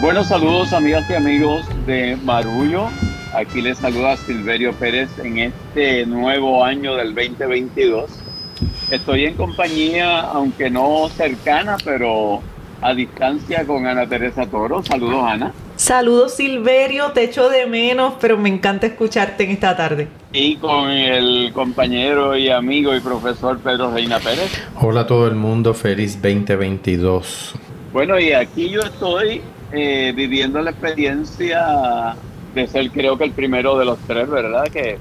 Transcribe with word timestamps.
Buenos 0.00 0.28
saludos 0.28 0.72
amigas 0.72 1.10
y 1.10 1.14
amigos 1.14 1.66
de 1.84 2.16
Marullo. 2.22 2.86
Aquí 3.34 3.60
les 3.60 3.78
saluda 3.78 4.16
Silverio 4.16 4.72
Pérez 4.72 5.10
en 5.18 5.38
este 5.38 6.06
nuevo 6.06 6.64
año 6.64 6.94
del 6.94 7.16
2022. 7.16 8.08
Estoy 8.92 9.24
en 9.24 9.34
compañía, 9.34 10.20
aunque 10.20 10.70
no 10.70 11.08
cercana, 11.08 11.76
pero 11.84 12.40
a 12.80 12.94
distancia 12.94 13.66
con 13.66 13.88
Ana 13.88 14.08
Teresa 14.08 14.46
Toro. 14.46 14.84
Saludos 14.84 15.24
Ana. 15.26 15.52
Saludos 15.74 16.34
Silverio, 16.34 17.10
te 17.10 17.24
echo 17.24 17.48
de 17.48 17.66
menos, 17.66 18.14
pero 18.20 18.38
me 18.38 18.50
encanta 18.50 18.86
escucharte 18.86 19.42
en 19.42 19.50
esta 19.50 19.76
tarde. 19.76 20.06
Y 20.32 20.58
con 20.58 20.90
el 20.90 21.52
compañero 21.52 22.36
y 22.36 22.50
amigo 22.50 22.94
y 22.94 23.00
profesor 23.00 23.58
Pedro 23.58 23.92
Reina 23.92 24.20
Pérez. 24.20 24.62
Hola 24.76 25.00
a 25.00 25.06
todo 25.08 25.26
el 25.26 25.34
mundo, 25.34 25.74
feliz 25.74 26.22
2022. 26.22 27.56
Bueno, 27.92 28.16
y 28.20 28.32
aquí 28.32 28.68
yo 28.68 28.82
estoy 28.82 29.42
eh, 29.72 30.12
viviendo 30.14 30.60
la 30.60 30.70
experiencia 30.70 32.16
de 32.54 32.66
ser 32.66 32.90
creo 32.90 33.18
que 33.18 33.24
el 33.24 33.32
primero 33.32 33.78
de 33.78 33.84
los 33.84 33.98
tres, 34.06 34.28
¿verdad? 34.28 34.64
Que 34.64 34.98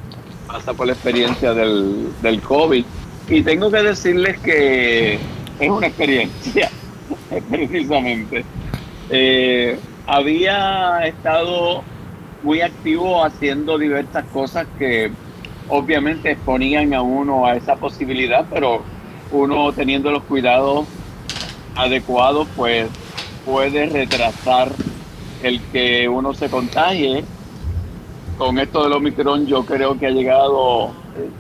pasa 0.48 0.73
por 0.73 0.88
la 0.88 0.94
experiencia 0.94 1.53
del, 1.53 2.09
del 2.21 2.41
COVID. 2.41 2.85
Y 3.30 3.44
tengo 3.44 3.70
que 3.72 3.84
decirles 3.84 4.39
que 4.39 5.20
es 5.59 5.70
una 5.70 5.88
experiencia, 5.88 6.70
precisamente. 7.49 8.45
Eh, 9.09 9.77
había 10.05 10.99
estado 11.05 11.84
muy 12.44 12.61
activo 12.61 13.23
haciendo 13.23 13.77
diversas 13.77 14.25
cosas 14.25 14.67
que 14.77 15.11
obviamente 15.70 16.31
exponían 16.31 16.94
a 16.94 17.02
uno 17.02 17.45
a 17.45 17.55
esa 17.55 17.75
posibilidad, 17.75 18.45
pero 18.49 18.81
uno 19.31 19.72
teniendo 19.73 20.11
los 20.11 20.23
cuidados 20.23 20.86
adecuados, 21.75 22.47
pues 22.55 22.88
puede 23.48 23.86
retrasar 23.86 24.73
el 25.42 25.62
que 25.72 26.09
uno 26.09 26.34
se 26.34 26.50
contagie. 26.50 27.23
Con 28.38 28.59
esto 28.59 28.84
del 28.84 28.94
Omicron 28.94 29.48
yo 29.48 29.66
creo 29.66 29.98
que 29.98 30.08
ha 30.08 30.12
llegado 30.12 30.92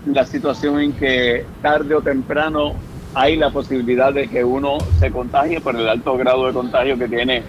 la 0.05 0.25
situación 0.25 0.79
en 0.79 0.93
que 0.93 1.45
tarde 1.61 1.93
o 1.93 2.01
temprano 2.01 2.73
hay 3.13 3.35
la 3.35 3.49
posibilidad 3.49 4.13
de 4.13 4.29
que 4.29 4.43
uno 4.43 4.77
se 4.99 5.11
contagie 5.11 5.59
por 5.59 5.75
el 5.75 5.87
alto 5.87 6.15
grado 6.17 6.47
de 6.47 6.53
contagio 6.53 6.97
que 6.97 7.09
tiene 7.09 7.43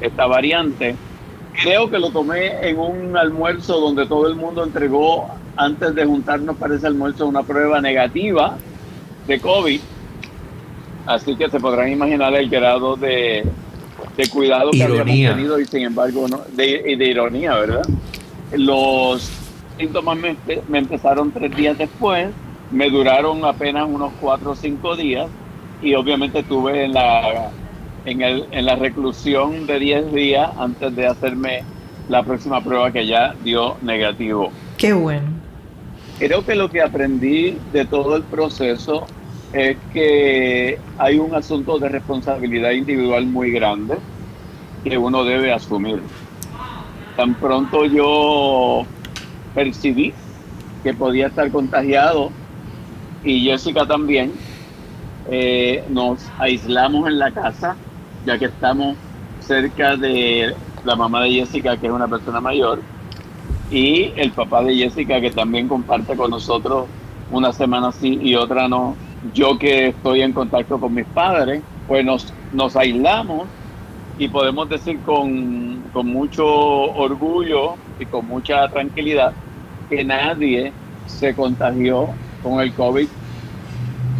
esta 0.00 0.26
variante. 0.26 0.94
Creo 1.60 1.90
que 1.90 1.98
lo 1.98 2.10
tomé 2.10 2.68
en 2.68 2.78
un 2.78 3.16
almuerzo 3.16 3.80
donde 3.80 4.06
todo 4.06 4.28
el 4.28 4.36
mundo 4.36 4.62
entregó, 4.62 5.28
antes 5.56 5.94
de 5.94 6.04
juntarnos 6.04 6.56
para 6.56 6.76
ese 6.76 6.86
almuerzo, 6.86 7.26
una 7.26 7.42
prueba 7.42 7.80
negativa 7.80 8.56
de 9.26 9.40
COVID. 9.40 9.80
Así 11.06 11.36
que 11.36 11.50
se 11.50 11.60
podrán 11.60 11.90
imaginar 11.90 12.34
el 12.34 12.48
grado 12.48 12.96
de, 12.96 13.44
de 14.16 14.28
cuidado 14.28 14.70
que 14.70 14.82
habíamos 14.82 15.06
tenido 15.06 15.60
y 15.60 15.66
sin 15.66 15.82
embargo, 15.82 16.26
no, 16.28 16.42
de, 16.52 16.96
de 16.96 17.04
ironía, 17.06 17.54
¿verdad? 17.54 17.82
Los 18.52 19.30
síntomas 19.78 20.16
me, 20.18 20.36
me 20.68 20.78
empezaron 20.78 21.32
tres 21.32 21.54
días 21.56 21.76
después, 21.76 22.28
me 22.70 22.90
duraron 22.90 23.44
apenas 23.44 23.86
unos 23.88 24.12
cuatro 24.20 24.52
o 24.52 24.56
cinco 24.56 24.96
días 24.96 25.28
y 25.82 25.94
obviamente 25.94 26.42
tuve 26.42 26.84
en 26.84 26.94
la 26.94 27.50
en, 28.04 28.22
el, 28.22 28.46
en 28.50 28.66
la 28.66 28.76
reclusión 28.76 29.66
de 29.66 29.78
10 29.78 30.12
días 30.12 30.50
antes 30.58 30.94
de 30.94 31.06
hacerme 31.06 31.62
la 32.08 32.22
próxima 32.22 32.62
prueba 32.62 32.90
que 32.92 33.06
ya 33.06 33.34
dio 33.42 33.76
negativo. 33.82 34.50
Qué 34.76 34.92
bueno. 34.92 35.28
Creo 36.18 36.44
que 36.44 36.54
lo 36.54 36.70
que 36.70 36.80
aprendí 36.82 37.58
de 37.72 37.84
todo 37.84 38.16
el 38.16 38.22
proceso 38.22 39.06
es 39.54 39.76
que 39.92 40.78
hay 40.98 41.18
un 41.18 41.34
asunto 41.34 41.78
de 41.78 41.88
responsabilidad 41.88 42.72
individual 42.72 43.26
muy 43.26 43.52
grande 43.52 43.96
que 44.82 44.98
uno 44.98 45.24
debe 45.24 45.52
asumir. 45.52 46.02
Tan 47.16 47.34
pronto 47.34 47.86
yo 47.86 48.84
percibí 49.54 50.12
que 50.82 50.92
podía 50.92 51.28
estar 51.28 51.50
contagiado 51.50 52.30
y 53.22 53.44
Jessica 53.44 53.86
también, 53.86 54.32
eh, 55.30 55.84
nos 55.88 56.26
aislamos 56.38 57.08
en 57.08 57.18
la 57.18 57.30
casa 57.30 57.76
ya 58.26 58.38
que 58.38 58.46
estamos 58.46 58.96
cerca 59.40 59.96
de 59.96 60.54
la 60.84 60.96
mamá 60.96 61.22
de 61.22 61.30
Jessica, 61.30 61.76
que 61.76 61.86
es 61.86 61.92
una 61.92 62.08
persona 62.08 62.40
mayor, 62.40 62.80
y 63.70 64.12
el 64.16 64.32
papá 64.32 64.62
de 64.62 64.74
Jessica, 64.74 65.20
que 65.20 65.30
también 65.30 65.68
comparte 65.68 66.16
con 66.16 66.30
nosotros 66.30 66.86
una 67.30 67.52
semana 67.52 67.92
sí 67.92 68.18
y 68.22 68.34
otra 68.34 68.68
no. 68.68 68.96
Yo 69.32 69.58
que 69.58 69.88
estoy 69.88 70.22
en 70.22 70.32
contacto 70.32 70.78
con 70.78 70.94
mis 70.94 71.06
padres, 71.06 71.62
pues 71.86 72.04
nos, 72.04 72.32
nos 72.52 72.76
aislamos 72.76 73.48
y 74.18 74.28
podemos 74.28 74.68
decir 74.68 75.00
con, 75.00 75.82
con 75.92 76.06
mucho 76.06 76.46
orgullo 76.46 77.76
y 77.98 78.06
con 78.06 78.26
mucha 78.26 78.68
tranquilidad 78.68 79.32
que 79.88 80.04
nadie 80.04 80.72
se 81.06 81.34
contagió 81.34 82.08
con 82.42 82.60
el 82.60 82.72
COVID 82.74 83.08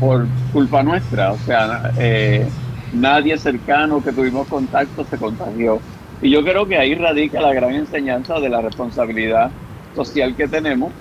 por 0.00 0.26
culpa 0.52 0.82
nuestra. 0.82 1.32
O 1.32 1.38
sea, 1.38 1.92
eh, 1.98 2.48
nadie 2.92 3.38
cercano 3.38 4.02
que 4.02 4.12
tuvimos 4.12 4.48
contacto 4.48 5.04
se 5.04 5.18
contagió. 5.18 5.80
Y 6.20 6.30
yo 6.30 6.42
creo 6.42 6.66
que 6.66 6.78
ahí 6.78 6.94
radica 6.94 7.40
la 7.40 7.52
gran 7.52 7.74
enseñanza 7.74 8.40
de 8.40 8.48
la 8.48 8.60
responsabilidad 8.60 9.50
social 9.94 10.34
que 10.34 10.48
tenemos, 10.48 10.92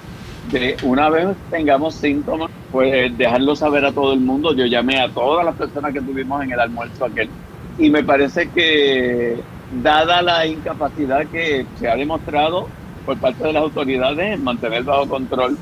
de 0.52 0.78
una 0.84 1.10
vez 1.10 1.28
tengamos 1.50 1.96
síntomas, 1.96 2.50
pues 2.72 3.18
dejarlo 3.18 3.56
saber 3.56 3.86
a 3.86 3.92
todo 3.92 4.14
el 4.14 4.20
mundo. 4.20 4.54
Yo 4.54 4.66
llamé 4.66 5.00
a 5.00 5.10
todas 5.10 5.46
las 5.46 5.56
personas 5.56 5.94
que 5.94 6.02
tuvimos 6.02 6.44
en 6.44 6.52
el 6.52 6.60
almuerzo 6.60 7.06
aquel. 7.06 7.30
Y 7.78 7.90
me 7.90 8.04
parece 8.04 8.50
que, 8.50 9.42
dada 9.82 10.22
la 10.22 10.46
incapacidad 10.46 11.26
que 11.28 11.66
se 11.80 11.88
ha 11.88 11.96
demostrado 11.96 12.68
por 13.06 13.18
parte 13.18 13.44
de 13.44 13.54
las 13.54 13.64
autoridades 13.64 14.36
en 14.36 14.44
mantener 14.44 14.84
bajo 14.84 15.08
control 15.08 15.58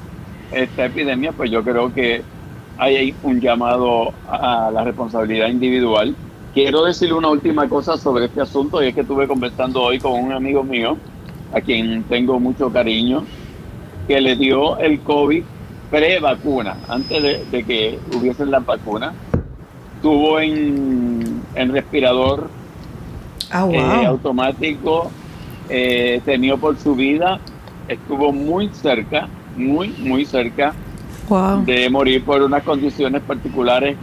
esta 0.52 0.86
epidemia, 0.86 1.32
pues 1.32 1.50
yo 1.50 1.64
creo 1.64 1.94
que 1.94 2.24
hay 2.78 3.16
un 3.24 3.40
llamado 3.40 4.14
a 4.28 4.70
la 4.74 4.84
responsabilidad 4.84 5.48
individual. 5.48 6.16
Quiero 6.54 6.84
decir 6.84 7.14
una 7.14 7.30
última 7.30 7.70
cosa 7.70 7.98
sobre 7.98 8.26
este 8.26 8.42
asunto 8.42 8.84
y 8.84 8.88
es 8.88 8.96
que 8.96 9.02
estuve 9.02 9.28
conversando 9.28 9.82
hoy 9.82 10.00
con 10.00 10.12
un 10.12 10.34
amigo 10.34 10.64
mío, 10.64 10.98
a 11.54 11.62
quien 11.62 12.04
tengo 12.04 12.40
mucho 12.40 12.72
cariño, 12.72 13.24
que 14.08 14.22
le 14.22 14.36
dio 14.36 14.78
el 14.78 15.00
COVID 15.02 15.44
pre-vacuna, 15.90 16.78
antes 16.88 17.52
de, 17.52 17.64
que 17.64 18.00
hubiesen 18.16 18.52
la 18.52 18.60
vacuna. 18.60 19.14
Estuvo 19.96 20.40
en, 20.40 21.42
en 21.54 21.72
respirador 21.72 22.50
ah, 23.52 23.68
eh, 23.72 24.06
automático, 24.06 25.12
eh, 25.70 26.22
tenido 26.26 26.58
por 26.58 26.78
su 26.78 26.96
vida, 26.96 27.40
estuvo 27.88 28.32
muy 28.32 28.70
cerca, 28.70 29.28
muy, 29.56 29.90
muy 29.90 30.26
cerca 30.26 30.74
de 31.66 31.90
morir 31.90 32.26
por 32.26 32.42
unas 32.42 32.64
condiciones 32.64 33.22
particulares 33.22 33.96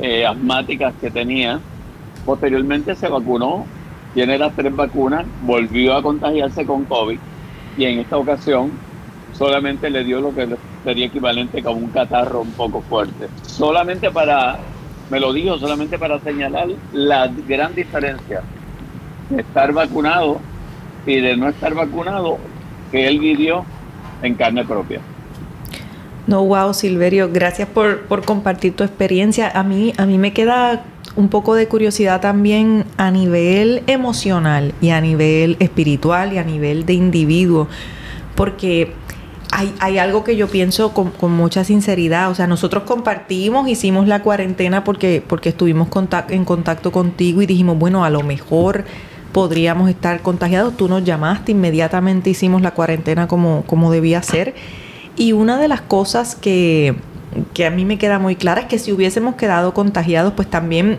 eh, 0.00 0.24
asmáticas 0.24 0.94
que 1.00 1.10
tenía. 1.10 1.60
Posteriormente 2.24 2.94
se 2.94 3.08
vacunó, 3.08 3.64
tiene 4.14 4.38
las 4.38 4.54
tres 4.54 4.74
vacunas, 4.74 5.24
volvió 5.42 5.96
a 5.96 6.02
contagiarse 6.02 6.64
con 6.66 6.84
COVID 6.84 7.18
y 7.76 7.84
en 7.84 8.00
esta 8.00 8.16
ocasión 8.16 8.70
solamente 9.32 9.90
le 9.90 10.04
dio 10.04 10.20
lo 10.20 10.34
que 10.34 10.48
sería 10.84 11.06
equivalente 11.06 11.62
a 11.64 11.70
un 11.70 11.88
catarro 11.88 12.40
un 12.40 12.52
poco 12.52 12.82
fuerte. 12.82 13.28
Solamente 13.42 14.10
para, 14.10 14.58
me 15.10 15.20
lo 15.20 15.32
dijo, 15.32 15.58
solamente 15.58 15.98
para 15.98 16.18
señalar 16.20 16.68
la 16.92 17.30
gran 17.46 17.74
diferencia 17.74 18.42
de 19.30 19.42
estar 19.42 19.72
vacunado 19.72 20.40
y 21.06 21.20
de 21.20 21.36
no 21.36 21.48
estar 21.48 21.74
vacunado 21.74 22.38
que 22.90 23.06
él 23.06 23.18
vivió 23.18 23.64
en 24.22 24.34
carne 24.34 24.64
propia. 24.64 25.00
No, 26.26 26.44
wow, 26.44 26.74
Silverio, 26.74 27.30
gracias 27.32 27.68
por, 27.68 28.02
por 28.02 28.24
compartir 28.24 28.76
tu 28.76 28.84
experiencia. 28.84 29.50
A 29.54 29.62
mí, 29.62 29.94
a 29.96 30.04
mí 30.04 30.18
me 30.18 30.34
queda 30.34 30.84
un 31.16 31.28
poco 31.28 31.54
de 31.54 31.66
curiosidad 31.68 32.20
también 32.20 32.84
a 32.96 33.10
nivel 33.10 33.82
emocional 33.86 34.74
y 34.80 34.90
a 34.90 35.00
nivel 35.00 35.56
espiritual 35.58 36.32
y 36.32 36.38
a 36.38 36.44
nivel 36.44 36.84
de 36.86 36.92
individuo, 36.92 37.66
porque 38.34 38.92
hay, 39.50 39.74
hay 39.80 39.98
algo 39.98 40.24
que 40.24 40.36
yo 40.36 40.48
pienso 40.48 40.92
con, 40.92 41.12
mucha 41.32 41.64
sinceridad, 41.64 42.30
o 42.30 42.34
sea, 42.34 42.46
nosotros 42.46 42.84
compartimos, 42.84 43.68
hicimos 43.68 44.06
la 44.06 44.22
cuarentena 44.22 44.84
porque, 44.84 45.22
porque 45.26 45.50
estuvimos 45.50 45.88
en 46.28 46.44
contacto 46.44 46.92
contigo 46.92 47.42
y 47.42 47.46
dijimos, 47.46 47.78
bueno, 47.78 48.04
a 48.04 48.10
lo 48.10 48.22
mejor 48.22 48.84
podríamos 49.32 49.90
estar 49.90 50.20
contagiados, 50.20 50.76
tú 50.76 50.88
nos 50.88 51.04
llamaste, 51.04 51.52
inmediatamente 51.52 52.30
hicimos 52.30 52.62
la 52.62 52.72
cuarentena 52.72 53.28
como, 53.28 53.62
como 53.66 53.90
debía 53.90 54.22
ser. 54.22 54.54
Y 55.16 55.32
una 55.32 55.58
de 55.58 55.68
las 55.68 55.80
cosas 55.80 56.34
que, 56.34 56.94
a 57.66 57.70
mí 57.70 57.84
me 57.84 57.98
queda 57.98 58.18
muy 58.18 58.36
clara 58.36 58.62
es 58.62 58.66
que 58.66 58.78
si 58.78 58.92
hubiésemos 58.92 59.34
quedado 59.34 59.74
contagiados, 59.74 60.32
pues 60.34 60.48
también 60.48 60.98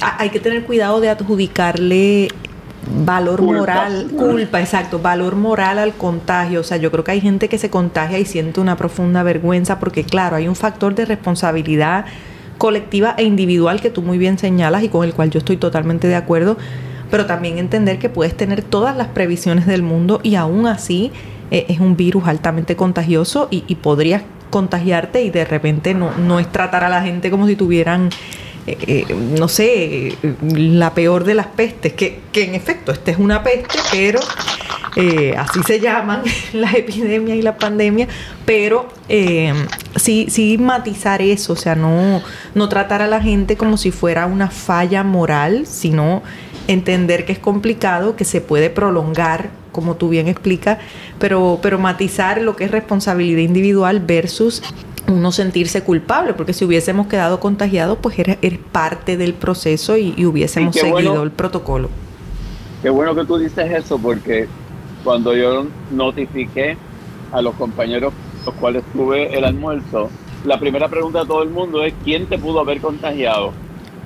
hay 0.00 0.30
que 0.30 0.40
tener 0.40 0.64
cuidado 0.64 1.00
de 1.00 1.08
adjudicarle 1.08 2.28
valor 3.04 3.42
moral, 3.42 4.08
culpa, 4.16 4.60
exacto, 4.60 4.98
valor 4.98 5.36
moral 5.36 5.78
al 5.78 5.94
contagio. 5.94 6.60
O 6.60 6.64
sea, 6.64 6.76
yo 6.76 6.90
creo 6.90 7.04
que 7.04 7.12
hay 7.12 7.20
gente 7.20 7.48
que 7.48 7.58
se 7.58 7.70
contagia 7.70 8.18
y 8.18 8.24
siente 8.24 8.60
una 8.60 8.76
profunda 8.76 9.22
vergüenza 9.22 9.78
porque, 9.78 10.04
claro, 10.04 10.36
hay 10.36 10.48
un 10.48 10.56
factor 10.56 10.94
de 10.94 11.04
responsabilidad 11.04 12.06
colectiva 12.58 13.14
e 13.18 13.24
individual 13.24 13.80
que 13.80 13.90
tú 13.90 14.02
muy 14.02 14.18
bien 14.18 14.38
señalas 14.38 14.82
y 14.82 14.88
con 14.88 15.04
el 15.04 15.12
cual 15.12 15.30
yo 15.30 15.38
estoy 15.38 15.56
totalmente 15.56 16.08
de 16.08 16.14
acuerdo. 16.14 16.56
pero 17.10 17.26
también 17.26 17.58
entender 17.58 18.00
que 18.00 18.08
puedes 18.08 18.36
tener 18.36 18.62
todas 18.62 18.96
las 18.96 19.06
previsiones 19.06 19.64
del 19.66 19.82
mundo 19.82 20.18
y 20.24 20.34
aún 20.34 20.66
así 20.66 21.12
eh, 21.52 21.66
es 21.68 21.78
un 21.78 21.96
virus 21.96 22.26
altamente 22.26 22.74
contagioso 22.74 23.46
y, 23.48 23.62
y 23.68 23.76
podrías 23.76 24.22
contagiarte 24.50 25.22
y 25.22 25.30
de 25.30 25.44
repente 25.44 25.94
no, 25.94 26.10
no 26.16 26.40
es 26.40 26.50
tratar 26.50 26.84
a 26.84 26.88
la 26.88 27.02
gente 27.02 27.30
como 27.30 27.46
si 27.46 27.56
tuvieran 27.56 28.10
eh, 28.66 29.04
eh, 29.08 29.14
no 29.14 29.46
sé, 29.46 30.16
la 30.52 30.92
peor 30.92 31.22
de 31.22 31.34
las 31.34 31.46
pestes, 31.46 31.92
que, 31.92 32.18
que 32.32 32.44
en 32.44 32.56
efecto, 32.56 32.90
esta 32.90 33.12
es 33.12 33.18
una 33.18 33.44
peste, 33.44 33.78
pero 33.92 34.18
eh, 34.96 35.36
así 35.38 35.62
se 35.62 35.78
llaman 35.78 36.22
las 36.52 36.74
epidemias 36.74 37.38
y 37.38 37.42
la 37.42 37.58
pandemia, 37.58 38.08
pero 38.44 38.88
sí, 39.94 40.26
sí 40.28 40.58
matizar 40.58 41.22
eso, 41.22 41.52
o 41.52 41.56
sea, 41.56 41.76
no, 41.76 42.22
no 42.56 42.68
tratar 42.68 43.02
a 43.02 43.06
la 43.06 43.20
gente 43.20 43.56
como 43.56 43.76
si 43.76 43.92
fuera 43.92 44.26
una 44.26 44.50
falla 44.50 45.04
moral, 45.04 45.66
sino 45.68 46.24
entender 46.66 47.24
que 47.24 47.32
es 47.32 47.38
complicado, 47.38 48.16
que 48.16 48.24
se 48.24 48.40
puede 48.40 48.68
prolongar, 48.68 49.50
como 49.70 49.94
tú 49.94 50.08
bien 50.08 50.26
explicas, 50.26 50.78
pero, 51.20 51.60
pero 51.62 51.78
matizar 51.78 52.40
lo 52.40 52.56
que 52.56 52.64
es 52.64 52.72
responsabilidad 52.72 53.42
individual 53.42 54.00
versus 54.00 54.62
uno 55.08 55.32
sentirse 55.32 55.82
culpable, 55.82 56.34
porque 56.34 56.52
si 56.52 56.64
hubiésemos 56.64 57.06
quedado 57.06 57.40
contagiados, 57.40 57.98
pues 58.00 58.18
eres, 58.18 58.38
parte 58.72 59.16
del 59.16 59.34
proceso 59.34 59.96
y, 59.96 60.24
hubiésemos 60.24 60.74
seguido 60.74 61.22
el 61.22 61.30
protocolo. 61.30 61.88
Qué 62.82 62.90
bueno 62.90 63.14
que 63.14 63.24
tú 63.24 63.38
dices 63.38 63.70
eso, 63.70 63.98
porque 63.98 64.46
cuando 65.04 65.34
yo 65.34 65.66
notifiqué 65.90 66.76
a 67.32 67.40
los 67.42 67.54
compañeros 67.54 68.12
los 68.44 68.54
cuales 68.54 68.84
tuve 68.92 69.36
el 69.36 69.44
almuerzo, 69.44 70.08
la 70.44 70.60
primera 70.60 70.88
pregunta 70.88 71.20
de 71.20 71.26
todo 71.26 71.42
el 71.42 71.50
mundo 71.50 71.82
es 71.82 71.94
¿quién 72.04 72.26
te 72.26 72.38
pudo 72.38 72.60
haber 72.60 72.80
contagiado? 72.80 73.52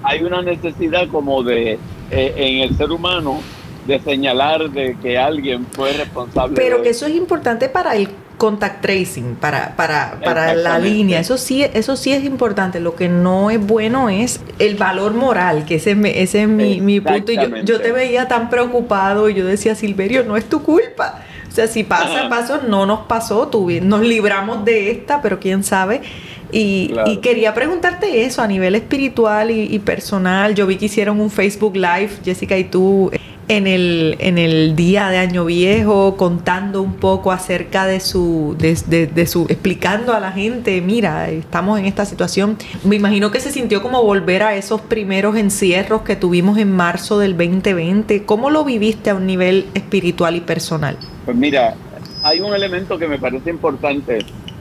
Hay 0.02 0.22
una 0.22 0.40
necesidad 0.40 1.08
como 1.08 1.42
de 1.42 1.78
eh, 2.10 2.34
en 2.36 2.58
el 2.62 2.76
ser 2.76 2.90
humano 2.90 3.40
de 3.86 3.98
señalar 4.00 4.70
de 4.70 4.96
que 5.02 5.18
alguien 5.18 5.66
fue 5.72 5.92
responsable. 5.92 6.56
Pero 6.56 6.82
que 6.82 6.90
eso 6.90 7.06
es 7.06 7.14
importante 7.14 7.68
para 7.68 7.96
el 7.96 8.08
contact 8.40 8.80
tracing, 8.80 9.34
para, 9.34 9.76
para, 9.76 10.18
para 10.24 10.54
la 10.54 10.78
línea. 10.78 11.20
Eso 11.20 11.36
sí, 11.36 11.62
eso 11.62 11.94
sí 11.94 12.10
es 12.14 12.24
importante. 12.24 12.80
Lo 12.80 12.96
que 12.96 13.06
no 13.06 13.50
es 13.50 13.60
bueno 13.60 14.08
es 14.08 14.40
el 14.58 14.76
valor 14.76 15.12
moral, 15.12 15.66
que 15.66 15.74
ese, 15.74 15.94
ese 16.22 16.42
es 16.44 16.48
mi, 16.48 16.80
mi 16.80 17.02
punto. 17.02 17.32
Y 17.32 17.36
yo, 17.36 17.54
yo, 17.58 17.82
te 17.82 17.92
veía 17.92 18.28
tan 18.28 18.48
preocupado 18.48 19.28
y 19.28 19.34
yo 19.34 19.44
decía, 19.44 19.74
Silverio, 19.74 20.24
no 20.24 20.38
es 20.38 20.46
tu 20.46 20.62
culpa. 20.62 21.20
O 21.50 21.52
sea, 21.52 21.66
si 21.66 21.84
pasa, 21.84 22.30
paso, 22.30 22.62
no 22.66 22.86
nos 22.86 23.00
pasó, 23.00 23.50
nos 23.82 24.00
libramos 24.00 24.64
de 24.64 24.90
esta, 24.90 25.20
pero 25.20 25.38
quién 25.38 25.62
sabe. 25.62 26.00
Y, 26.50 26.94
y, 27.06 27.18
quería 27.18 27.52
preguntarte 27.52 28.24
eso 28.24 28.40
a 28.40 28.46
nivel 28.46 28.74
espiritual 28.74 29.50
y, 29.50 29.64
y, 29.64 29.78
personal. 29.80 30.54
Yo 30.54 30.66
vi 30.66 30.76
que 30.76 30.86
hicieron 30.86 31.20
un 31.20 31.30
Facebook 31.30 31.76
Live, 31.76 32.10
Jessica 32.24 32.56
y 32.56 32.64
tú, 32.64 33.10
en 33.50 33.66
el, 33.66 34.16
en 34.20 34.38
el 34.38 34.76
día 34.76 35.08
de 35.08 35.18
Año 35.18 35.44
Viejo, 35.44 36.16
contando 36.16 36.80
un 36.82 36.94
poco 36.94 37.32
acerca 37.32 37.84
de 37.84 37.98
su, 37.98 38.54
de, 38.56 39.26
su, 39.26 39.46
explicando 39.48 40.14
a 40.14 40.20
la 40.20 40.30
gente, 40.30 40.80
mira, 40.80 41.28
estamos 41.30 41.76
en 41.80 41.86
esta 41.86 42.04
situación. 42.04 42.56
Me 42.84 42.94
imagino 42.94 43.32
que 43.32 43.40
se 43.40 43.50
sintió 43.50 43.82
como 43.82 44.04
volver 44.04 44.44
a 44.44 44.54
esos 44.54 44.80
primeros 44.82 45.34
encierros 45.34 46.02
que 46.02 46.14
tuvimos 46.14 46.58
en 46.58 46.70
marzo 46.70 47.18
del 47.18 47.36
2020. 47.36 48.24
¿Cómo 48.24 48.50
lo 48.50 48.64
viviste 48.64 49.10
a 49.10 49.16
un 49.16 49.26
nivel 49.26 49.66
espiritual 49.74 50.36
y 50.36 50.42
personal? 50.42 50.96
Pues 51.24 51.36
mira, 51.36 51.74
hay 52.22 52.40
un 52.40 52.54
elemento 52.54 52.98
que 52.98 53.08
me 53.08 53.18
parece 53.18 53.50
importante 53.50 54.18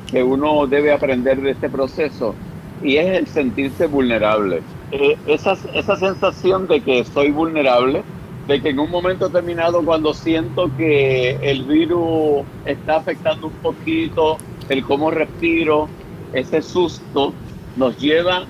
que 0.10 0.24
uno 0.24 0.66
debe 0.66 0.92
aprender 0.92 1.40
de 1.42 1.52
este 1.52 1.70
proceso 1.70 2.34
y 2.82 2.98
es 2.98 3.20
el 3.20 3.28
sentirse 3.28 3.86
vulnerable. 3.86 4.64
Eh, 4.92 5.16
esa, 5.28 5.56
esa 5.76 5.96
sensación 5.96 6.66
de 6.66 6.82
que 6.82 7.06
soy 7.06 7.30
vulnerable 7.30 8.02
de 8.50 8.60
que 8.62 8.70
en 8.70 8.80
un 8.80 8.90
momento 8.90 9.28
determinado 9.28 9.86
cuando 9.86 10.12
siento 10.12 10.72
que 10.76 11.38
el 11.40 11.66
virus 11.66 12.44
está 12.66 12.96
afectando 12.96 13.46
un 13.46 13.54
poquito 13.54 14.38
el 14.70 14.84
cómo 14.84 15.12
respiro, 15.12 15.88
ese 16.34 16.64
susto 16.64 17.32
nos 17.78 17.96
lleva 18.00 18.46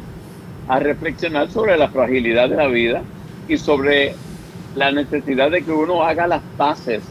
a 0.69 0.79
reflexionar 0.79 1.51
sobre 1.51 1.77
la 1.77 1.89
fragilidad 1.89 2.47
de 2.47 2.55
la 2.55 2.67
vida 2.67 3.01
y 3.49 3.57
sobre 3.57 4.15
la 4.73 4.89
necesidad 4.93 5.51
de 5.51 5.63
que 5.63 5.71
uno 5.71 6.01
haga 6.01 6.27
las 6.27 6.43
paces 6.55 7.03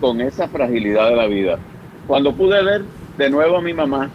con 0.00 0.22
esa 0.22 0.48
fragilidad 0.48 1.10
de 1.10 1.16
la 1.16 1.26
vida. 1.26 1.58
Cuando 2.06 2.32
pude 2.32 2.64
ver 2.64 2.84
de 3.18 3.28
nuevo 3.28 3.58
a 3.58 3.62
mi 3.62 3.74
mamá 3.74 4.08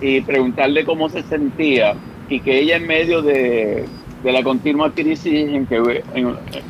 y 0.00 0.20
preguntarle 0.22 0.84
cómo 0.84 1.08
se 1.10 1.22
sentía 1.22 1.94
y 2.28 2.40
que 2.40 2.58
ella 2.58 2.76
en 2.76 2.88
medio 2.88 3.22
de 3.22 3.84
de 4.22 4.32
la 4.32 4.42
continua 4.42 4.92
crisis 4.92 5.48
en 5.48 5.66
que 5.66 6.02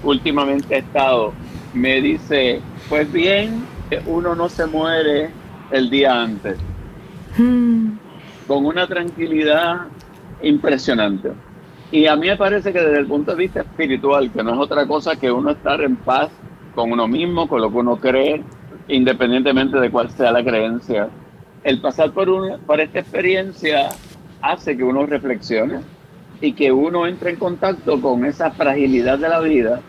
últimamente 0.02 0.74
he 0.74 0.78
estado, 0.78 1.32
me 1.74 2.00
dice, 2.00 2.60
pues 2.88 3.10
bien, 3.12 3.64
uno 4.06 4.34
no 4.34 4.48
se 4.48 4.66
muere 4.66 5.30
el 5.70 5.90
día 5.90 6.22
antes. 6.22 6.58
Hmm. 7.36 7.92
Con 8.46 8.66
una 8.66 8.86
tranquilidad 8.86 9.86
impresionante. 10.42 11.32
Y 11.90 12.06
a 12.06 12.16
mí 12.16 12.28
me 12.28 12.36
parece 12.36 12.72
que 12.72 12.80
desde 12.80 12.98
el 12.98 13.06
punto 13.06 13.32
de 13.32 13.38
vista 13.38 13.60
espiritual, 13.60 14.30
que 14.30 14.42
no 14.42 14.52
es 14.52 14.58
otra 14.58 14.86
cosa 14.86 15.16
que 15.16 15.30
uno 15.30 15.50
estar 15.50 15.80
en 15.80 15.96
paz 15.96 16.30
con 16.74 16.92
uno 16.92 17.08
mismo, 17.08 17.48
con 17.48 17.62
lo 17.62 17.70
que 17.70 17.76
uno 17.78 17.96
cree, 17.96 18.42
independientemente 18.88 19.78
de 19.78 19.90
cuál 19.90 20.10
sea 20.10 20.32
la 20.32 20.44
creencia, 20.44 21.08
el 21.64 21.80
pasar 21.80 22.12
por, 22.12 22.28
un, 22.28 22.58
por 22.66 22.80
esta 22.80 23.00
experiencia 23.00 23.88
hace 24.42 24.76
que 24.76 24.84
uno 24.84 25.06
reflexione 25.06 25.80
y 26.40 26.52
que 26.52 26.70
uno 26.72 27.06
entre 27.06 27.30
en 27.30 27.36
contacto 27.36 28.00
con 28.00 28.24
esa 28.24 28.50
fragilidad 28.50 29.18
de 29.18 29.28
la 29.28 29.40
vida, 29.40 29.80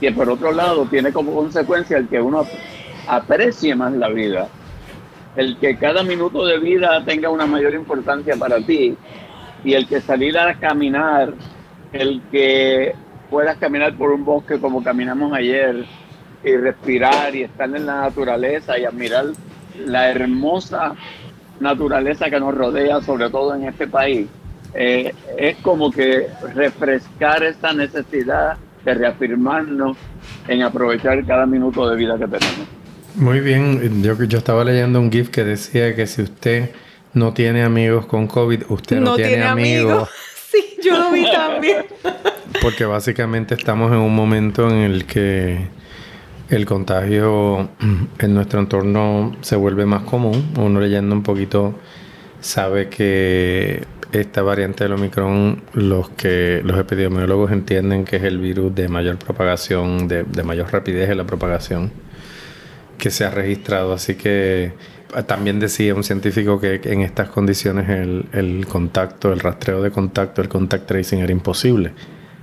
que 0.00 0.12
por 0.12 0.28
otro 0.28 0.52
lado 0.52 0.86
tiene 0.86 1.12
como 1.12 1.34
consecuencia 1.34 1.98
el 1.98 2.08
que 2.08 2.20
uno 2.20 2.44
aprecie 3.06 3.74
más 3.74 3.92
la 3.92 4.08
vida, 4.08 4.48
el 5.36 5.56
que 5.58 5.76
cada 5.76 6.02
minuto 6.02 6.44
de 6.44 6.58
vida 6.58 7.04
tenga 7.04 7.28
una 7.30 7.46
mayor 7.46 7.74
importancia 7.74 8.36
para 8.36 8.60
ti 8.60 8.96
y 9.64 9.74
el 9.74 9.86
que 9.86 10.00
salir 10.00 10.36
a 10.38 10.54
caminar, 10.58 11.32
el 11.92 12.22
que 12.30 12.94
puedas 13.30 13.56
caminar 13.58 13.94
por 13.94 14.10
un 14.10 14.24
bosque 14.24 14.60
como 14.60 14.82
caminamos 14.82 15.32
ayer 15.32 15.84
y 16.42 16.56
respirar 16.56 17.34
y 17.34 17.42
estar 17.42 17.68
en 17.74 17.86
la 17.86 18.02
naturaleza 18.02 18.78
y 18.78 18.84
admirar 18.84 19.26
la 19.86 20.10
hermosa 20.10 20.94
naturaleza 21.60 22.28
que 22.28 22.38
nos 22.38 22.54
rodea, 22.54 23.00
sobre 23.00 23.30
todo 23.30 23.54
en 23.54 23.64
este 23.64 23.86
país 23.86 24.28
eh, 24.74 25.14
es 25.38 25.56
como 25.58 25.90
que 25.90 26.28
refrescar 26.54 27.42
esta 27.44 27.72
necesidad 27.72 28.56
de 28.84 28.94
reafirmarnos 28.94 29.96
en 30.48 30.62
aprovechar 30.62 31.24
cada 31.24 31.46
minuto 31.46 31.88
de 31.88 31.96
vida 31.96 32.18
que 32.18 32.26
tenemos. 32.26 32.68
Muy 33.16 33.40
bien, 33.40 34.02
yo, 34.02 34.20
yo 34.24 34.38
estaba 34.38 34.64
leyendo 34.64 35.00
un 35.00 35.10
GIF 35.10 35.30
que 35.30 35.44
decía 35.44 35.94
que 35.94 36.06
si 36.06 36.22
usted 36.22 36.70
no 37.12 37.32
tiene 37.32 37.62
amigos 37.62 38.06
con 38.06 38.26
COVID, 38.26 38.64
usted 38.68 39.00
no, 39.00 39.14
tiene, 39.14 39.42
amigos. 39.42 40.08
Sí, 40.54 40.76
yo 40.84 40.96
lo 40.96 41.10
vi 41.10 41.24
también. 41.32 41.84
Porque 42.62 42.84
básicamente 42.84 43.54
estamos 43.54 43.90
en 43.90 43.98
un 43.98 44.14
momento 44.14 44.70
en 44.70 44.76
el 44.76 45.04
que 45.04 45.66
el 46.48 46.64
contagio 46.64 47.70
en 48.18 48.34
nuestro 48.34 48.60
entorno 48.60 49.34
se 49.40 49.56
vuelve 49.56 49.84
más 49.84 50.02
común. 50.02 50.52
Uno 50.56 50.78
leyendo 50.78 51.12
un 51.12 51.24
poquito 51.24 51.74
sabe 52.44 52.90
que 52.90 53.84
esta 54.12 54.42
variante 54.42 54.84
del 54.84 54.92
Omicron, 54.92 55.62
los 55.72 56.10
que 56.10 56.60
los 56.62 56.78
epidemiólogos 56.78 57.50
entienden 57.50 58.04
que 58.04 58.16
es 58.16 58.22
el 58.22 58.38
virus 58.38 58.74
de 58.74 58.86
mayor 58.88 59.16
propagación, 59.16 60.06
de, 60.08 60.24
mayor 60.44 60.70
rapidez 60.70 61.08
en 61.08 61.16
la 61.16 61.24
propagación 61.24 61.90
que 62.98 63.10
se 63.10 63.24
ha 63.24 63.30
registrado. 63.30 63.94
Así 63.94 64.14
que 64.14 64.72
ah, 65.14 65.22
también 65.22 65.58
decía 65.58 65.94
un 65.94 66.04
científico 66.04 66.60
que 66.60 66.80
en 66.84 67.00
estas 67.00 67.30
condiciones 67.30 67.88
el, 67.88 68.66
contacto, 68.68 69.32
el 69.32 69.40
rastreo 69.40 69.82
de 69.82 69.90
contacto, 69.90 70.42
el 70.42 70.48
contact 70.48 70.86
tracing 70.86 71.20
era 71.20 71.32
imposible, 71.32 71.92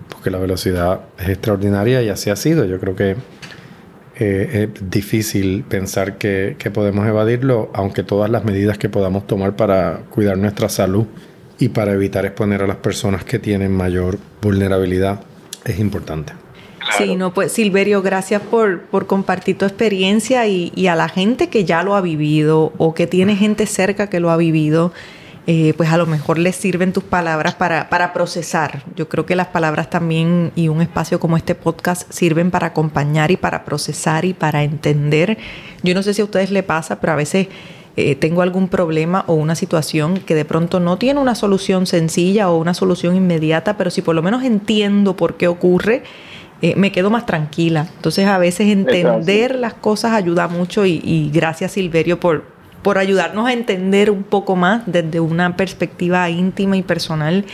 porque 0.10 0.32
la 0.32 0.40
velocidad 0.40 1.02
es 1.20 1.30
extraordinaria 1.30 2.02
y 2.02 2.10
así 2.10 2.32
ha 2.32 2.36
sido. 2.36 2.66
Yo 2.66 2.80
creo 2.80 2.96
que 2.96 3.16
eh, 4.24 4.70
es 4.76 4.92
difícil 4.92 5.64
pensar 5.68 6.20
que, 6.20 6.56
que 6.60 6.70
podemos 6.70 7.08
evadirlo, 7.08 7.72
aunque 7.74 8.04
todas 8.04 8.30
las 8.30 8.46
medidas 8.46 8.78
que 8.78 8.88
podamos 8.88 9.26
tomar 9.26 9.56
para 9.56 10.02
cuidar 10.12 10.38
nuestra 10.38 10.70
salud 10.70 11.08
y 11.58 11.70
para 11.70 11.94
evitar 11.94 12.24
exponer 12.28 12.62
a 12.62 12.68
las 12.68 12.76
personas 12.76 13.24
que 13.24 13.40
tienen 13.40 13.72
mayor 13.72 14.20
vulnerabilidad 14.40 15.22
es 15.66 15.80
importante. 15.80 16.34
Sí, 17.00 17.16
no, 17.16 17.34
pues 17.34 17.52
Silverio, 17.52 18.04
gracias 18.04 18.44
por, 18.44 18.82
por 18.82 19.08
compartir 19.08 19.58
tu 19.58 19.66
experiencia 19.66 20.46
y, 20.46 20.72
y, 20.76 20.86
a 20.86 20.96
la 20.96 21.10
gente 21.10 21.50
que 21.50 21.66
ya 21.66 21.82
lo 21.82 21.96
ha 21.96 22.02
vivido 22.02 22.74
o 22.78 22.94
que 22.94 23.08
tiene 23.08 23.36
gente 23.36 23.66
cerca 23.66 24.08
que 24.08 24.20
lo 24.20 24.30
ha 24.30 24.38
vivido, 24.38 24.94
eh, 25.54 25.74
pues 25.76 25.90
a 25.92 25.98
lo 25.98 26.06
mejor 26.06 26.38
les 26.38 26.56
sirven 26.56 26.94
tus 26.94 27.04
palabras 27.04 27.56
para, 27.56 27.90
para 27.90 28.14
procesar. 28.14 28.84
Yo 28.96 29.10
creo 29.10 29.26
que 29.26 29.36
las 29.36 29.48
palabras 29.48 29.90
también 29.90 30.54
y 30.56 30.70
un 30.70 30.82
espacio 30.82 31.20
como 31.20 31.36
este 31.36 31.56
podcast 31.56 32.10
sirven 32.10 32.52
para 32.52 32.68
acompañar 32.68 33.32
y 33.32 33.36
para 33.36 33.66
procesar 33.66 34.24
y 34.24 34.34
para 34.34 34.64
entender. 34.64 35.38
Yo 35.84 35.94
no 35.94 36.04
sé 36.04 36.14
si 36.14 36.22
a 36.22 36.24
ustedes 36.24 36.52
les 36.52 36.64
pasa, 36.64 37.02
pero 37.02 37.12
a 37.12 37.18
veces 37.18 37.50
eh, 37.98 38.16
tengo 38.16 38.44
algún 38.44 38.70
problema 38.70 39.26
o 39.28 39.34
una 39.34 39.56
situación 39.56 40.22
que 40.22 40.36
de 40.36 40.46
pronto 40.46 40.80
no 40.80 40.98
tiene 40.98 41.20
una 41.20 41.36
solución 41.36 41.86
sencilla 41.86 42.50
o 42.50 42.58
una 42.58 42.74
solución 42.74 43.18
inmediata, 43.18 43.76
pero 43.76 43.90
si 43.90 44.02
por 44.02 44.16
lo 44.16 44.22
menos 44.22 44.46
entiendo 44.46 45.18
por 45.18 45.36
qué 45.36 45.50
ocurre, 45.50 46.04
eh, 46.62 46.76
me 46.78 46.92
quedo 46.92 47.10
más 47.10 47.26
tranquila. 47.26 47.88
Entonces 47.96 48.28
a 48.28 48.38
veces 48.38 48.68
entender 48.68 49.56
las 49.56 49.74
cosas 49.74 50.14
ayuda 50.14 50.48
mucho 50.48 50.86
y, 50.86 51.30
gracias 51.34 51.74
Silverio 51.74 52.20
por, 52.20 52.46
por 52.82 52.98
ayudarnos 52.98 53.48
a 53.48 53.54
entender 53.54 54.10
un 54.12 54.24
poco 54.24 54.56
más 54.56 54.84
desde 54.86 55.20
una 55.20 55.56
perspectiva 55.56 56.30
íntima 56.30 56.78
y 56.78 56.82
personal 56.82 57.46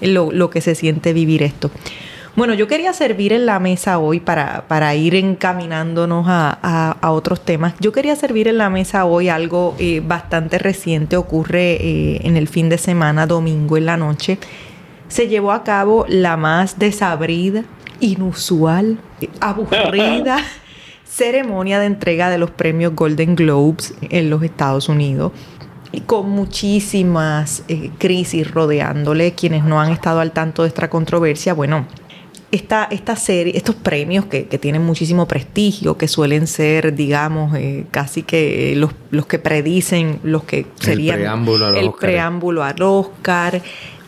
lo, 0.00 0.30
lo 0.32 0.50
que 0.50 0.60
se 0.60 0.74
siente 0.74 1.12
vivir 1.12 1.42
esto. 1.42 1.70
Bueno, 2.36 2.52
yo 2.52 2.68
quería 2.68 2.92
servir 2.92 3.32
en 3.32 3.46
la 3.46 3.58
mesa 3.58 3.98
hoy 3.98 4.20
para, 4.20 4.68
para 4.68 4.94
ir 4.94 5.14
encaminándonos 5.14 6.26
a, 6.28 6.92
a, 7.00 7.10
otros 7.12 7.42
temas. 7.42 7.72
Yo 7.80 7.92
quería 7.92 8.14
servir 8.14 8.46
en 8.46 8.58
la 8.58 8.68
mesa 8.68 9.06
hoy 9.06 9.30
algo 9.30 9.74
eh, 9.78 10.02
bastante 10.06 10.58
reciente, 10.58 11.16
ocurre 11.16 11.76
eh, 11.80 12.20
en 12.24 12.36
el 12.36 12.46
fin 12.46 12.68
de 12.68 12.76
semana, 12.76 13.26
domingo 13.26 13.78
en 13.78 13.86
la 13.86 13.96
noche. 13.96 14.38
Se 15.08 15.28
llevó 15.28 15.50
a 15.50 15.64
cabo 15.64 16.04
la 16.08 16.36
más 16.36 16.78
desabrida, 16.78 17.64
inusual, 18.00 18.98
aburrida 19.40 20.36
ceremonia 21.08 21.78
de 21.80 21.86
entrega 21.86 22.30
de 22.30 22.38
los 22.38 22.50
premios 22.50 22.94
Golden 22.94 23.36
Globes 23.36 23.94
en 24.10 24.28
los 24.28 24.42
Estados 24.42 24.88
Unidos 24.88 25.32
y 25.92 26.00
con 26.00 26.28
muchísimas 26.28 27.62
eh, 27.68 27.90
crisis 27.98 28.50
rodeándole. 28.50 29.32
Quienes 29.34 29.64
no 29.64 29.80
han 29.80 29.92
estado 29.92 30.20
al 30.20 30.32
tanto 30.32 30.62
de 30.62 30.68
esta 30.68 30.90
controversia, 30.90 31.54
bueno, 31.54 31.86
esta, 32.52 32.84
esta 32.90 33.16
serie, 33.16 33.56
estos 33.56 33.74
premios 33.74 34.26
que, 34.26 34.44
tienen 34.44 34.84
muchísimo 34.84 35.26
prestigio, 35.26 35.96
que 35.96 36.08
suelen 36.08 36.46
ser, 36.46 36.94
digamos, 36.94 37.54
eh, 37.56 37.86
casi 37.90 38.22
que 38.22 38.74
los, 38.76 38.92
los, 39.10 39.26
que 39.26 39.38
predicen 39.38 40.20
los 40.22 40.44
que 40.44 40.66
serían 40.80 41.16
el 41.16 41.22
preámbulo 41.22 41.66
al 41.66 41.76
el 41.76 41.88
Oscar. 41.88 42.00
preámbulo 42.00 42.64
al 42.64 42.82
Oscar, 42.82 43.62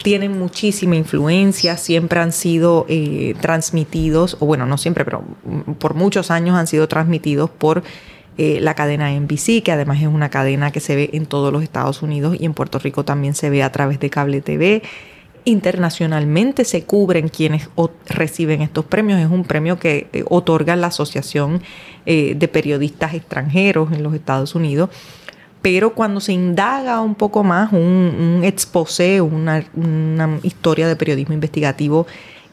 tienen 0.09 0.38
muchísima 0.38 0.97
influencia, 0.97 1.77
siempre 1.77 2.19
han 2.19 2.33
sido 2.33 2.87
eh, 2.88 3.35
transmitidos, 3.43 4.38
o 4.41 4.47
bueno, 4.47 4.65
no 4.65 4.79
siempre, 4.79 5.05
pero 5.05 5.23
por 5.79 5.93
muchos 5.93 6.31
años 6.31 6.57
han 6.57 6.67
sido 6.67 6.88
transmitidos 6.88 7.50
por 7.50 7.83
eh, 8.38 8.59
la 8.62 8.73
cadena 8.73 9.11
NBC, 9.12 9.62
que 9.62 9.71
además 9.71 10.00
es 10.00 10.07
una 10.07 10.31
cadena 10.31 10.71
que 10.71 10.81
se 10.81 10.97
ve 10.97 11.11
en 11.12 11.27
todos 11.27 11.53
los 11.53 11.62
Estados 11.62 12.00
Unidos 12.00 12.38
y 12.41 12.47
en 12.47 12.55
Puerto 12.55 12.79
Rico 12.79 13.05
también 13.05 13.35
se 13.35 13.50
ve 13.50 13.62
a 13.62 13.71
través 13.71 14.00
de 14.00 14.09
cable 14.09 14.41
TV 14.41 14.83
internacionalmente 15.45 16.65
se 16.65 16.85
cubren 16.85 17.29
quienes 17.29 17.69
reciben 18.07 18.61
estos 18.61 18.85
premios. 18.85 19.21
Es 19.21 19.31
un 19.31 19.45
premio 19.45 19.79
que 19.79 20.09
eh, 20.12 20.25
otorga 20.29 20.77
la 20.77 20.88
Asociación 20.88 21.62
eh, 22.07 22.35
de 22.37 22.49
Periodistas 22.49 23.15
Extranjeros 23.15 23.93
en 23.93 24.03
los 24.03 24.15
Estados 24.15 24.55
Unidos. 24.55 24.91
Pero 25.62 25.95
cuando 25.95 26.21
se 26.21 26.33
indaga 26.33 27.00
un 27.00 27.15
poco 27.15 27.43
más, 27.43 27.73
un, 27.73 28.41
exposé, 28.45 29.21
una, 29.21 29.65
historia 30.43 30.87
de 30.87 30.97
periodismo 30.97 31.35
investigativo 31.35 32.07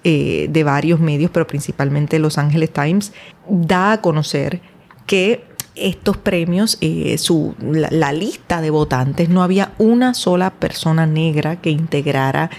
eh, 0.04 0.48
de 0.50 0.64
varios 0.64 1.00
medios, 1.00 1.32
pero 1.32 1.46
principalmente 1.48 2.20
Los 2.20 2.38
Angeles 2.38 2.72
Times, 2.72 3.14
da 3.48 3.94
a 3.94 4.02
conocer 4.02 4.62
que 5.06 5.44
estos 5.76 6.18
premios, 6.18 6.80
su, 7.18 7.54
la, 7.60 8.14
lista 8.14 8.62
de 8.62 8.70
votantes, 8.70 9.30
no 9.30 9.44
había 9.44 9.74
una 9.78 10.14
sola 10.14 10.52
persona 10.52 11.06
negra 11.06 11.58
que 11.62 11.70
integrara 11.70 12.50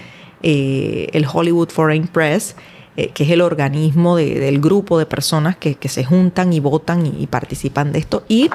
eh, 0.43 1.09
el 1.13 1.25
Hollywood 1.31 1.69
Foreign 1.69 2.07
Press, 2.07 2.55
eh, 2.95 3.09
que 3.09 3.23
es 3.23 3.31
el 3.31 3.41
organismo 3.41 4.15
del 4.15 4.59
grupo 4.61 4.99
de 4.99 5.05
personas 5.05 5.57
que, 5.57 5.77
se 5.87 6.03
juntan 6.03 6.53
y 6.53 6.59
votan 6.59 7.05
y, 7.05 7.27
participan 7.27 7.91
de 7.91 7.99
esto. 7.99 8.23
Y 8.27 8.49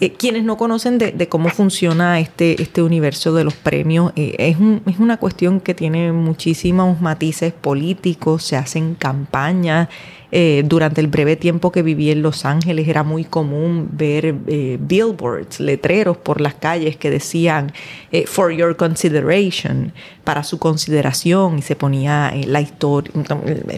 eh, 0.00 0.12
quienes 0.12 0.44
no 0.44 0.56
conocen 0.56 0.98
de, 0.98 1.28
cómo 1.28 1.50
funciona 1.50 2.20
este, 2.20 2.60
este 2.62 2.82
universo 2.82 3.34
de 3.34 3.44
los 3.44 3.54
premios, 3.54 4.12
es, 4.16 4.56
es, 4.86 4.98
una 4.98 5.18
cuestión 5.18 5.60
que 5.60 5.74
tiene 5.74 6.12
muchísimos 6.12 7.00
matices 7.00 7.52
políticos, 7.52 8.42
se 8.42 8.56
hacen 8.56 8.94
campañas. 8.94 9.88
Eh, 10.32 10.62
durante 10.64 11.00
el 11.00 11.08
breve 11.08 11.34
tiempo 11.34 11.72
que 11.72 11.82
viví 11.82 12.10
en 12.10 12.22
Los 12.22 12.44
Ángeles 12.44 12.86
era 12.86 13.02
muy 13.02 13.24
común 13.24 13.88
ver 13.92 14.36
eh, 14.46 14.78
billboards, 14.80 15.58
letreros 15.58 16.16
por 16.16 16.40
las 16.40 16.54
calles 16.54 16.96
que 16.96 17.10
decían 17.10 17.72
eh, 18.12 18.26
for 18.26 18.52
your 18.52 18.76
consideration, 18.76 19.92
para 20.22 20.44
su 20.44 20.60
consideración, 20.60 21.58
y 21.58 21.62
se 21.62 21.74
ponía 21.74 22.32
la 22.46 22.60
historia, 22.60 23.12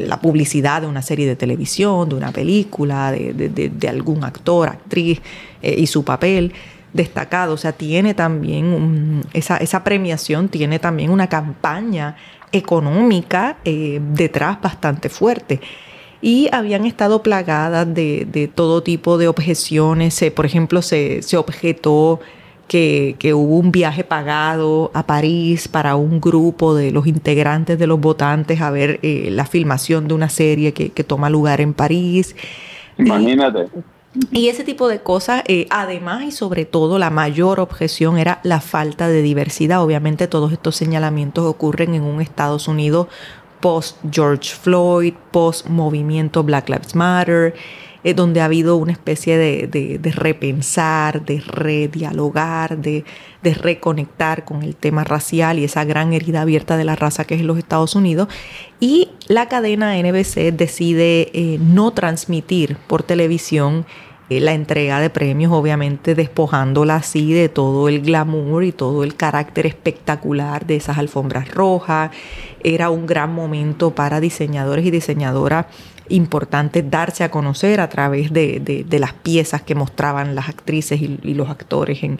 la 0.01 0.21
publicidad 0.21 0.83
de 0.83 0.89
una 0.89 1.01
serie 1.01 1.27
de 1.27 1.37
televisión, 1.37 2.11
de 2.11 2.17
una 2.17 2.33
película, 2.33 3.13
de, 3.13 3.89
algún 3.89 4.25
actor, 4.25 4.69
actriz 4.69 5.21
y 5.63 5.87
su 5.87 6.05
papel 6.05 6.53
destacado. 6.93 7.55
O 7.55 7.57
sea, 7.57 7.73
tiene 7.73 8.13
también 8.13 9.23
esa, 9.33 9.57
esa, 9.57 9.83
premiación, 9.85 10.49
tiene 10.49 10.79
también 10.79 11.11
una 11.11 11.29
campaña 11.29 12.17
económica 12.51 13.57
detrás 13.65 14.61
bastante 14.61 15.09
fuerte 15.09 15.61
y 16.23 16.49
habían 16.53 16.87
estado 16.87 17.23
plagadas 17.23 17.93
de, 17.93 18.51
todo 18.55 18.83
tipo 18.83 19.19
de 19.19 19.27
objeciones. 19.27 20.25
por 20.35 20.47
ejemplo, 20.47 20.81
se, 20.81 21.21
objetó 21.37 22.21
que, 22.69 23.17
hubo 23.35 23.59
un 23.59 23.73
viaje 23.73 24.05
pagado 24.05 24.93
a 24.95 25.05
París 25.05 25.67
para 25.67 25.97
un 25.97 26.21
grupo 26.21 26.75
de 26.75 26.93
los 26.93 27.09
integrantes 27.09 27.77
de 27.79 27.89
los 27.89 28.01
votantes 28.01 28.61
a 28.61 28.71
ver 28.71 29.01
eh, 29.03 29.29
la 29.33 29.45
filmación 29.45 30.07
de 30.07 30.15
una 30.15 30.29
serie 30.29 30.73
que, 30.73 31.05
toma 31.05 31.29
lugar 31.29 31.61
en 31.61 31.75
París. 31.75 32.37
Imagínate. 32.97 33.67
Y, 34.31 34.49
ese 34.49 34.63
tipo 34.63 34.89
de 34.89 35.01
cosas, 35.01 35.43
eh, 35.49 35.67
además 35.71 36.23
y 36.23 36.33
sobre 36.33 36.67
todo, 36.67 36.99
la 36.99 37.11
mayor 37.11 37.59
objeción 37.61 38.19
era 38.19 38.41
la 38.45 38.61
falta 38.61 39.09
de 39.09 39.23
diversidad. 39.23 39.83
Obviamente 39.83 40.29
todos 40.29 40.53
estos 40.53 40.77
señalamientos 40.77 41.47
ocurren 41.47 41.95
en 41.95 42.03
un 42.03 42.21
Estados 42.21 42.69
Unidos 42.69 43.09
post 43.63 43.97
George 44.11 44.51
Floyd, 44.55 45.15
post 45.31 45.69
movimiento 45.69 46.43
Black 46.43 46.69
Lives 46.69 46.95
Matter, 46.95 47.55
eh, 48.05 48.13
donde 48.13 48.41
ha 48.41 48.47
habido 48.47 48.77
una 48.77 48.93
especie 48.93 49.39
de, 49.39 50.13
repensar, 50.17 51.25
de 51.25 51.41
redialogar, 51.41 52.77
de, 52.79 53.05
reconectar 53.43 54.45
con 54.45 54.63
el 54.63 54.75
tema 54.75 55.05
racial 55.05 55.61
y 55.61 55.65
esa 55.65 55.85
gran 55.85 56.13
herida 56.13 56.43
abierta 56.43 56.77
de 56.77 56.85
la 56.85 56.97
raza 56.97 57.25
que 57.25 57.37
es 57.37 57.43
los 57.43 57.57
Estados 57.57 57.95
Unidos. 57.95 58.29
Y 58.81 59.11
la 59.29 59.49
cadena 59.49 59.97
NBC 59.97 60.53
decide 60.53 61.31
eh, 61.33 61.59
no 61.61 61.93
transmitir 61.93 62.77
por 62.89 63.05
televisión 63.05 63.87
eh, 64.33 64.41
la 64.41 64.55
entrega 64.55 64.99
de 64.99 65.11
premios, 65.11 65.53
obviamente 65.53 66.15
despojándola 66.15 66.97
así 66.97 67.33
de 67.35 67.49
todo 67.49 67.89
el 67.89 68.01
glamour 68.01 68.65
y 68.65 68.73
todo 68.73 69.05
el 69.05 69.15
carácter 69.15 69.67
espectacular 69.67 70.65
de 70.67 70.77
esas 70.77 70.97
alfombras 70.97 71.53
rojas. 71.53 72.11
Era 72.65 72.91
un 72.91 73.07
gran 73.07 73.33
momento 73.33 73.91
para 73.95 74.21
diseñadores 74.21 74.85
y 74.87 74.91
diseñadoras 74.91 75.67
importantes 76.09 76.91
darse 76.91 77.25
a 77.25 77.31
conocer 77.31 77.81
a 77.81 77.89
través 77.89 78.33
de, 78.33 78.85
las 78.91 79.13
piezas 79.13 79.63
que 79.63 79.75
mostraban 79.75 80.35
las 80.35 80.49
actrices 80.49 81.01
y, 81.01 81.35
los 81.35 81.49
actores 81.49 82.03
en, 82.03 82.19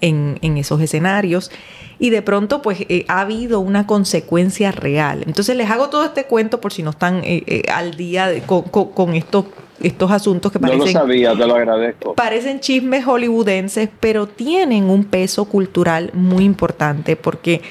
en, 0.00 0.56
esos 0.56 0.80
escenarios. 0.80 1.50
Y 1.98 2.10
de 2.10 2.22
pronto, 2.22 2.62
pues, 2.62 2.80
eh, 2.88 3.04
ha 3.08 3.20
habido 3.20 3.60
una 3.60 3.86
consecuencia 3.86 4.72
real. 4.72 5.22
Entonces, 5.26 5.56
les 5.56 5.70
hago 5.70 5.90
todo 5.90 6.04
este 6.04 6.24
cuento 6.24 6.60
por 6.60 6.72
si 6.72 6.82
no 6.82 6.90
están 6.90 7.20
eh, 7.24 7.62
al 7.72 7.96
día 7.96 8.30
con, 8.46 8.62
con 8.62 9.14
estos 9.14 9.44
estos 9.82 10.10
asuntos 10.10 10.52
que 10.52 10.58
parecen... 10.58 10.80
No 10.80 10.86
lo 10.86 10.92
sabía, 10.92 11.32
te 11.32 11.46
lo 11.46 11.54
agradezco. 11.54 12.14
Parecen 12.14 12.60
chismes 12.60 13.04
hollywoodenses, 13.04 13.88
pero 14.00 14.26
tienen 14.26 14.90
un 14.90 15.04
peso 15.04 15.46
cultural 15.46 16.10
muy 16.12 16.44
importante 16.44 17.16
porque 17.16 17.62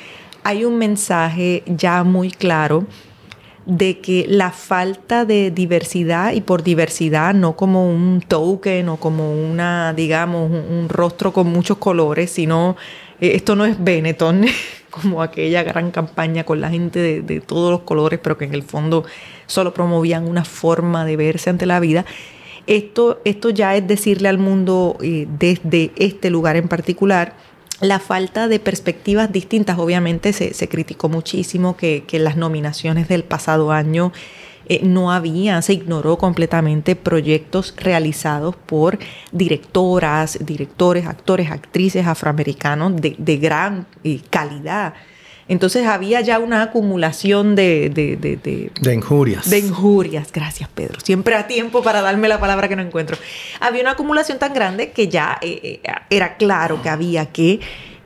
hay 0.49 0.65
un 0.65 0.79
mensaje 0.79 1.61
ya 1.67 2.03
muy 2.03 2.31
claro 2.31 2.87
de 3.67 3.99
que 3.99 4.25
la 4.27 4.49
falta 4.49 5.23
de 5.23 5.51
diversidad, 5.51 6.33
y 6.33 6.41
por 6.41 6.63
diversidad 6.63 7.35
no 7.35 7.55
como 7.55 7.87
un 7.87 8.19
token 8.27 8.89
o 8.89 8.97
como 8.97 9.31
una, 9.31 9.93
digamos, 9.93 10.49
un, 10.49 10.89
rostro 10.89 11.31
con 11.33 11.45
muchos 11.45 11.77
colores, 11.77 12.31
sino 12.31 12.77
eh, 13.21 13.33
esto 13.35 13.55
no 13.55 13.63
es 13.63 13.75
Benetton, 13.83 14.43
como 14.89 15.21
aquella 15.21 15.61
gran 15.61 15.91
campaña 15.91 16.43
con 16.45 16.61
la 16.61 16.71
gente 16.71 17.21
de, 17.21 17.41
todos 17.41 17.69
los 17.69 17.81
colores, 17.81 18.19
pero 18.19 18.39
que 18.39 18.45
en 18.45 18.55
el 18.55 18.63
fondo 18.63 19.05
solo 19.45 19.71
promovían 19.71 20.27
una 20.27 20.45
forma 20.45 21.05
de 21.05 21.15
verse 21.15 21.51
ante 21.51 21.67
la 21.67 21.79
vida. 21.79 22.05
Esto, 22.65 23.21
esto 23.23 23.51
ya 23.51 23.75
es 23.75 23.87
decirle 23.87 24.29
al 24.29 24.39
mundo 24.39 24.97
eh, 25.03 25.27
desde 25.29 25.91
este 25.95 26.31
lugar 26.31 26.55
en 26.55 26.67
particular, 26.67 27.35
la 27.81 27.99
falta 27.99 28.47
de 28.47 28.59
perspectivas 28.59 29.31
distintas. 29.31 29.77
Obviamente 29.79 30.33
se, 30.33 30.53
se 30.53 30.67
criticó 30.67 31.09
muchísimo 31.09 31.77
que, 31.77 32.03
que, 32.07 32.19
las 32.19 32.35
nominaciones 32.35 33.07
del 33.07 33.23
pasado 33.23 33.71
año 33.71 34.11
eh, 34.67 34.81
no 34.83 35.11
había, 35.11 35.61
se 35.61 35.73
ignoró 35.73 36.17
completamente 36.17 36.95
proyectos 36.95 37.73
realizados 37.77 38.55
por 38.55 38.99
directoras, 39.31 40.37
directores, 40.45 41.07
actores, 41.07 41.49
actrices 41.49 42.05
afroamericanos 42.05 42.95
de, 42.95 43.15
de 43.17 43.37
gran 43.37 43.87
eh, 44.03 44.21
calidad. 44.29 44.93
Entonces 45.49 45.87
había 45.87 46.21
ya 46.21 46.37
una 46.39 46.61
acumulación 46.61 47.55
de... 47.55 47.89
De, 47.89 48.15
de, 48.15 48.93
injurias. 48.93 49.49
De 49.49 49.57
injurias, 49.57 50.31
gracias 50.31 50.69
Pedro. 50.69 50.99
Siempre 51.03 51.35
a 51.35 51.47
tiempo 51.47 51.81
para 51.81 52.01
darme 52.01 52.27
la 52.27 52.39
palabra 52.39 52.69
que 52.69 52.75
no 52.75 52.83
encuentro. 52.83 53.17
Había 53.59 53.81
una 53.81 53.91
acumulación 53.91 54.37
tan 54.37 54.53
grande 54.53 54.91
que 54.91 55.07
ya 55.07 55.39
eh, 55.41 55.81
eh, 55.83 55.91
era 56.11 56.37
claro 56.37 56.81
que 56.83 56.89
había 56.89 57.25
que 57.25 57.59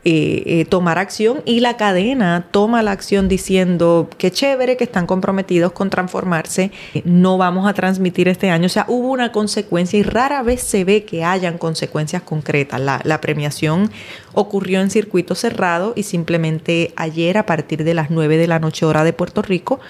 eh, 0.06 0.42
eh, 0.44 0.64
tomar 0.66 0.98
acción 0.98 1.40
y 1.46 1.60
la 1.60 1.78
cadena 1.78 2.46
toma 2.50 2.82
la 2.82 2.90
acción 2.90 3.26
diciendo 3.26 4.10
que 4.18 4.30
chévere, 4.30 4.76
que 4.76 4.84
están 4.84 5.06
comprometidos 5.06 5.72
con 5.72 5.88
transformarse, 5.88 6.72
no 7.04 7.38
vamos 7.38 7.66
a 7.66 7.72
transmitir 7.72 8.28
este 8.28 8.50
año. 8.50 8.66
O 8.66 8.68
sea, 8.68 8.84
hubo 8.88 9.08
una 9.08 9.32
consecuencia 9.32 9.98
y 9.98 10.02
rara 10.02 10.42
vez 10.42 10.60
se 10.60 10.84
ve 10.84 11.04
que 11.04 11.24
hayan 11.24 11.56
consecuencias 11.56 12.20
concretas. 12.20 12.82
La, 12.82 13.20
premiación 13.22 13.90
ocurrió 14.34 14.82
en 14.82 14.90
circuito 14.90 15.34
cerrado 15.34 15.94
y 15.96 16.02
simplemente 16.02 16.92
ayer 16.96 17.38
a 17.38 17.46
partir 17.46 17.82
de 17.82 17.94
las 17.94 18.10
9 18.10 18.36
de 18.36 18.46
la 18.46 18.58
noche 18.58 18.84
hora 18.84 19.04
de 19.04 19.14
Puerto 19.14 19.40
Rico 19.40 19.80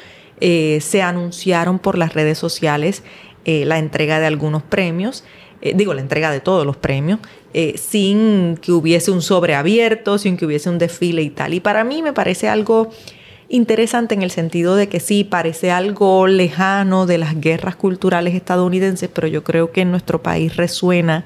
eh, 0.40 0.78
se 0.80 1.02
anunciaron 1.02 1.80
por 1.80 1.98
las 1.98 2.14
redes 2.14 2.38
sociales 2.38 3.02
la 3.44 3.78
entrega 3.78 4.20
de 4.20 4.26
algunos 4.26 4.62
premios. 4.62 5.24
digo, 5.60 5.92
la 5.92 6.00
entrega 6.00 6.30
de 6.30 6.40
todos 6.40 6.64
los 6.64 6.76
premios, 6.76 7.18
eh, 7.54 7.78
sin 7.78 8.58
que 8.60 8.72
hubiese 8.72 9.12
un 9.12 9.22
sobreabierto, 9.22 10.18
sin 10.18 10.36
que 10.36 10.44
hubiese 10.44 10.68
un 10.68 10.78
desfile 10.78 11.22
y 11.22 11.30
tal. 11.30 11.54
Y 11.54 11.60
para 11.60 11.84
mí 11.84 12.02
me 12.02 12.12
parece 12.12 12.48
algo 12.48 12.90
interesante 13.48 14.14
en 14.14 14.22
el 14.22 14.32
sentido 14.32 14.74
de 14.74 14.88
que 14.88 14.98
sí, 14.98 15.22
parece 15.22 15.70
algo 15.70 16.26
lejano 16.26 17.06
de 17.06 17.18
las 17.18 17.40
guerras 17.40 17.76
culturales 17.76 18.34
estadounidenses, 18.34 19.08
pero 19.08 19.28
yo 19.28 19.44
creo 19.44 19.70
que 19.70 19.82
en 19.82 19.92
nuestro 19.92 20.20
país 20.20 20.56
resuena 20.56 21.24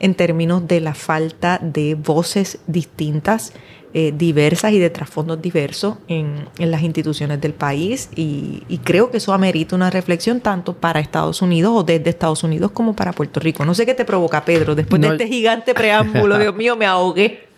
en 0.00 0.14
términos 0.14 0.66
de 0.66 0.80
la 0.80 0.94
falta 0.94 1.58
de 1.62 1.94
voces 1.94 2.60
distintas 2.66 3.52
eh, 4.00 4.14
diversas 4.16 4.70
y 4.70 4.78
de 4.78 4.90
trasfondos 4.90 5.42
diversos 5.42 5.96
en, 6.06 6.46
las 6.56 6.82
instituciones 6.82 7.40
del 7.40 7.52
país 7.52 8.10
y, 8.14 8.62
creo 8.84 9.10
que 9.10 9.16
eso 9.16 9.32
amerita 9.32 9.74
una 9.74 9.90
reflexión 9.90 10.40
tanto 10.40 10.74
para 10.74 11.00
Estados 11.00 11.42
Unidos 11.42 11.72
o 11.74 11.82
desde 11.82 12.08
Estados 12.08 12.44
Unidos 12.44 12.70
como 12.70 12.94
para 12.94 13.12
Puerto 13.12 13.40
Rico. 13.40 13.64
No 13.64 13.74
sé 13.74 13.86
qué 13.86 13.94
te 13.94 14.04
provoca, 14.04 14.44
Pedro, 14.44 14.76
después 14.76 15.02
de 15.02 15.08
este 15.08 15.26
gigante 15.26 15.74
preámbulo, 15.74 16.38
Dios 16.38 16.54
mío, 16.54 16.76
me 16.76 16.86
ahogué. 16.86 17.48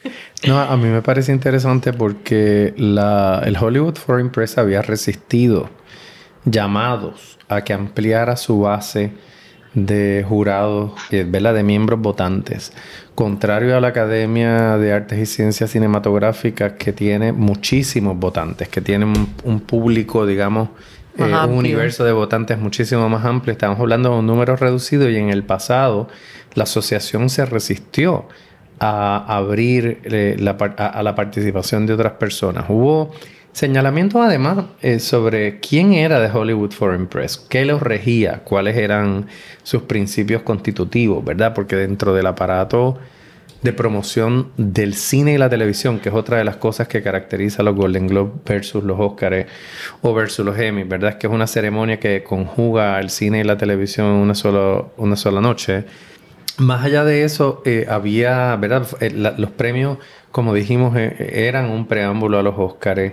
No, 0.46 0.58
a 0.58 0.74
mí 0.78 0.88
me 0.88 1.02
parece 1.02 1.30
interesante 1.30 1.92
porque 1.92 2.72
la, 2.78 3.42
el 3.44 3.58
Hollywood 3.58 3.96
Foreign 3.96 4.30
Press 4.30 4.56
había 4.56 4.80
resistido 4.80 5.68
llamados 6.46 7.38
a 7.48 7.62
que 7.64 7.74
ampliara 7.74 8.38
su 8.38 8.60
base 8.60 9.12
de 9.74 10.24
jurados, 10.28 10.92
eh, 11.10 11.24
de 11.24 11.62
miembros 11.62 12.00
votantes, 12.00 12.72
contrario 13.14 13.76
a 13.76 13.80
la 13.80 13.88
Academia 13.88 14.76
de 14.78 14.92
Artes 14.92 15.18
y 15.18 15.26
Ciencias 15.26 15.70
Cinematográficas 15.70 16.72
que 16.72 16.92
tiene 16.92 17.32
muchísimos 17.32 18.18
votantes, 18.18 18.68
que 18.68 18.80
tiene 18.80 19.06
un, 19.44 19.60
público, 19.60 20.26
digamos, 20.26 20.70
eh, 21.16 21.22
un 21.24 21.54
universo 21.54 22.04
de 22.04 22.12
votantes 22.12 22.58
muchísimo 22.58 23.08
más 23.08 23.24
amplio. 23.24 23.52
Estamos 23.52 23.78
hablando 23.78 24.10
de 24.10 24.18
un 24.18 24.26
número 24.26 24.56
reducido 24.56 25.08
y 25.08 25.16
en 25.16 25.30
el 25.30 25.44
pasado 25.44 26.08
la 26.54 26.64
asociación 26.64 27.30
se 27.30 27.46
resistió 27.46 28.26
a 28.80 29.36
abrir 29.36 30.00
eh, 30.04 30.36
a 30.78 31.02
la 31.02 31.14
participación 31.14 31.86
de 31.86 31.92
otras 31.92 32.14
personas. 32.14 32.64
Hubo 32.68 33.12
Señalamientos 33.52 34.24
además 34.24 34.66
eh, 34.80 35.00
sobre 35.00 35.58
quién 35.58 35.92
era 35.92 36.20
de 36.20 36.30
Hollywood 36.30 36.70
Foreign 36.70 37.08
Press, 37.08 37.36
qué 37.36 37.64
los 37.64 37.82
regía, 37.82 38.42
cuáles 38.44 38.76
eran 38.76 39.26
sus 39.64 39.82
principios 39.82 40.42
constitutivos, 40.42 41.24
¿verdad? 41.24 41.52
Porque 41.52 41.74
dentro 41.74 42.14
del 42.14 42.26
aparato 42.26 42.98
de 43.62 43.72
promoción 43.72 44.52
del 44.56 44.94
cine 44.94 45.34
y 45.34 45.38
la 45.38 45.50
televisión, 45.50 45.98
que 45.98 46.08
es 46.08 46.14
otra 46.14 46.38
de 46.38 46.44
las 46.44 46.56
cosas 46.56 46.88
que 46.88 47.02
caracteriza 47.02 47.62
a 47.62 47.64
los 47.64 47.76
Golden 47.76 48.06
Globes 48.06 48.32
versus 48.46 48.82
los 48.84 48.98
Oscars 48.98 49.46
o 50.00 50.14
versus 50.14 50.44
los 50.46 50.58
Emmy, 50.58 50.84
¿verdad? 50.84 51.10
Es 51.10 51.16
que 51.16 51.26
es 51.26 51.32
una 51.32 51.46
ceremonia 51.46 52.00
que 52.00 52.22
conjuga 52.22 52.98
el 53.00 53.10
cine 53.10 53.40
y 53.40 53.44
la 53.44 53.58
televisión 53.58 54.06
en 54.06 54.12
una 54.14 54.34
sola, 54.34 54.84
una 54.96 55.16
sola 55.16 55.40
noche. 55.40 55.84
Más 56.56 56.84
allá 56.84 57.04
de 57.04 57.24
eso, 57.24 57.62
eh, 57.64 57.86
había, 57.88 58.54
¿verdad? 58.56 58.86
Eh, 59.00 59.10
los 59.10 59.50
premios, 59.50 59.98
como 60.30 60.54
dijimos, 60.54 60.96
eran 60.96 61.70
un 61.70 61.86
preámbulo 61.86 62.38
a 62.38 62.42
los 62.42 62.54
Oscars 62.56 63.12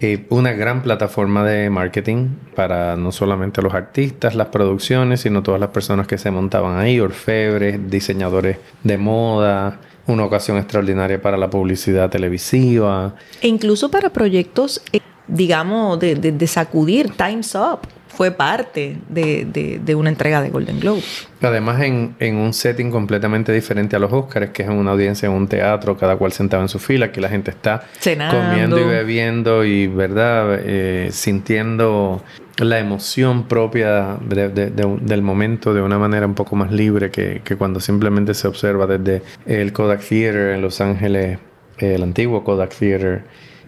eh, 0.00 0.26
una 0.28 0.52
gran 0.52 0.82
plataforma 0.82 1.44
de 1.44 1.70
marketing 1.70 2.30
para 2.56 2.96
no 2.96 3.12
solamente 3.12 3.62
los 3.62 3.72
artistas, 3.74 4.34
las 4.34 4.48
producciones, 4.48 5.20
sino 5.20 5.42
todas 5.42 5.60
las 5.60 5.70
personas 5.70 6.08
que 6.08 6.18
se 6.18 6.32
montaban 6.32 6.78
ahí, 6.78 6.98
orfebres, 6.98 7.78
diseñadores 7.88 8.58
de 8.82 8.98
moda, 8.98 9.80
una 10.06 10.24
ocasión 10.24 10.58
extraordinaria 10.58 11.22
para 11.22 11.36
la 11.36 11.48
publicidad 11.48 12.10
televisiva. 12.10 13.14
E 13.40 13.46
incluso 13.46 13.88
para 13.90 14.10
proyectos, 14.10 14.82
eh, 14.92 15.00
digamos, 15.28 16.00
de 16.00 16.46
sacudir, 16.48 17.10
Time's 17.16 17.54
Up 17.54 17.88
fue 18.16 18.30
parte 18.30 18.96
de, 19.08 19.94
una 19.96 20.08
entrega 20.08 20.40
de 20.42 20.50
Golden 20.50 20.80
Globe. 20.80 21.02
Además, 21.42 21.82
en, 21.82 22.36
un 22.36 22.52
setting 22.52 22.90
completamente 22.90 23.52
diferente 23.52 23.96
a 23.96 23.98
los 23.98 24.12
Oscars, 24.12 24.50
que 24.50 24.62
es 24.62 24.68
en 24.68 24.76
una 24.76 24.92
audiencia 24.92 25.26
en 25.26 25.32
un 25.32 25.48
teatro, 25.48 25.96
cada 25.96 26.16
cual 26.16 26.32
sentado 26.32 26.62
en 26.62 26.68
su 26.68 26.78
fila, 26.78 27.12
que 27.12 27.20
la 27.20 27.28
gente 27.28 27.50
está 27.50 27.84
comiendo 28.30 28.78
y 28.78 28.84
bebiendo 28.84 29.64
y, 29.64 29.86
¿verdad?, 29.86 30.58
eh, 30.62 31.08
sintiendo 31.12 32.22
la 32.58 32.78
emoción 32.78 33.44
propia 33.48 34.16
del 34.20 35.22
momento 35.22 35.74
de 35.74 35.82
una 35.82 35.98
manera 35.98 36.24
un 36.26 36.34
poco 36.34 36.54
más 36.54 36.70
libre 36.70 37.10
que, 37.10 37.42
que, 37.44 37.56
cuando 37.56 37.80
simplemente 37.80 38.32
se 38.34 38.46
observa 38.46 38.86
desde 38.86 39.22
el 39.44 39.72
Kodak 39.72 40.00
Theater 40.08 40.54
en 40.54 40.62
Los 40.62 40.80
Ángeles, 40.80 41.38
el 41.78 42.02
antiguo 42.02 42.44
Kodak 42.44 42.74
Theater 42.74 43.24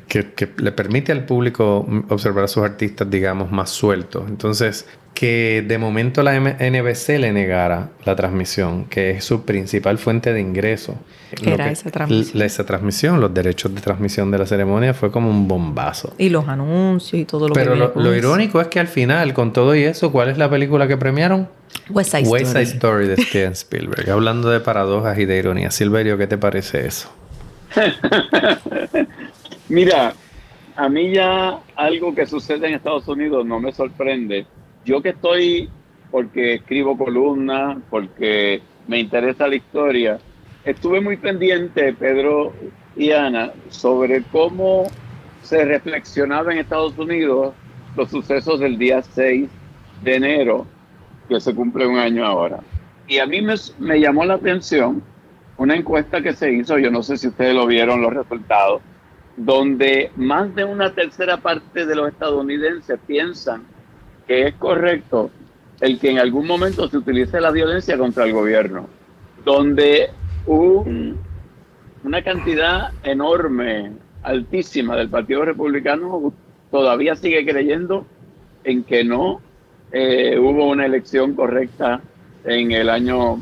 que, 0.08 0.48
le 0.58 0.72
permite 0.72 1.12
al 1.12 1.24
público 1.24 1.86
observar 2.08 2.44
a 2.44 2.48
sus 2.48 2.64
artistas, 2.64 3.10
digamos, 3.10 3.50
más 3.50 3.70
sueltos. 3.70 4.24
Entonces, 4.28 4.86
que 5.14 5.64
de 5.66 5.78
momento 5.78 6.22
la 6.22 6.38
NBC 6.38 7.18
le 7.18 7.32
negara 7.32 7.88
la 8.04 8.14
transmisión, 8.14 8.84
que 8.84 9.12
es 9.12 9.24
su 9.24 9.44
principal 9.44 9.96
fuente 9.98 10.32
de 10.32 10.40
ingreso. 10.40 10.94
Era 11.42 11.70
esa 11.70 11.90
transmisión. 11.90 12.42
esa 12.42 12.66
transmisión, 12.66 13.20
los 13.20 13.32
derechos 13.32 13.74
de 13.74 13.80
transmisión 13.80 14.30
de 14.30 14.38
la 14.38 14.46
ceremonia 14.46 14.92
fue 14.94 15.10
como 15.10 15.30
un 15.30 15.48
bombazo. 15.48 16.14
Y 16.18 16.28
los 16.28 16.46
anuncios 16.46 17.20
y 17.20 17.24
todo 17.24 17.48
lo 17.48 17.54
Pero 17.54 17.72
que 17.72 17.78
Pero 17.78 17.92
lo, 18.00 18.14
irónico 18.14 18.60
es 18.60 18.68
que 18.68 18.78
al 18.78 18.88
final, 18.88 19.32
con 19.32 19.52
todo 19.52 19.74
y 19.74 19.84
eso, 19.84 20.12
¿cuál 20.12 20.28
es 20.28 20.38
la 20.38 20.50
película 20.50 20.86
que 20.86 20.98
premiaron? 20.98 21.48
West 21.88 22.10
Side 22.10 22.28
West 22.28 22.52
Side 22.52 22.62
Story 22.62 23.08
de 23.08 23.16
Steven 23.16 23.52
Spielberg. 23.52 24.10
Hablando 24.10 24.50
de 24.50 24.60
paradojas 24.60 25.18
y 25.18 25.24
de 25.24 25.38
ironía. 25.38 25.70
Silverio, 25.70 26.18
¿qué 26.18 26.26
te 26.26 26.36
parece 26.36 26.86
eso? 26.86 27.10
Mira, 29.68 30.14
a 30.76 30.88
mí 30.88 31.12
ya 31.12 31.58
algo 31.74 32.14
que 32.14 32.26
sucede 32.26 32.68
en 32.68 32.74
Estados 32.74 33.08
Unidos 33.08 33.44
no 33.44 33.58
me 33.58 33.72
sorprende. 33.72 34.46
Yo 34.84 35.02
que 35.02 35.08
estoy, 35.08 35.68
porque 36.10 36.54
escribo 36.54 36.96
columnas, 36.96 37.78
porque 37.90 38.62
me 38.86 39.00
interesa 39.00 39.48
la 39.48 39.56
historia, 39.56 40.18
estuve 40.64 41.00
muy 41.00 41.16
pendiente, 41.16 41.92
Pedro 41.94 42.52
y 42.94 43.10
Ana, 43.10 43.52
sobre 43.68 44.22
cómo 44.30 44.84
se 45.42 45.64
reflexionaba 45.64 46.52
en 46.52 46.58
Estados 46.58 46.96
Unidos 46.96 47.54
los 47.96 48.10
sucesos 48.10 48.60
del 48.60 48.78
día 48.78 49.02
6 49.02 49.48
de 50.02 50.14
enero, 50.14 50.66
que 51.28 51.40
se 51.40 51.54
cumple 51.54 51.86
un 51.86 51.98
año 51.98 52.24
ahora. 52.24 52.60
Y 53.08 53.18
a 53.18 53.26
mí 53.26 53.42
me, 53.42 53.54
me 53.78 53.98
llamó 53.98 54.24
la 54.24 54.34
atención 54.34 55.02
una 55.56 55.74
encuesta 55.74 56.20
que 56.20 56.34
se 56.34 56.52
hizo, 56.52 56.78
yo 56.78 56.90
no 56.90 57.02
sé 57.02 57.16
si 57.16 57.28
ustedes 57.28 57.54
lo 57.54 57.66
vieron 57.66 58.02
los 58.02 58.12
resultados, 58.12 58.82
donde 59.36 60.10
más 60.16 60.54
de 60.54 60.64
una 60.64 60.92
tercera 60.94 61.36
parte 61.36 61.84
de 61.84 61.94
los 61.94 62.08
estadounidenses 62.08 62.98
piensan 63.06 63.64
que 64.26 64.48
es 64.48 64.54
correcto 64.54 65.30
el 65.80 65.98
que 65.98 66.10
en 66.10 66.18
algún 66.18 66.46
momento 66.46 66.88
se 66.88 66.96
utilice 66.96 67.40
la 67.40 67.50
violencia 67.50 67.98
contra 67.98 68.24
el 68.24 68.32
gobierno, 68.32 68.88
donde 69.44 70.10
una 70.46 72.22
cantidad 72.22 72.92
enorme, 73.02 73.92
altísima 74.22 74.96
del 74.96 75.08
Partido 75.08 75.44
Republicano 75.44 76.32
todavía 76.70 77.14
sigue 77.14 77.44
creyendo 77.46 78.06
en 78.64 78.82
que 78.84 79.04
no 79.04 79.40
eh, 79.92 80.38
hubo 80.38 80.68
una 80.68 80.86
elección 80.86 81.34
correcta 81.34 82.00
en 82.44 82.72
el 82.72 82.88
año 82.88 83.38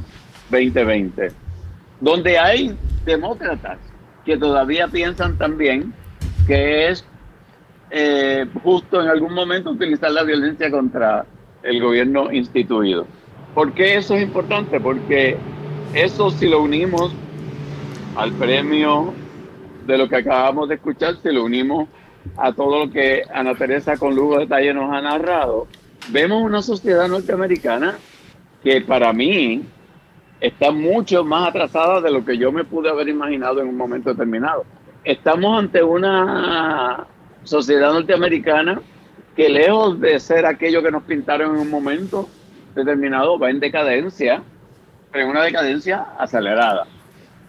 2020, 0.51 1.31
donde 2.01 2.39
hay 2.39 2.77
demócratas 3.05 3.79
que 4.25 4.37
todavía 4.37 4.89
piensan 4.89 5.37
también 5.39 5.93
que 6.47 6.89
es 6.89 7.05
eh, 7.91 8.47
justo 8.63 9.01
en 9.01 9.09
algún 9.09 9.35
momento 9.35 9.71
utilizar 9.71 10.11
la 10.11 10.23
violencia 10.23 10.71
contra 10.71 11.25
el 11.63 11.81
gobierno 11.81 12.33
instituido. 12.33 13.07
¿Por 13.55 13.73
qué 13.73 13.97
eso 13.97 14.15
es 14.17 14.23
importante? 14.23 14.81
Porque 14.81 15.37
eso 15.95 16.31
si 16.31 16.49
lo 16.49 16.63
unimos 16.63 17.13
al 18.17 18.33
premio 18.33 19.15
de 19.87 19.99
lo 19.99 20.09
que 20.09 20.17
acabamos 20.17 20.69
de 20.69 20.77
escuchar, 20.77 21.17
si 21.23 21.31
lo 21.31 21.45
unimos 21.45 21.89
a 22.37 22.53
todo 22.53 22.87
lo 22.87 22.91
que 22.91 23.23
Ana 23.33 23.55
Teresa 23.55 23.97
con 23.97 24.15
lujo 24.15 24.35
de 24.35 24.41
detalle 24.41 24.75
nos 24.75 24.93
ha 24.93 25.01
narrado, 25.01 25.69
vemos 26.11 26.43
una 26.43 26.63
sociedad 26.63 27.09
norteamericana 27.09 27.97
que 28.63 28.81
para 28.81 29.13
mí 29.13 29.63
está 30.47 30.71
mucho 30.71 31.25
más 31.25 31.49
atrasada 31.49 32.03
de 32.03 32.11
lo 32.11 32.23
que 32.23 32.37
yo 32.37 32.53
me 32.53 32.65
pude 32.65 32.91
haber 32.91 33.09
imaginado 33.09 33.63
en 33.63 33.69
un 33.69 33.79
momento 33.79 34.11
determinado. 34.11 34.67
Estamos 35.03 35.59
ante 35.59 35.83
una 35.83 37.07
sociedad 37.45 37.95
norteamericana 37.95 38.81
que 39.35 39.49
lejos 39.49 39.99
de 40.01 40.21
ser 40.21 40.45
aquello 40.45 40.83
que 40.83 40.91
nos 40.91 41.05
pintaron 41.05 41.55
en 41.55 41.63
un 41.63 41.71
momento 41.71 42.29
determinado, 42.75 43.39
va 43.39 43.49
en 43.49 43.59
decadencia, 43.59 44.43
pero 45.11 45.25
en 45.25 45.31
una 45.31 45.45
decadencia 45.45 46.09
acelerada. 46.19 46.87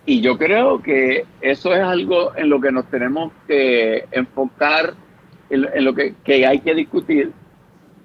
Y 0.06 0.22
yo 0.22 0.38
creo 0.38 0.82
que 0.82 1.26
eso 1.42 1.74
es 1.74 1.82
algo 1.82 2.34
en 2.38 2.50
lo 2.50 2.62
que 2.62 2.72
nos 2.72 2.86
tenemos 2.86 3.34
que 3.46 4.06
enfocar, 4.12 4.94
en, 5.50 5.84
lo 5.84 5.94
que, 5.94 6.16
hay 6.46 6.60
que 6.60 6.74
discutir, 6.74 7.34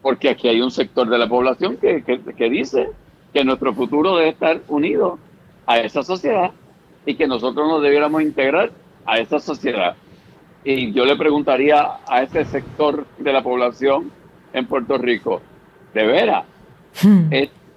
porque 0.02 0.30
aquí 0.30 0.48
hay 0.48 0.60
un 0.60 0.72
sector 0.72 1.08
de 1.08 1.18
la 1.18 1.28
población 1.28 1.76
que, 1.76 2.02
que 2.02 2.50
dice 2.50 2.88
que 3.32 3.44
nuestro 3.44 3.74
futuro 3.74 4.16
debe 4.16 4.30
estar 4.30 4.60
unido 4.68 5.18
a 5.66 5.78
esa 5.78 6.02
sociedad 6.02 6.50
y 7.06 7.14
que 7.14 7.26
nosotros 7.26 7.68
nos 7.68 7.82
debiéramos 7.82 8.22
integrar 8.22 8.72
a 9.06 9.18
esa 9.18 9.38
sociedad. 9.38 9.96
Y 10.64 10.92
yo 10.92 11.04
le 11.04 11.16
preguntaría 11.16 11.98
a 12.06 12.22
ese 12.22 12.44
sector 12.44 13.06
de 13.18 13.32
la 13.32 13.42
población 13.42 14.10
en 14.52 14.66
Puerto 14.66 14.98
Rico, 14.98 15.40
de 15.94 16.06
veras, 16.06 16.44
hmm. 17.02 17.32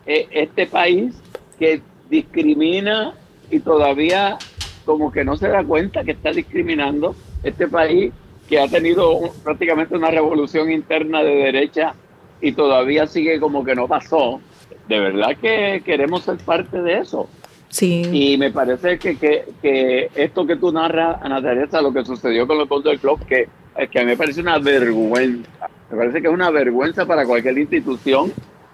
este 0.05 0.67
país 0.67 1.15
que 1.57 1.81
discrimina 2.09 3.13
y 3.49 3.59
todavía 3.59 4.37
como 4.85 5.11
que 5.11 5.23
no 5.23 5.37
se 5.37 5.47
da 5.47 5.63
cuenta 5.63 6.03
que 6.03 6.11
está 6.11 6.31
discriminando, 6.31 7.15
este 7.43 7.67
país 7.67 8.11
que 8.49 8.59
ha 8.59 8.67
tenido 8.67 9.31
prácticamente 9.43 9.95
una 9.95 10.11
revolución 10.11 10.71
interna 10.71 11.23
de 11.23 11.35
derecha 11.35 11.93
y 12.41 12.51
todavía 12.51 13.07
sigue 13.07 13.39
como 13.39 13.63
que 13.63 13.75
no 13.75 13.87
pasó, 13.87 14.41
de 14.87 14.99
verdad 14.99 15.37
que 15.41 15.81
queremos 15.85 16.23
ser 16.23 16.37
parte 16.37 16.81
de 16.81 16.99
eso. 16.99 17.29
Sí. 17.69 18.03
Y 18.11 18.37
me 18.37 18.51
parece 18.51 18.99
que, 18.99 19.17
que, 19.17 20.11
esto 20.15 20.45
que 20.45 20.57
tú 20.57 20.71
narras, 20.71 21.17
Ana 21.21 21.41
Teresa, 21.41 21.81
lo 21.81 21.91
que 21.91 22.05
sucedió 22.05 22.45
con 22.45 22.57
los 22.57 22.69
Golden 22.69 22.91
del 22.91 22.99
Club, 22.99 23.25
que, 23.25 23.47
que 23.89 23.99
a 23.99 24.03
mí 24.03 24.07
me 24.07 24.17
parece 24.17 24.41
una 24.41 24.59
vergüenza. 24.59 25.69
Me 25.89 25.97
parece 25.97 26.21
que 26.21 26.27
es 26.27 26.33
una 26.33 26.51
vergüenza 26.51 27.05
para 27.05 27.25
cualquier 27.25 27.57
institución 27.57 28.31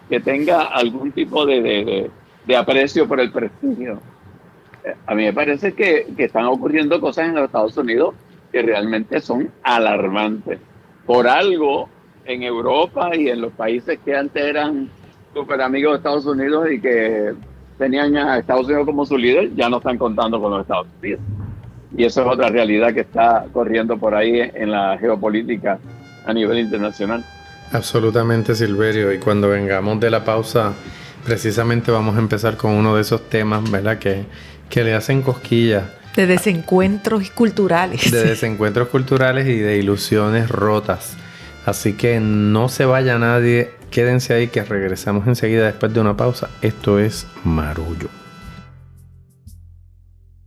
que 0.09 0.19
tenga 0.19 0.63
algún 0.63 1.11
tipo 1.11 1.45
de, 1.45 2.09
de, 2.45 2.55
aprecio 2.57 3.07
por 3.07 3.19
el 3.19 3.31
prestigio. 3.31 4.01
A 5.05 5.15
mí 5.15 5.23
me 5.23 5.33
parece 5.33 5.73
que, 5.73 6.07
que 6.17 6.25
están 6.25 6.45
ocurriendo 6.45 6.99
cosas 6.99 7.27
en 7.27 7.35
los 7.35 7.45
Estados 7.45 7.77
Unidos 7.77 8.15
que 8.51 8.61
realmente 8.63 9.21
son 9.21 9.51
alarmantes. 9.63 10.59
Por 11.05 11.27
algo, 11.27 11.87
en 12.29 12.43
Europa 12.43 13.15
y 13.15 13.29
en 13.29 13.41
los 13.41 13.51
países 13.53 13.99
que 14.05 14.15
antes 14.15 14.43
eran 14.43 14.89
super 15.33 15.61
amigos 15.61 15.93
de 15.93 15.97
Estados 15.97 16.25
Unidos 16.25 16.67
y 16.71 16.79
que 16.79 17.33
tenían 17.77 18.15
a 18.17 18.37
Estados 18.39 18.65
Unidos 18.65 18.85
como 18.85 19.05
su 19.05 19.17
líder, 19.17 19.55
ya 19.55 19.69
no 19.69 19.77
están 19.77 19.97
contando 19.97 20.41
con 20.41 20.51
los 20.51 20.61
Estados 20.61 20.87
Unidos. 20.99 21.21
Y 21.95 22.03
eso 22.03 22.21
es 22.21 22.27
otra 22.27 22.49
realidad 22.49 22.93
que 22.93 23.01
está 23.01 23.45
corriendo 23.51 23.97
por 23.97 24.13
ahí 24.13 24.39
en 24.53 24.71
la 24.71 24.97
geopolítica 24.99 25.79
a 26.25 26.33
nivel 26.33 26.59
internacional. 26.59 27.25
Absolutamente, 27.71 28.53
Silverio. 28.55 29.13
Y 29.13 29.19
cuando 29.19 29.49
vengamos 29.49 29.99
de 29.99 30.09
la 30.09 30.23
pausa, 30.23 30.73
precisamente 31.25 31.91
vamos 31.91 32.15
a 32.15 32.19
empezar 32.19 32.57
con 32.57 32.71
uno 32.71 32.95
de 32.95 33.01
esos 33.01 33.29
temas, 33.29 33.69
¿verdad? 33.71 33.97
Que, 33.97 34.25
que 34.69 34.83
le 34.83 34.93
hacen 34.93 35.21
cosquillas. 35.21 35.83
De 36.15 36.27
desencuentros 36.27 37.29
culturales. 37.31 38.11
De 38.11 38.23
desencuentros 38.23 38.89
culturales 38.89 39.47
y 39.47 39.57
de 39.57 39.77
ilusiones 39.77 40.49
rotas. 40.49 41.15
Así 41.65 41.93
que 41.93 42.19
no 42.19 42.69
se 42.69 42.85
vaya 42.85 43.17
nadie 43.19 43.78
Quédense 43.91 44.33
ahí 44.33 44.47
que 44.47 44.63
regresamos 44.63 45.27
enseguida 45.27 45.65
después 45.65 45.93
de 45.93 45.99
una 45.99 46.15
pausa. 46.15 46.49
Esto 46.61 46.99
es 46.99 47.27
Marullo. 47.43 48.09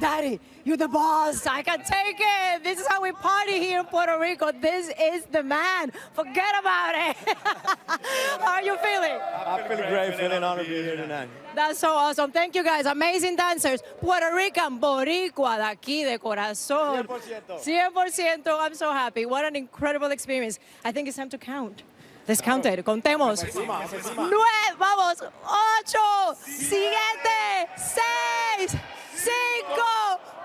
Daddy, 0.00 0.40
you're 0.64 0.78
the 0.78 0.88
boss. 0.88 1.46
I 1.46 1.60
can 1.60 1.80
take 1.84 2.18
it. 2.18 2.64
This 2.64 2.80
is 2.80 2.86
how 2.86 3.02
we 3.02 3.12
party 3.12 3.58
here 3.58 3.80
in 3.80 3.84
Puerto 3.84 4.18
Rico. 4.18 4.50
This 4.50 4.90
is 4.98 5.26
the 5.26 5.42
man. 5.42 5.92
Forget 6.14 6.54
about 6.58 6.94
it. 6.94 7.16
how 8.40 8.52
are 8.52 8.62
you 8.62 8.78
feeling? 8.78 9.18
I'm 9.46 9.68
feeling 9.68 9.90
great, 9.90 10.14
feeling 10.16 10.42
honored 10.42 10.64
to 10.64 10.70
be 10.70 10.82
here 10.82 10.96
tonight. 10.96 11.28
That's 11.54 11.78
so 11.78 11.90
awesome. 11.90 12.32
Thank 12.32 12.54
you 12.54 12.64
guys. 12.64 12.86
Amazing 12.86 13.36
dancers. 13.36 13.82
Puerto 14.00 14.34
Rican, 14.34 14.80
boricua, 14.80 15.58
de 15.58 15.76
aquí, 15.76 16.04
de 16.04 16.18
corazón. 16.18 17.06
100%. 17.06 17.92
100%. 17.94 18.46
I'm 18.46 18.74
so 18.74 18.92
happy. 18.92 19.26
What 19.26 19.44
an 19.44 19.54
incredible 19.54 20.10
experience. 20.12 20.58
I 20.82 20.92
think 20.92 21.08
it's 21.08 21.18
time 21.18 21.28
to 21.28 21.38
count. 21.38 21.82
Let's 22.30 22.42
count 22.42 22.64
it. 22.64 22.84
Contemos. 22.84 23.44
Nueve, 23.56 24.76
vamos. 24.78 25.16
Ocho, 25.20 25.98
siete, 26.44 27.66
seis. 27.76 28.70
5, 28.70 29.30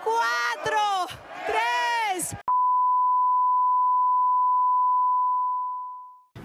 4, 0.03 0.77
3. 2.15 2.35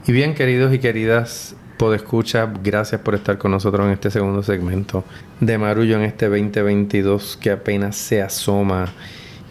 Y 0.08 0.12
bien, 0.12 0.34
queridos 0.34 0.74
y 0.74 0.78
queridas 0.78 1.56
podescuchas, 1.78 2.50
gracias 2.62 3.00
por 3.00 3.14
estar 3.14 3.38
con 3.38 3.52
nosotros 3.52 3.86
en 3.86 3.92
este 3.92 4.10
segundo 4.10 4.42
segmento 4.42 5.04
de 5.40 5.56
Marullo 5.56 5.96
en 5.96 6.02
este 6.02 6.28
2022 6.28 7.38
que 7.38 7.50
apenas 7.50 7.96
se 7.96 8.20
asoma. 8.20 8.92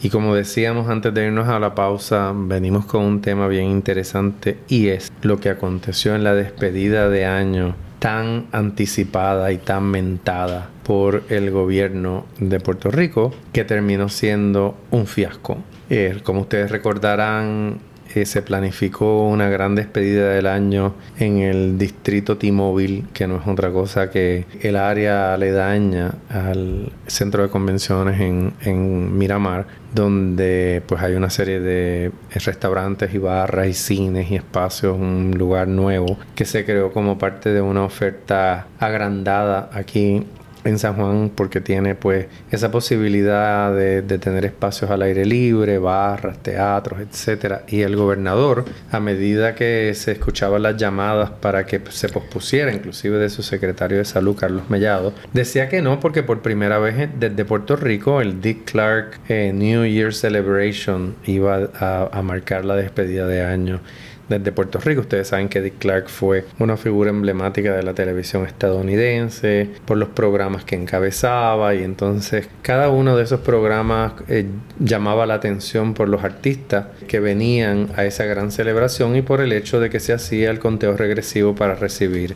Y 0.01 0.09
como 0.09 0.33
decíamos 0.33 0.89
antes 0.89 1.13
de 1.13 1.25
irnos 1.25 1.49
a 1.49 1.59
la 1.59 1.75
pausa, 1.75 2.31
venimos 2.33 2.85
con 2.85 3.03
un 3.03 3.21
tema 3.21 3.47
bien 3.47 3.65
interesante 3.65 4.57
y 4.69 4.87
es 4.87 5.11
lo 5.21 5.39
que 5.39 5.49
aconteció 5.49 6.15
en 6.15 6.23
la 6.23 6.33
despedida 6.33 7.09
de 7.09 7.25
año 7.25 7.75
tan 7.99 8.47
anticipada 8.53 9.51
y 9.51 9.57
tan 9.57 9.83
mentada 9.83 10.69
por 10.83 11.23
el 11.29 11.51
gobierno 11.51 12.25
de 12.39 12.61
Puerto 12.61 12.89
Rico 12.91 13.33
que 13.51 13.65
terminó 13.65 14.07
siendo 14.07 14.77
un 14.89 15.05
fiasco. 15.05 15.57
Eh, 15.89 16.21
como 16.23 16.41
ustedes 16.41 16.71
recordarán, 16.71 17.79
eh, 18.15 18.25
se 18.25 18.41
planificó 18.41 19.27
una 19.27 19.49
gran 19.49 19.75
despedida 19.75 20.29
del 20.29 20.47
año 20.47 20.95
en 21.19 21.39
el 21.39 21.77
distrito 21.77 22.37
T-Mobile, 22.37 23.03
que 23.13 23.27
no 23.27 23.37
es 23.37 23.47
otra 23.47 23.71
cosa 23.71 24.09
que 24.09 24.45
el 24.61 24.75
área 24.75 25.33
aledaña 25.33 26.15
al 26.29 26.91
centro 27.07 27.43
de 27.43 27.49
convenciones 27.49 28.19
en, 28.19 29.17
Miramar, 29.17 29.67
donde 29.93 30.81
pues 30.85 31.01
hay 31.01 31.13
una 31.13 31.29
serie 31.29 31.59
de 31.59 32.11
restaurantes 32.33 33.13
y 33.13 33.17
barras 33.17 33.67
y 33.67 33.73
cines 33.73 34.31
y 34.31 34.35
espacios, 34.35 34.97
un 34.97 35.35
lugar 35.37 35.67
nuevo 35.67 36.17
que 36.35 36.45
se 36.45 36.65
creó 36.65 36.91
como 36.91 37.17
parte 37.17 37.51
de 37.51 37.61
una 37.61 37.83
oferta 37.83 38.67
agrandada 38.79 39.69
aquí 39.73 40.25
en 40.63 40.79
San 40.79 40.95
Juan 40.95 41.31
porque 41.33 41.61
tiene 41.61 41.95
pues 41.95 42.27
esa 42.51 42.71
posibilidad 42.71 43.73
de, 43.73 44.01
tener 44.19 44.45
espacios 44.45 44.91
al 44.91 45.01
aire 45.01 45.25
libre, 45.25 45.77
barras, 45.77 46.39
teatros, 46.39 46.99
etcétera. 46.99 47.63
Y 47.67 47.81
el 47.81 47.95
gobernador, 47.95 48.65
a 48.91 48.99
medida 48.99 49.55
que 49.55 49.93
se 49.95 50.13
escuchaban 50.13 50.63
las 50.63 50.77
llamadas 50.77 51.29
para 51.29 51.65
que 51.65 51.81
se 51.89 52.09
pospusiera, 52.09 52.73
inclusive 52.73 53.17
de 53.17 53.29
su 53.29 53.43
secretario 53.43 53.97
de 53.97 54.05
salud, 54.05 54.35
Carlos 54.35 54.69
Mellado, 54.69 55.13
decía 55.33 55.69
que 55.69 55.81
no 55.81 55.99
porque 55.99 56.23
por 56.23 56.41
primera 56.41 56.79
vez 56.79 57.09
desde 57.17 57.45
Puerto 57.45 57.75
Rico 57.75 58.21
el 58.21 58.41
Dick 58.41 58.65
Clark 58.65 59.19
eh, 59.29 59.51
New 59.53 59.85
Year 59.85 60.13
Celebration 60.13 61.15
iba 61.25 61.69
a, 61.79 62.09
a 62.11 62.21
marcar 62.21 62.65
la 62.65 62.75
despedida 62.75 63.27
de 63.27 63.43
año 63.43 63.79
desde 64.29 64.51
Puerto 64.51 64.79
Rico. 64.79 65.01
Ustedes 65.01 65.27
saben 65.27 65.49
que 65.49 65.61
Dick 65.61 65.79
Clark 65.79 66.07
fue 66.07 66.45
una 66.59 66.77
figura 66.77 67.09
emblemática 67.09 67.75
de 67.75 67.83
la 67.83 67.93
televisión 67.93 68.45
estadounidense 68.45 69.69
por 69.85 69.97
los 69.97 70.09
programas 70.09 70.63
que 70.63 70.75
encabezaba 70.75 71.75
y 71.75 71.83
entonces 71.83 72.47
cada 72.61 72.89
uno 72.89 73.17
de 73.17 73.23
esos 73.23 73.41
programas 73.41 74.13
eh, 74.27 74.45
llamaba 74.79 75.25
la 75.25 75.35
atención 75.35 75.93
por 75.93 76.07
los 76.07 76.23
artistas 76.23 76.87
que 77.07 77.19
venían 77.19 77.89
a 77.95 78.05
esa 78.05 78.25
gran 78.25 78.51
celebración 78.51 79.15
y 79.15 79.21
por 79.21 79.41
el 79.41 79.51
hecho 79.51 79.79
de 79.79 79.89
que 79.89 79.99
se 79.99 80.13
hacía 80.13 80.51
el 80.51 80.59
conteo 80.59 80.95
regresivo 80.95 81.55
para 81.55 81.75
recibir 81.75 82.35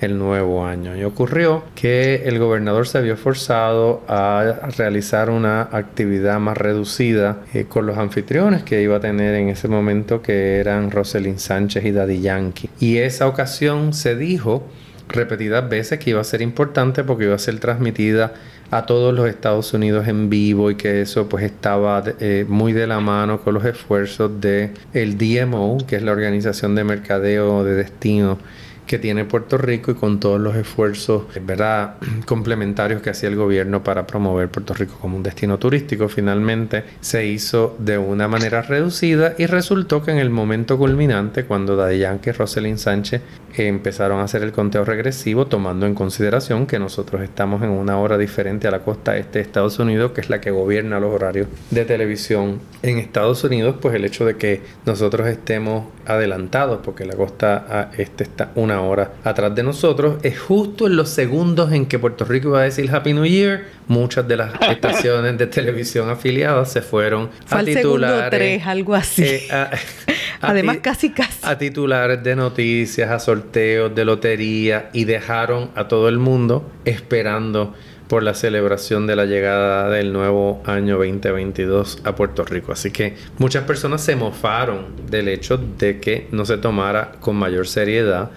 el 0.00 0.18
nuevo 0.18 0.64
año. 0.64 0.96
Y 0.96 1.04
ocurrió 1.04 1.64
que 1.74 2.22
el 2.26 2.38
gobernador 2.38 2.86
se 2.86 3.00
vio 3.00 3.16
forzado 3.16 4.02
a 4.08 4.70
realizar 4.76 5.30
una 5.30 5.62
actividad 5.62 6.38
más 6.38 6.56
reducida 6.56 7.38
eh, 7.54 7.64
con 7.68 7.86
los 7.86 7.98
anfitriones 7.98 8.62
que 8.62 8.82
iba 8.82 8.96
a 8.96 9.00
tener 9.00 9.34
en 9.34 9.48
ese 9.48 9.68
momento 9.68 10.22
que 10.22 10.58
eran 10.58 10.90
Roselyn 10.90 11.38
Sánchez 11.38 11.84
y 11.84 11.92
Daddy 11.92 12.20
Yankee. 12.20 12.70
Y 12.80 12.98
esa 12.98 13.26
ocasión 13.26 13.92
se 13.92 14.16
dijo 14.16 14.66
repetidas 15.08 15.68
veces 15.68 15.98
que 15.98 16.10
iba 16.10 16.20
a 16.20 16.24
ser 16.24 16.42
importante 16.42 17.04
porque 17.04 17.24
iba 17.24 17.34
a 17.34 17.38
ser 17.38 17.58
transmitida 17.60 18.34
a 18.70 18.84
todos 18.84 19.14
los 19.14 19.28
Estados 19.28 19.72
Unidos 19.72 20.08
en 20.08 20.28
vivo 20.28 20.70
y 20.70 20.74
que 20.74 21.00
eso 21.00 21.28
pues 21.28 21.44
estaba 21.44 22.02
eh, 22.18 22.44
muy 22.48 22.72
de 22.72 22.86
la 22.86 22.98
mano 22.98 23.40
con 23.40 23.54
los 23.54 23.64
esfuerzos 23.64 24.40
de 24.40 24.72
el 24.92 25.16
DMO, 25.16 25.78
que 25.86 25.96
es 25.96 26.02
la 26.02 26.12
organización 26.12 26.74
de 26.74 26.82
mercadeo 26.82 27.62
de 27.62 27.74
destino 27.74 28.38
que 28.86 28.98
tiene 28.98 29.24
Puerto 29.24 29.58
Rico 29.58 29.90
y 29.90 29.94
con 29.94 30.20
todos 30.20 30.40
los 30.40 30.56
esfuerzos 30.56 31.24
¿verdad? 31.42 31.96
complementarios 32.26 33.02
que 33.02 33.10
hacía 33.10 33.28
el 33.28 33.36
gobierno 33.36 33.82
para 33.82 34.06
promover 34.06 34.48
Puerto 34.48 34.74
Rico 34.74 34.96
como 35.00 35.16
un 35.16 35.22
destino 35.22 35.58
turístico, 35.58 36.08
finalmente 36.08 36.84
se 37.00 37.26
hizo 37.26 37.76
de 37.78 37.98
una 37.98 38.28
manera 38.28 38.62
reducida 38.62 39.34
y 39.38 39.46
resultó 39.46 40.02
que 40.02 40.10
en 40.10 40.18
el 40.18 40.30
momento 40.30 40.78
culminante, 40.78 41.44
cuando 41.44 41.76
Daddy 41.76 41.98
Yankee 41.98 42.30
y 42.30 42.32
Roselyn 42.32 42.78
Sánchez 42.78 43.22
empezaron 43.56 44.20
a 44.20 44.24
hacer 44.24 44.42
el 44.42 44.52
conteo 44.52 44.84
regresivo, 44.84 45.46
tomando 45.46 45.86
en 45.86 45.94
consideración 45.94 46.66
que 46.66 46.78
nosotros 46.78 47.22
estamos 47.22 47.62
en 47.62 47.70
una 47.70 47.98
hora 47.98 48.18
diferente 48.18 48.68
a 48.68 48.70
la 48.70 48.80
costa 48.80 49.16
este 49.16 49.38
de 49.38 49.44
Estados 49.44 49.78
Unidos, 49.78 50.12
que 50.12 50.20
es 50.20 50.30
la 50.30 50.40
que 50.40 50.50
gobierna 50.50 51.00
los 51.00 51.14
horarios 51.14 51.48
de 51.70 51.84
televisión 51.84 52.60
en 52.82 52.98
Estados 52.98 53.42
Unidos, 53.44 53.76
pues 53.80 53.94
el 53.94 54.04
hecho 54.04 54.24
de 54.26 54.36
que 54.36 54.62
nosotros 54.84 55.26
estemos 55.26 55.86
adelantados, 56.04 56.80
porque 56.84 57.04
la 57.04 57.16
costa 57.16 57.90
este 57.96 58.24
está 58.24 58.50
una 58.54 58.75
hora 58.80 59.12
atrás 59.24 59.54
de 59.54 59.62
nosotros, 59.62 60.16
es 60.22 60.38
justo 60.38 60.86
en 60.86 60.96
los 60.96 61.08
segundos 61.08 61.72
en 61.72 61.86
que 61.86 61.98
Puerto 61.98 62.24
Rico 62.24 62.48
iba 62.48 62.60
a 62.60 62.64
decir 62.64 62.90
Happy 62.94 63.12
New 63.12 63.24
Year, 63.24 63.64
muchas 63.88 64.26
de 64.26 64.36
las 64.36 64.52
estaciones 64.70 65.38
de 65.38 65.46
televisión 65.46 66.10
afiliadas 66.10 66.72
se 66.72 66.82
fueron 66.82 67.30
a 67.50 67.62
titulares. 67.62 68.66
algo 68.66 68.94
así. 68.94 69.24
Eh, 69.24 69.48
Además, 70.40 70.78
casi 70.82 71.10
casi. 71.10 71.38
A 71.42 71.56
titulares 71.58 72.22
de 72.22 72.36
noticias, 72.36 73.10
a 73.10 73.18
sorteos 73.18 73.94
de 73.94 74.04
lotería 74.04 74.90
y 74.92 75.04
dejaron 75.04 75.70
a 75.74 75.88
todo 75.88 76.08
el 76.08 76.18
mundo 76.18 76.70
esperando 76.84 77.74
por 78.08 78.22
la 78.22 78.34
celebración 78.34 79.06
de 79.06 79.16
la 79.16 79.24
llegada 79.24 79.90
del 79.90 80.12
nuevo 80.12 80.62
año 80.64 80.96
2022 80.98 81.98
a 82.04 82.14
Puerto 82.14 82.44
Rico. 82.44 82.72
Así 82.72 82.90
que 82.90 83.16
muchas 83.38 83.64
personas 83.64 84.02
se 84.02 84.16
mofaron 84.16 85.06
del 85.10 85.28
hecho 85.28 85.56
de 85.56 86.00
que 86.00 86.28
no 86.30 86.44
se 86.44 86.58
tomara 86.58 87.12
con 87.20 87.36
mayor 87.36 87.66
seriedad 87.66 88.30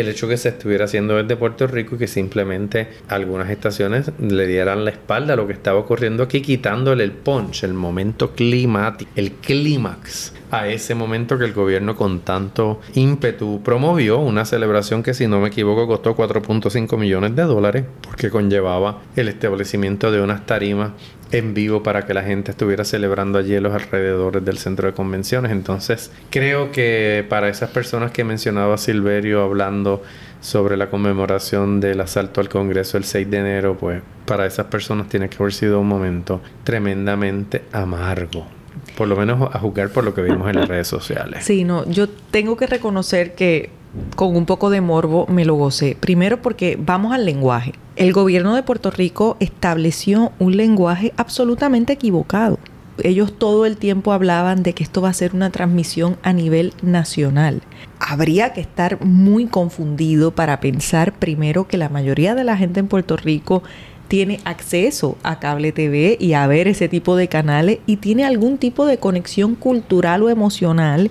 el 0.00 0.08
hecho 0.08 0.28
que 0.28 0.36
se 0.36 0.50
estuviera 0.50 0.84
haciendo 0.84 1.16
desde 1.16 1.36
Puerto 1.36 1.66
Rico 1.66 1.96
y 1.96 1.98
que 1.98 2.06
simplemente 2.06 2.88
algunas 3.08 3.50
estaciones 3.50 4.10
le 4.18 4.46
dieran 4.46 4.84
la 4.84 4.90
espalda 4.90 5.34
a 5.34 5.36
lo 5.36 5.46
que 5.46 5.52
estaba 5.52 5.78
ocurriendo 5.78 6.22
aquí, 6.22 6.40
quitándole 6.42 7.04
el 7.04 7.12
punch, 7.12 7.64
el 7.64 7.74
momento 7.74 8.32
climático, 8.32 9.10
el 9.16 9.32
clímax 9.32 10.32
a 10.50 10.68
ese 10.68 10.94
momento 10.94 11.38
que 11.38 11.44
el 11.44 11.52
gobierno 11.52 11.96
con 11.96 12.20
tanto 12.20 12.80
ímpetu 12.94 13.62
promovió 13.62 14.18
una 14.18 14.44
celebración 14.44 15.02
que 15.02 15.14
si 15.14 15.26
no 15.26 15.40
me 15.40 15.48
equivoco 15.48 15.86
costó 15.86 16.16
4.5 16.16 16.96
millones 16.98 17.34
de 17.34 17.42
dólares 17.42 17.84
porque 18.02 18.30
conllevaba 18.30 19.02
el 19.16 19.28
establecimiento 19.28 20.10
de 20.10 20.20
unas 20.20 20.46
tarimas 20.46 20.92
en 21.32 21.54
vivo 21.54 21.82
para 21.82 22.06
que 22.06 22.14
la 22.14 22.22
gente 22.22 22.52
estuviera 22.52 22.84
celebrando 22.84 23.38
allí 23.38 23.54
en 23.54 23.62
los 23.64 23.74
alrededores 23.74 24.44
del 24.44 24.58
centro 24.58 24.86
de 24.86 24.94
convenciones. 24.94 25.52
Entonces, 25.52 26.12
creo 26.30 26.70
que 26.70 27.26
para 27.28 27.48
esas 27.48 27.70
personas 27.70 28.12
que 28.12 28.24
mencionaba 28.24 28.78
Silverio 28.78 29.42
hablando 29.42 30.02
sobre 30.40 30.76
la 30.76 30.88
conmemoración 30.88 31.80
del 31.80 32.00
asalto 32.00 32.40
al 32.40 32.48
Congreso 32.48 32.96
el 32.96 33.04
6 33.04 33.30
de 33.30 33.38
enero, 33.38 33.76
pues 33.76 34.02
para 34.26 34.46
esas 34.46 34.66
personas 34.66 35.08
tiene 35.08 35.28
que 35.28 35.36
haber 35.40 35.52
sido 35.52 35.80
un 35.80 35.88
momento 35.88 36.40
tremendamente 36.62 37.62
amargo. 37.72 38.55
Por 38.96 39.08
lo 39.08 39.16
menos 39.16 39.50
a 39.52 39.58
juzgar 39.58 39.90
por 39.90 40.04
lo 40.04 40.14
que 40.14 40.22
vimos 40.22 40.48
en 40.48 40.56
las 40.56 40.68
redes 40.68 40.88
sociales. 40.88 41.44
Sí, 41.44 41.64
no, 41.64 41.88
yo 41.88 42.08
tengo 42.08 42.56
que 42.56 42.66
reconocer 42.66 43.34
que 43.34 43.70
con 44.14 44.34
un 44.36 44.46
poco 44.46 44.70
de 44.70 44.80
morbo 44.80 45.26
me 45.28 45.44
lo 45.44 45.54
gocé. 45.54 45.96
Primero 45.98 46.42
porque 46.42 46.78
vamos 46.80 47.14
al 47.14 47.24
lenguaje. 47.24 47.72
El 47.96 48.12
gobierno 48.12 48.54
de 48.54 48.62
Puerto 48.62 48.90
Rico 48.90 49.36
estableció 49.40 50.32
un 50.38 50.56
lenguaje 50.56 51.12
absolutamente 51.16 51.94
equivocado. 51.94 52.58
Ellos 53.02 53.38
todo 53.38 53.66
el 53.66 53.76
tiempo 53.76 54.12
hablaban 54.12 54.62
de 54.62 54.72
que 54.72 54.82
esto 54.82 55.02
va 55.02 55.10
a 55.10 55.14
ser 55.14 55.34
una 55.34 55.50
transmisión 55.50 56.16
a 56.22 56.32
nivel 56.32 56.72
nacional. 56.82 57.62
Habría 57.98 58.52
que 58.52 58.60
estar 58.60 59.04
muy 59.04 59.46
confundido 59.46 60.30
para 60.34 60.60
pensar 60.60 61.12
primero 61.12 61.68
que 61.68 61.76
la 61.76 61.90
mayoría 61.90 62.34
de 62.34 62.44
la 62.44 62.56
gente 62.56 62.80
en 62.80 62.88
Puerto 62.88 63.16
Rico 63.16 63.62
tiene 64.08 64.40
acceso 64.44 65.16
a 65.22 65.38
cable 65.38 65.72
TV 65.72 66.16
y 66.20 66.34
a 66.34 66.46
ver 66.46 66.68
ese 66.68 66.88
tipo 66.88 67.16
de 67.16 67.28
canales 67.28 67.78
y 67.86 67.96
tiene 67.96 68.24
algún 68.24 68.58
tipo 68.58 68.86
de 68.86 68.98
conexión 68.98 69.54
cultural 69.54 70.22
o 70.22 70.30
emocional 70.30 71.10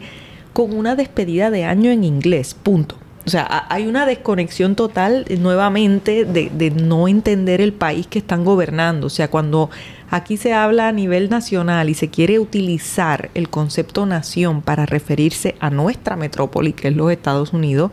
con 0.53 0.73
una 0.73 0.95
despedida 0.95 1.51
de 1.51 1.65
año 1.65 1.91
en 1.91 2.03
inglés, 2.03 2.53
punto. 2.53 2.95
O 3.25 3.29
sea, 3.29 3.65
hay 3.69 3.88
una 3.88 4.05
desconexión 4.05 4.75
total 4.75 5.25
nuevamente 5.39 6.25
de, 6.25 6.71
no 6.71 7.08
entender 7.08 7.60
el 7.60 7.73
país 7.73 8.05
que 8.05 8.19
están 8.19 8.45
gobernando. 8.45 9.08
O 9.08 9.10
sea, 9.10 9.29
cuando 9.29 9.71
aquí 10.12 10.38
se 10.38 10.53
habla 10.53 10.88
a 10.88 10.91
nivel 10.91 11.29
nacional 11.31 11.89
y 11.89 11.95
se 11.95 12.10
quiere 12.10 12.38
utilizar 12.38 13.31
el 13.34 13.49
concepto 13.49 14.05
nación 14.05 14.62
para 14.62 14.86
referirse 14.86 15.55
a 15.60 15.71
nuestra 15.71 16.15
metrópoli, 16.15 16.73
que 16.73 16.89
es 16.89 16.95
los 16.95 17.12
Estados 17.12 17.51
Unidos, 17.51 17.91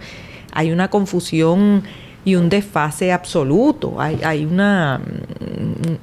hay 0.52 0.70
una 0.70 0.88
confusión 0.88 1.82
y 2.24 2.36
un 2.36 2.48
desfase 2.48 3.12
absoluto. 3.12 4.00
Hay, 4.00 4.20
hay 4.24 4.44
una, 4.44 5.00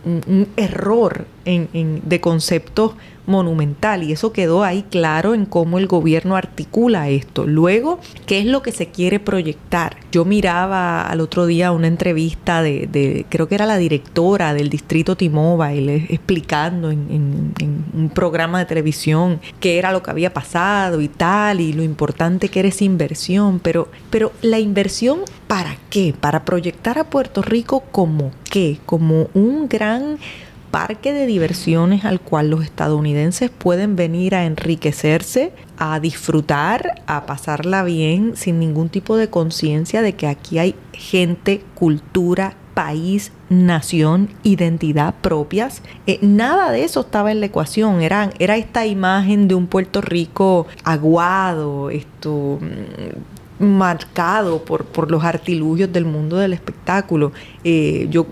un, 0.05 0.47
error 0.57 1.25
en, 1.45 2.01
de 2.03 2.21
conceptos 2.21 2.93
monumental 3.29 4.03
y 4.03 4.11
eso 4.11 4.33
quedó 4.33 4.63
ahí 4.63 4.83
claro 4.89 5.33
en 5.33 5.45
cómo 5.45 5.77
el 5.77 5.87
gobierno 5.87 6.35
articula 6.35 7.09
esto. 7.09 7.47
Luego, 7.47 7.99
¿qué 8.25 8.39
es 8.39 8.45
lo 8.45 8.61
que 8.61 8.71
se 8.71 8.87
quiere 8.87 9.19
proyectar? 9.19 9.97
Yo 10.11 10.25
miraba 10.25 11.03
al 11.03 11.21
otro 11.21 11.45
día 11.45 11.71
una 11.71 11.87
entrevista 11.87 12.61
de, 12.61 13.25
creo 13.29 13.47
que 13.47 13.55
era 13.55 13.65
la 13.65 13.77
directora 13.77 14.53
del 14.53 14.69
distrito 14.69 15.15
T-Mobile 15.15 16.07
explicando 16.09 16.91
en, 16.91 17.53
un 17.93 18.09
programa 18.09 18.59
de 18.59 18.65
televisión 18.65 19.39
qué 19.59 19.77
era 19.77 19.91
lo 19.91 20.03
que 20.03 20.11
había 20.11 20.33
pasado 20.33 21.01
y 21.01 21.07
tal 21.07 21.61
y 21.61 21.73
lo 21.73 21.83
importante 21.83 22.49
que 22.49 22.59
era 22.59 22.69
esa 22.69 22.83
inversión, 22.83 23.59
pero, 23.59 23.89
pero 24.09 24.31
la 24.41 24.59
inversión 24.59 25.19
¿para 25.47 25.77
qué? 25.89 26.13
Para 26.19 26.45
proyectar 26.45 26.99
a 26.99 27.05
Puerto 27.05 27.41
Rico 27.41 27.83
como 27.91 28.31
qué? 28.49 28.79
Como 28.85 29.29
un 29.33 29.67
gran 29.67 30.17
parque 30.71 31.13
de 31.13 31.25
diversiones 31.25 32.05
al 32.05 32.19
cual 32.19 32.49
los 32.49 32.63
estadounidenses 32.63 33.49
pueden 33.49 33.95
venir 33.95 34.35
a 34.35 34.45
enriquecerse, 34.45 35.51
a 35.77 35.99
disfrutar, 35.99 37.01
a 37.07 37.25
pasarla 37.25 37.83
bien 37.83 38.35
sin 38.35 38.59
ningún 38.59 38.89
tipo 38.89 39.17
de 39.17 39.29
conciencia 39.29 40.01
de 40.01 40.13
que 40.13 40.27
aquí 40.27 40.59
hay 40.59 40.75
gente, 40.93 41.61
cultura, 41.75 42.55
país, 42.73 43.33
nación, 43.49 44.29
identidad 44.43 45.13
propias. 45.21 45.81
Eh, 46.07 46.19
nada 46.21 46.71
de 46.71 46.83
eso 46.83 47.01
estaba 47.01 47.31
en 47.31 47.41
la 47.41 47.47
ecuación. 47.47 48.01
Eran, 48.01 48.31
era 48.39 48.55
esta 48.55 48.85
imagen 48.85 49.47
de 49.49 49.55
un 49.55 49.67
Puerto 49.67 49.99
Rico 49.99 50.65
aguado, 50.85 51.89
esto 51.89 52.59
mm, 52.61 53.65
marcado 53.77 54.63
por, 54.63 54.85
por 54.85 55.11
los 55.11 55.23
artilugios 55.23 55.91
del 55.91 56.05
mundo 56.05 56.37
del 56.37 56.53
espectáculo. 56.53 57.33
Eh, 57.63 58.07
yo 58.09 58.27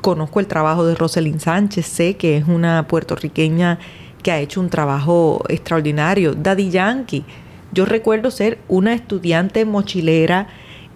conozco 0.00 0.40
el 0.40 0.46
trabajo 0.46 0.86
de 0.86 0.94
Roselyn 0.94 1.40
Sánchez, 1.40 1.86
sé 1.86 2.16
que 2.16 2.36
es 2.36 2.48
una 2.48 2.86
puertorriqueña 2.88 3.78
que 4.22 4.32
ha 4.32 4.40
hecho 4.40 4.60
un 4.60 4.70
trabajo 4.70 5.44
extraordinario. 5.48 6.34
Daddy 6.34 6.70
Yankee, 6.70 7.24
yo 7.72 7.84
recuerdo 7.84 8.30
ser 8.30 8.58
una 8.68 8.94
estudiante 8.94 9.64
mochilera 9.64 10.48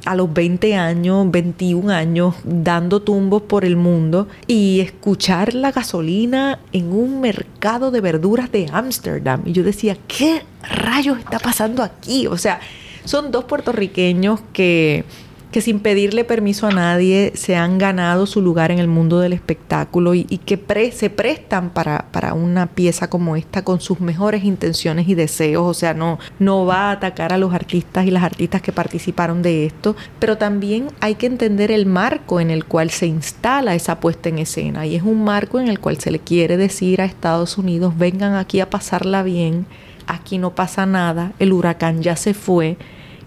a 0.05 0.17
los 0.17 0.33
20 0.33 0.75
años, 0.75 1.31
21 1.31 1.93
años, 1.93 2.35
dando 2.45 3.03
tumbos 3.03 3.43
por 3.43 3.65
el 3.65 3.77
mundo 3.77 4.27
y 4.47 4.81
escuchar 4.81 5.55
la 5.55 5.71
gasolina 5.71 6.59
en 6.73 6.93
un 6.93 7.21
mercado 7.21 7.91
de 7.91 8.01
verduras 8.01 8.51
de 8.51 8.69
Ámsterdam. 8.73 9.43
Y 9.45 9.53
yo 9.53 9.63
decía, 9.63 9.97
¿qué 10.09 10.43
rayos 10.63 11.19
está 11.19 11.39
pasando 11.39 11.83
aquí? 11.83 12.27
O 12.27 12.37
sea, 12.37 12.61
son 13.05 13.31
dos 13.31 13.45
puertorriqueños 13.45 14.41
que 14.53 15.05
que 15.53 15.61
sin 15.61 15.81
pedirle 15.81 16.25
permiso 16.25 16.67
a 16.67 16.71
nadie 16.71 17.33
se 17.35 17.57
han 17.57 17.77
ganado 17.77 18.27
su 18.27 18.41
lugar 18.41 18.71
en 18.71 18.79
el 18.79 18.89
mundo 18.89 19.21
del 19.21 19.35
espectáculo 19.35 20.15
y, 20.15 20.25
que 20.25 20.59
se 20.93 21.11
prestan 21.11 21.71
para, 21.71 22.07
para, 22.11 22.33
una 22.33 22.67
pieza 22.67 23.11
como 23.11 23.37
esta 23.37 23.63
con 23.63 23.81
sus 23.81 24.01
mejores 24.01 24.45
intenciones 24.45 25.07
y 25.09 25.15
deseos. 25.15 25.65
O 25.65 25.75
sea, 25.75 25.93
no, 25.93 26.19
no 26.39 26.65
va 26.65 26.89
a 26.89 26.93
atacar 26.93 27.35
a 27.35 27.39
los 27.39 27.53
artistas 27.53 28.07
y 28.07 28.11
las 28.11 28.23
artistas 28.23 28.63
que 28.63 28.73
participaron 28.73 29.43
de 29.43 29.67
esto, 29.67 29.95
pero 30.19 30.39
también 30.39 30.89
hay 31.01 31.17
que 31.17 31.27
entender 31.27 31.71
el 31.71 31.85
marco 31.85 32.41
en 32.41 32.51
el 32.51 32.65
cual 32.65 32.91
se 32.91 33.07
instala 33.07 33.75
esa 33.75 34.01
puesta 34.01 34.31
en 34.31 34.39
escena 34.39 34.87
y 34.87 34.97
es 34.97 35.03
un 35.03 35.23
marco 35.23 35.61
en 35.61 35.69
el 35.69 35.79
cual 35.79 35.99
se 35.99 36.11
le 36.11 36.19
quiere 36.19 36.57
decir 36.57 37.03
a 37.03 37.05
Estados 37.05 37.59
Unidos, 37.59 37.99
vengan 37.99 38.35
aquí 38.35 38.61
a 38.61 38.71
pasarla 38.71 39.23
bien, 39.23 39.67
aquí 40.07 40.39
no 40.39 40.55
pasa 40.55 40.87
nada, 40.87 41.33
el 41.39 41.53
huracán 41.53 42.03
ya 42.03 42.17
se 42.17 42.33
fue 42.33 42.79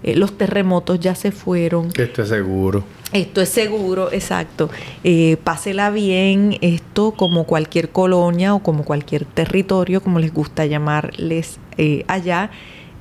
eh, 0.06 0.16
los 0.16 0.38
terremotos 0.38 1.00
ya 1.00 1.16
se 1.16 1.32
fueron. 1.32 1.90
Esto 1.98 2.22
es 2.22 2.30
seguro. 2.30 2.84
Esto 3.12 3.42
es 3.42 3.50
seguro, 3.50 4.12
exacto. 4.12 4.70
Eh, 5.04 5.38
pásela 5.44 5.90
bien, 5.90 6.60
esto 6.62 7.12
como 7.12 7.46
cualquier 7.46 7.90
colonia 7.90 8.54
o 8.54 8.60
como 8.60 8.86
cualquier 8.86 9.26
territorio, 9.26 10.02
como 10.02 10.20
les 10.20 10.32
gusta 10.32 10.68
llamarles 10.68 11.58
eh, 11.78 12.06
allá, 12.08 12.52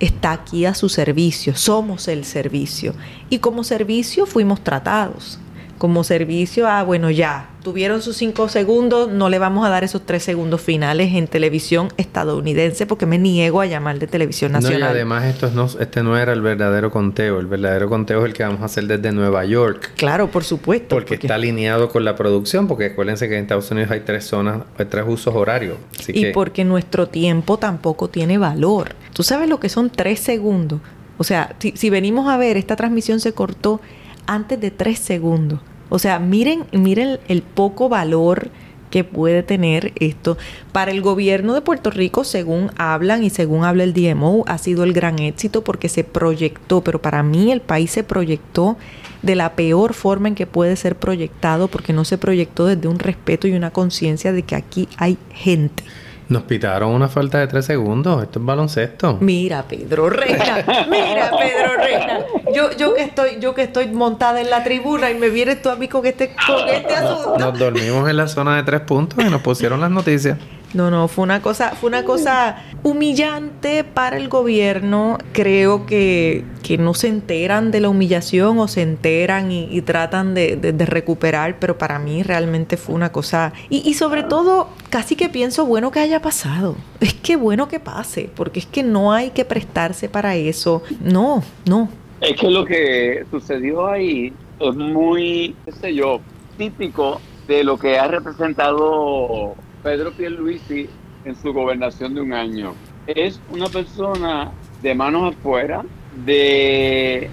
está 0.00 0.32
aquí 0.32 0.64
a 0.64 0.72
su 0.72 0.88
servicio, 0.88 1.54
somos 1.54 2.08
el 2.08 2.24
servicio. 2.24 2.94
Y 3.28 3.38
como 3.38 3.64
servicio 3.64 4.24
fuimos 4.24 4.64
tratados 4.64 5.38
como 5.76 6.04
servicio 6.04 6.66
a, 6.66 6.82
bueno, 6.82 7.10
ya, 7.10 7.50
tuvieron 7.64 8.02
sus 8.02 8.16
cinco 8.18 8.48
segundos, 8.50 9.10
no 9.10 9.30
le 9.30 9.38
vamos 9.38 9.66
a 9.66 9.70
dar 9.70 9.82
esos 9.82 10.04
tres 10.04 10.22
segundos 10.22 10.60
finales 10.60 11.14
en 11.14 11.26
televisión 11.26 11.88
estadounidense 11.96 12.86
porque 12.86 13.06
me 13.06 13.18
niego 13.18 13.62
a 13.62 13.66
llamar 13.66 13.98
de 13.98 14.06
televisión 14.06 14.52
nacional. 14.52 14.80
No, 14.80 14.86
y 14.86 14.88
además 14.90 15.24
esto 15.24 15.50
no, 15.50 15.66
este 15.80 16.02
no 16.02 16.16
era 16.16 16.34
el 16.34 16.42
verdadero 16.42 16.90
conteo, 16.90 17.40
el 17.40 17.46
verdadero 17.46 17.88
conteo 17.88 18.20
es 18.20 18.26
el 18.26 18.32
que 18.34 18.44
vamos 18.44 18.60
a 18.60 18.66
hacer 18.66 18.86
desde 18.86 19.10
Nueva 19.12 19.46
York. 19.46 19.92
Claro, 19.96 20.30
por 20.30 20.44
supuesto. 20.44 20.94
Porque, 20.94 21.14
está 21.14 21.36
alineado 21.36 21.88
con 21.88 22.04
la 22.04 22.14
producción, 22.14 22.68
porque 22.68 22.86
acuérdense 22.86 23.28
que 23.28 23.36
en 23.36 23.42
Estados 23.42 23.70
Unidos 23.70 23.90
hay 23.90 24.00
tres 24.00 24.26
zonas, 24.26 24.62
hay 24.78 24.84
tres 24.84 25.04
usos 25.08 25.34
horarios. 25.34 25.78
y 26.08 26.32
porque 26.32 26.64
nuestro 26.64 27.08
tiempo 27.08 27.56
tampoco 27.56 28.08
tiene 28.08 28.36
valor. 28.36 28.94
¿Tú 29.14 29.22
sabes 29.22 29.48
lo 29.48 29.58
que 29.58 29.70
son 29.70 29.88
tres 29.88 30.20
segundos? 30.20 30.80
O 31.16 31.24
sea, 31.24 31.56
si, 31.58 31.72
si 31.76 31.88
venimos 31.88 32.28
a 32.28 32.36
ver, 32.36 32.58
esta 32.58 32.76
transmisión 32.76 33.20
se 33.20 33.32
cortó 33.32 33.80
antes 34.26 34.60
de 34.60 34.70
tres 34.70 34.98
segundos. 34.98 35.60
O 35.94 36.00
sea, 36.00 36.18
miren, 36.18 36.64
miren 36.72 37.20
el 37.28 37.42
poco 37.42 37.88
valor 37.88 38.50
que 38.90 39.04
puede 39.04 39.44
tener 39.44 39.92
esto. 39.94 40.36
Para 40.72 40.90
el 40.90 41.02
gobierno 41.02 41.54
de 41.54 41.60
Puerto 41.60 41.92
Rico, 41.92 42.24
según 42.24 42.72
hablan 42.76 43.22
y 43.22 43.30
según 43.30 43.62
habla 43.62 43.84
el 43.84 43.94
DMO, 43.94 44.42
ha 44.48 44.58
sido 44.58 44.82
el 44.82 44.92
gran 44.92 45.20
éxito 45.20 45.62
porque 45.62 45.88
se 45.88 46.02
proyectó, 46.02 46.82
pero 46.82 47.00
para 47.00 47.22
mí 47.22 47.52
el 47.52 47.60
país 47.60 47.92
se 47.92 48.02
proyectó 48.02 48.76
de 49.22 49.36
la 49.36 49.52
peor 49.54 49.94
forma 49.94 50.26
en 50.26 50.34
que 50.34 50.48
puede 50.48 50.74
ser 50.74 50.96
proyectado 50.96 51.68
porque 51.68 51.92
no 51.92 52.04
se 52.04 52.18
proyectó 52.18 52.66
desde 52.66 52.88
un 52.88 52.98
respeto 52.98 53.46
y 53.46 53.52
una 53.52 53.70
conciencia 53.70 54.32
de 54.32 54.42
que 54.42 54.56
aquí 54.56 54.88
hay 54.96 55.16
gente. 55.32 55.84
Nos 56.28 56.44
pitaron 56.44 56.90
una 56.90 57.08
falta 57.08 57.38
de 57.38 57.46
tres 57.46 57.66
segundos. 57.66 58.22
Esto 58.22 58.38
es 58.38 58.44
baloncesto. 58.44 59.18
Mira, 59.20 59.62
Pedro 59.62 60.08
Reina. 60.08 60.64
Mira, 60.90 61.30
Pedro 61.38 61.76
Reina. 61.76 62.20
Yo, 62.54 62.72
yo 62.76 62.94
que 62.94 63.02
estoy, 63.02 63.38
yo 63.40 63.54
que 63.54 63.62
estoy 63.62 63.88
montada 63.88 64.40
en 64.40 64.48
la 64.48 64.64
tribuna 64.64 65.10
y 65.10 65.16
me 65.16 65.28
vienes 65.28 65.60
tú 65.60 65.68
a 65.68 65.76
mí 65.76 65.88
con 65.88 66.06
este, 66.06 66.34
con 66.46 66.68
este 66.68 66.94
asunto. 66.94 67.38
Nos 67.38 67.58
dormimos 67.58 68.08
en 68.08 68.16
la 68.16 68.28
zona 68.28 68.56
de 68.56 68.62
tres 68.62 68.80
puntos 68.80 69.22
y 69.22 69.28
nos 69.28 69.42
pusieron 69.42 69.80
las 69.80 69.90
noticias. 69.90 70.38
No, 70.72 70.90
no, 70.90 71.06
fue 71.06 71.22
una 71.22 71.40
cosa, 71.40 71.70
fue 71.80 71.88
una 71.88 72.04
cosa 72.04 72.56
humillante 72.82 73.84
para 73.84 74.16
el 74.16 74.28
gobierno. 74.28 75.18
Creo 75.32 75.86
que, 75.86 76.44
que 76.64 76.78
no 76.78 76.94
se 76.94 77.08
enteran 77.08 77.70
de 77.70 77.80
la 77.80 77.90
humillación 77.90 78.58
o 78.58 78.68
se 78.68 78.80
enteran 78.80 79.52
y, 79.52 79.82
tratan 79.82 80.32
de, 80.34 80.74
recuperar, 80.86 81.58
pero 81.60 81.76
para 81.76 81.98
mí 81.98 82.22
realmente 82.22 82.78
fue 82.78 82.94
una 82.94 83.12
cosa. 83.12 83.52
Y, 83.68 83.86
y 83.86 83.92
sobre 83.92 84.22
todo, 84.22 84.70
casi 84.88 85.14
que 85.14 85.28
pienso, 85.28 85.66
bueno 85.66 85.90
que 85.90 86.00
haya 86.00 86.22
pasado. 86.22 86.76
Es 87.00 87.12
que 87.12 87.36
bueno 87.36 87.68
que 87.68 87.80
pase, 87.80 88.30
porque 88.34 88.60
es 88.60 88.66
que 88.66 88.82
no 88.82 89.12
hay 89.12 89.30
que 89.30 89.44
prestarse 89.44 90.08
para 90.08 90.36
eso. 90.36 90.82
No, 91.02 91.42
no. 91.68 91.90
Es 92.22 92.40
que 92.40 92.48
lo 92.48 92.64
que 92.64 93.26
sucedió 93.30 93.86
ahí 93.86 94.32
es 94.58 94.74
muy, 94.74 95.54
qué 95.66 95.72
sé 95.72 95.94
yo, 95.94 96.20
típico 96.56 97.20
de 97.46 97.62
lo 97.62 97.76
que 97.76 97.98
ha 97.98 98.08
representado 98.08 99.54
Pedro 99.82 100.12
Pierluisi 100.12 100.88
en 101.26 101.36
su 101.36 101.52
gobernación 101.52 102.14
de 102.14 102.22
un 102.22 102.32
año. 102.32 102.74
Es 103.06 103.38
una 103.50 103.68
persona 103.68 104.50
de 104.80 104.94
manos 104.94 105.34
afuera, 105.34 105.84
de, 106.24 107.28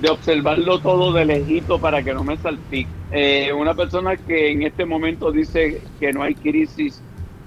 de 0.00 0.08
observarlo 0.10 0.78
todo 0.78 1.12
de 1.12 1.24
lejito 1.24 1.78
para 1.78 2.02
que 2.02 2.14
no 2.14 2.24
me 2.24 2.36
salpique. 2.36 2.90
Eh, 3.12 3.52
una 3.52 3.74
persona 3.74 4.16
que 4.16 4.50
en 4.50 4.62
este 4.62 4.84
momento 4.84 5.30
dice 5.30 5.80
que 6.00 6.12
no 6.12 6.22
hay 6.22 6.34
crisis 6.34 7.00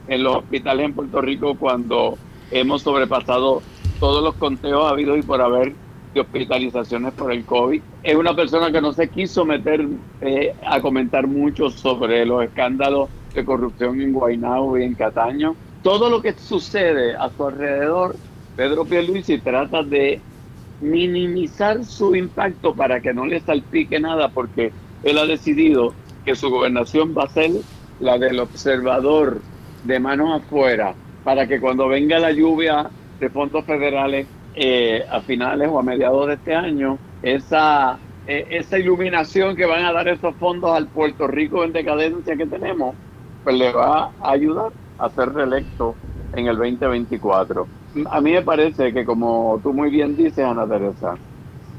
en 0.07 0.23
los 0.23 0.37
hospitales 0.37 0.85
en 0.85 0.93
Puerto 0.93 1.21
Rico 1.21 1.55
cuando 1.55 2.17
hemos 2.51 2.81
sobrepasado 2.81 3.61
todos 3.99 4.23
los 4.23 4.35
conteos 4.35 4.89
habidos 4.89 5.19
y 5.19 5.21
por 5.21 5.41
haber 5.41 5.73
de 6.13 6.21
hospitalizaciones 6.21 7.13
por 7.13 7.31
el 7.31 7.45
COVID. 7.45 7.81
Es 8.03 8.15
una 8.15 8.35
persona 8.35 8.71
que 8.71 8.81
no 8.81 8.93
se 8.93 9.09
quiso 9.09 9.45
meter 9.45 9.87
eh, 10.21 10.55
a 10.65 10.81
comentar 10.81 11.27
mucho 11.27 11.69
sobre 11.69 12.25
los 12.25 12.43
escándalos 12.43 13.09
de 13.33 13.45
corrupción 13.45 14.01
en 14.01 14.13
Guaynabo 14.13 14.77
y 14.77 14.83
en 14.83 14.95
Cataño. 14.95 15.55
Todo 15.83 16.09
lo 16.09 16.21
que 16.21 16.33
sucede 16.33 17.15
a 17.15 17.29
su 17.29 17.45
alrededor, 17.45 18.15
Pedro 18.55 18.85
Pierluisi 18.85 19.37
trata 19.37 19.83
de 19.83 20.19
minimizar 20.81 21.83
su 21.83 22.15
impacto 22.15 22.73
para 22.73 23.01
que 23.01 23.13
no 23.13 23.25
le 23.25 23.39
salpique 23.39 23.99
nada, 23.99 24.29
porque 24.29 24.71
él 25.03 25.17
ha 25.17 25.25
decidido 25.25 25.93
que 26.25 26.35
su 26.35 26.49
gobernación 26.49 27.15
va 27.17 27.23
a 27.23 27.29
ser 27.29 27.51
la 27.99 28.17
del 28.17 28.39
observador 28.39 29.41
de 29.83 29.99
manos 29.99 30.41
afuera, 30.41 30.93
para 31.23 31.47
que 31.47 31.59
cuando 31.59 31.87
venga 31.87 32.19
la 32.19 32.31
lluvia 32.31 32.89
de 33.19 33.29
fondos 33.29 33.65
federales 33.65 34.27
eh, 34.55 35.05
a 35.09 35.21
finales 35.21 35.69
o 35.71 35.79
a 35.79 35.83
mediados 35.83 36.27
de 36.27 36.33
este 36.33 36.55
año, 36.55 36.97
esa, 37.21 37.97
eh, 38.27 38.47
esa 38.51 38.77
iluminación 38.77 39.55
que 39.55 39.65
van 39.65 39.85
a 39.85 39.91
dar 39.91 40.07
esos 40.07 40.35
fondos 40.35 40.75
al 40.75 40.87
Puerto 40.87 41.27
Rico 41.27 41.63
en 41.63 41.73
decadencia 41.73 42.35
que 42.35 42.45
tenemos, 42.45 42.95
pues 43.43 43.55
le 43.57 43.71
va 43.71 44.11
a 44.21 44.31
ayudar 44.31 44.71
a 44.97 45.09
ser 45.09 45.33
reelecto 45.33 45.95
en 46.33 46.47
el 46.47 46.57
2024. 46.57 47.78
A 48.09 48.21
mí 48.21 48.31
me 48.31 48.41
parece 48.41 48.93
que 48.93 49.05
como 49.05 49.59
tú 49.63 49.73
muy 49.73 49.89
bien 49.89 50.15
dices, 50.15 50.39
Ana 50.39 50.67
Teresa, 50.67 51.15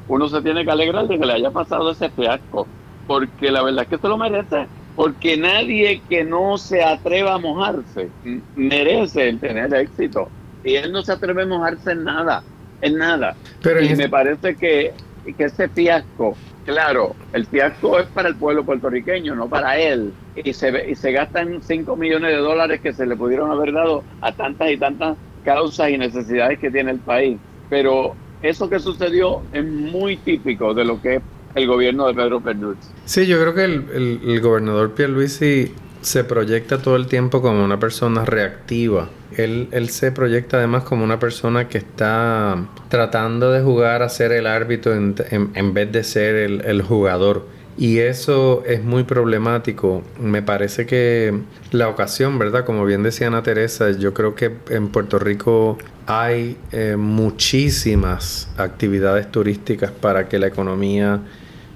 uno 0.09 0.29
se 0.29 0.43
tiene 0.43 0.65
que 0.65 0.71
alegrar 0.71 1.07
de 1.07 1.19
que 1.19 1.27
le 1.27 1.35
haya 1.35 1.51
pasado 1.51 1.91
ese 1.91 2.11
fiasco, 2.11 2.67
porque 3.07 3.51
la 3.51 3.63
verdad 3.63 3.85
es 3.85 3.89
que 3.89 3.99
se 3.99 4.09
lo 4.09 4.19
merece, 4.19 4.67
porque 4.97 5.37
nadie 5.37 6.03
que 6.09 6.25
no 6.25 6.59
se 6.59 6.83
atreva 6.83 7.35
a 7.35 7.39
mojarse 7.39 8.11
merece 8.57 9.29
el 9.29 9.39
tener 9.39 9.73
éxito. 9.75 10.29
Y 10.65 10.75
él 10.75 10.93
no 10.93 11.03
se 11.03 11.13
atreve 11.13 11.43
a 11.43 11.47
mojarse 11.47 11.93
en 11.93 12.05
nada, 12.05 12.43
en 12.81 12.99
nada. 12.99 13.37
Pero 13.63 13.83
y 13.83 13.95
me 13.95 14.09
parece 14.09 14.57
que, 14.57 14.93
que 15.37 15.45
ese 15.45 15.69
fiasco 15.69 16.37
Claro, 16.65 17.17
el 17.33 17.47
fiasco 17.47 17.99
es 17.99 18.07
para 18.09 18.29
el 18.29 18.37
pueblo 18.37 18.65
puertorriqueño, 18.65 19.35
no 19.35 19.49
para 19.49 19.79
él. 19.79 20.15
Y 20.37 20.53
se, 20.53 20.91
y 20.91 20.95
se 20.95 21.13
gastan 21.13 21.63
5 21.63 21.97
millones 21.97 22.31
de 22.31 22.37
dólares 22.37 22.81
que 22.81 22.93
se 22.93 23.07
le 23.07 23.17
pudieron 23.17 23.51
haber 23.51 23.73
dado 23.73 24.05
a 24.21 24.33
tantas 24.33 24.71
y 24.71 24.79
tantas 24.79 25.17
causas 25.45 25.91
y 25.91 25.99
necesidades 25.99 26.59
que 26.59 26.71
tiene 26.71 26.93
el 26.93 26.99
país. 26.99 27.39
Pero 27.69 28.15
eso 28.43 28.69
que 28.69 28.79
sucedió 28.79 29.43
es 29.53 29.65
muy 29.65 30.17
típico 30.17 30.75
de 30.75 30.85
lo 30.85 31.01
que 31.01 31.17
es 31.17 31.23
el 31.55 31.67
gobierno 31.67 32.07
de 32.07 32.15
Pedro 32.15 32.41
Pierluisi. 32.41 32.89
Sí, 33.05 33.27
yo 33.27 33.41
creo 33.41 33.55
que 33.55 33.65
el, 33.65 34.21
el, 34.25 34.41
gobernador 34.41 34.93
Pierluisi 34.93 35.73
se 36.01 36.25
proyecta 36.25 36.79
todo 36.79 36.97
el 36.97 37.07
tiempo 37.07 37.43
como 37.43 37.65
una 37.65 37.79
persona 37.79 38.25
reactiva. 38.25 39.09
Él, 39.37 39.69
él, 39.71 39.91
se 39.91 40.11
proyecta 40.11 40.57
además 40.57 40.85
como 40.85 41.05
una 41.05 41.19
persona 41.19 41.69
que 41.69 41.79
está 41.79 42.67
tratando 42.89 43.53
de 43.53 43.63
jugar 43.63 44.03
a 44.03 44.09
ser 44.09 44.33
el 44.33 44.47
árbitro 44.47 44.95
en, 44.95 45.15
en, 45.31 45.75
vez 45.75 45.93
de 45.93 46.03
ser 46.03 46.35
el, 46.35 46.63
el, 46.63 46.83
jugador. 46.83 47.47
Y 47.81 48.01
eso 48.01 48.63
es 48.67 48.85
muy 48.85 49.05
problemático. 49.05 50.03
Me 50.21 50.43
parece 50.43 50.85
que 50.85 51.33
la 51.71 51.89
ocasión, 51.89 52.39
¿verdad? 52.39 52.67
Como 52.67 52.85
bien 52.85 53.03
decía 53.03 53.29
Ana 53.29 53.43
Teresa, 53.43 53.93
yo 53.93 54.13
creo 54.13 54.35
que 54.35 54.53
en 54.69 54.89
Puerto 54.89 55.19
Rico 55.19 55.79
hay 56.07 56.59
eh, 56.73 56.97
muchísimas 56.99 58.51
actividades 58.59 59.33
turísticas 59.33 59.93
para 59.93 60.29
que 60.29 60.39
la 60.39 60.49
economía 60.49 61.23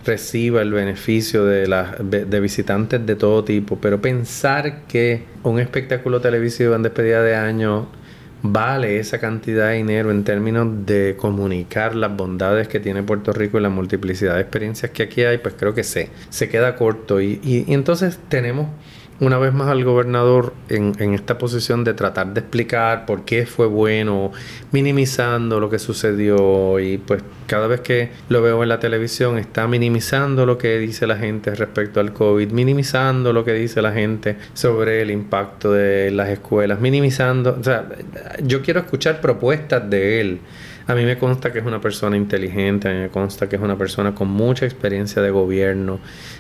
reciba 0.05 0.61
el 0.61 0.74
beneficio 0.74 1.46
de, 1.46 1.66
la, 1.66 1.96
de 1.98 2.40
visitantes 2.40 3.07
de 3.07 3.16
todo 3.16 3.42
tipo, 3.42 3.78
pero 3.80 4.02
pensar 4.02 4.82
que 4.86 5.24
un 5.42 5.59
espectáculo 5.59 6.20
televisivo 6.20 6.74
en 6.74 6.82
despedida 6.82 7.22
de 7.22 7.34
año 7.34 7.86
vale 8.47 8.99
esa 8.99 9.18
cantidad 9.18 9.68
de 9.68 9.76
dinero 9.76 10.11
en 10.11 10.22
términos 10.22 10.68
de 10.84 11.16
comunicar 11.16 11.95
las 11.97 12.14
bondades 12.14 12.68
que 12.68 12.78
tiene 12.78 13.03
Puerto 13.03 13.32
Rico 13.32 13.59
y 13.59 13.62
la 13.62 13.70
multiplicidad 13.70 14.34
de 14.34 14.42
experiencias 14.42 14.90
que 14.90 15.05
aquí 15.05 15.22
hay, 15.22 15.38
pues 15.38 15.55
creo 15.59 15.72
que 15.72 15.82
se, 15.82 16.11
se 16.28 16.51
queda 16.51 16.76
corto. 16.76 17.22
Y, 17.22 17.40
y, 17.42 17.64
y 17.66 17.72
entonces 17.72 18.18
tenemos 18.28 18.68
una 19.20 19.38
vez 19.38 19.52
más 19.52 19.68
al 19.68 19.84
gobernador 19.84 20.54
en, 20.68 21.14
esta 21.14 21.38
posición 21.38 21.84
de 21.84 21.94
tratar 21.94 22.34
de 22.34 22.40
explicar 22.40 23.06
por 23.06 23.24
qué 23.24 23.46
fue 23.46 23.66
bueno, 23.66 24.32
minimizando 24.72 25.60
lo 25.60 25.70
que 25.70 25.78
sucedió 25.78 26.80
y 26.80 26.98
pues 26.98 27.22
cada 27.46 27.66
vez 27.66 27.80
que 27.80 28.10
lo 28.28 28.42
veo 28.42 28.62
en 28.62 28.68
la 28.68 28.80
televisión 28.80 29.38
está 29.38 29.68
minimizando 29.68 30.46
lo 30.46 30.58
que 30.58 30.78
dice 30.78 31.06
la 31.06 31.16
gente 31.16 31.54
respecto 31.54 32.00
al 32.00 32.12
COVID, 32.12 32.50
minimizando 32.50 33.32
lo 33.32 33.44
que 33.44 33.52
dice 33.52 33.82
la 33.82 33.92
gente 33.92 34.36
sobre 34.52 35.02
el 35.02 35.10
impacto 35.10 35.72
de 35.72 36.10
las 36.10 36.28
escuelas, 36.28 36.80
minimizando, 36.80 37.56
o 37.58 37.62
sea, 37.62 37.88
yo 38.42 38.62
quiero 38.62 38.80
escuchar 38.80 39.20
propuestas 39.20 39.88
de 39.88 40.20
él 40.20 40.40
a 40.87 40.95
mí 40.95 41.05
me 41.05 41.18
consta 41.18 41.53
que 41.53 41.61
es 41.61 41.64
una 41.64 41.80
persona 41.80 42.16
inteligente, 42.16 42.89
a 42.89 42.93
mí 42.93 42.99
me 42.99 43.09
consta 43.09 43.49
que 43.49 43.57
es 43.57 43.62
una 43.62 43.76
persona 43.76 44.14
con 44.14 44.28
mucha 44.28 44.66
experiencia 44.66 45.22
de 45.22 45.30
gobierno, 45.30 45.99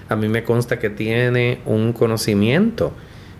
a 0.08 0.16
mí 0.16 0.28
me 0.28 0.44
consta 0.44 0.78
que 0.78 0.90
tiene 0.90 1.60
un 1.64 1.92
conocimiento 1.92 2.92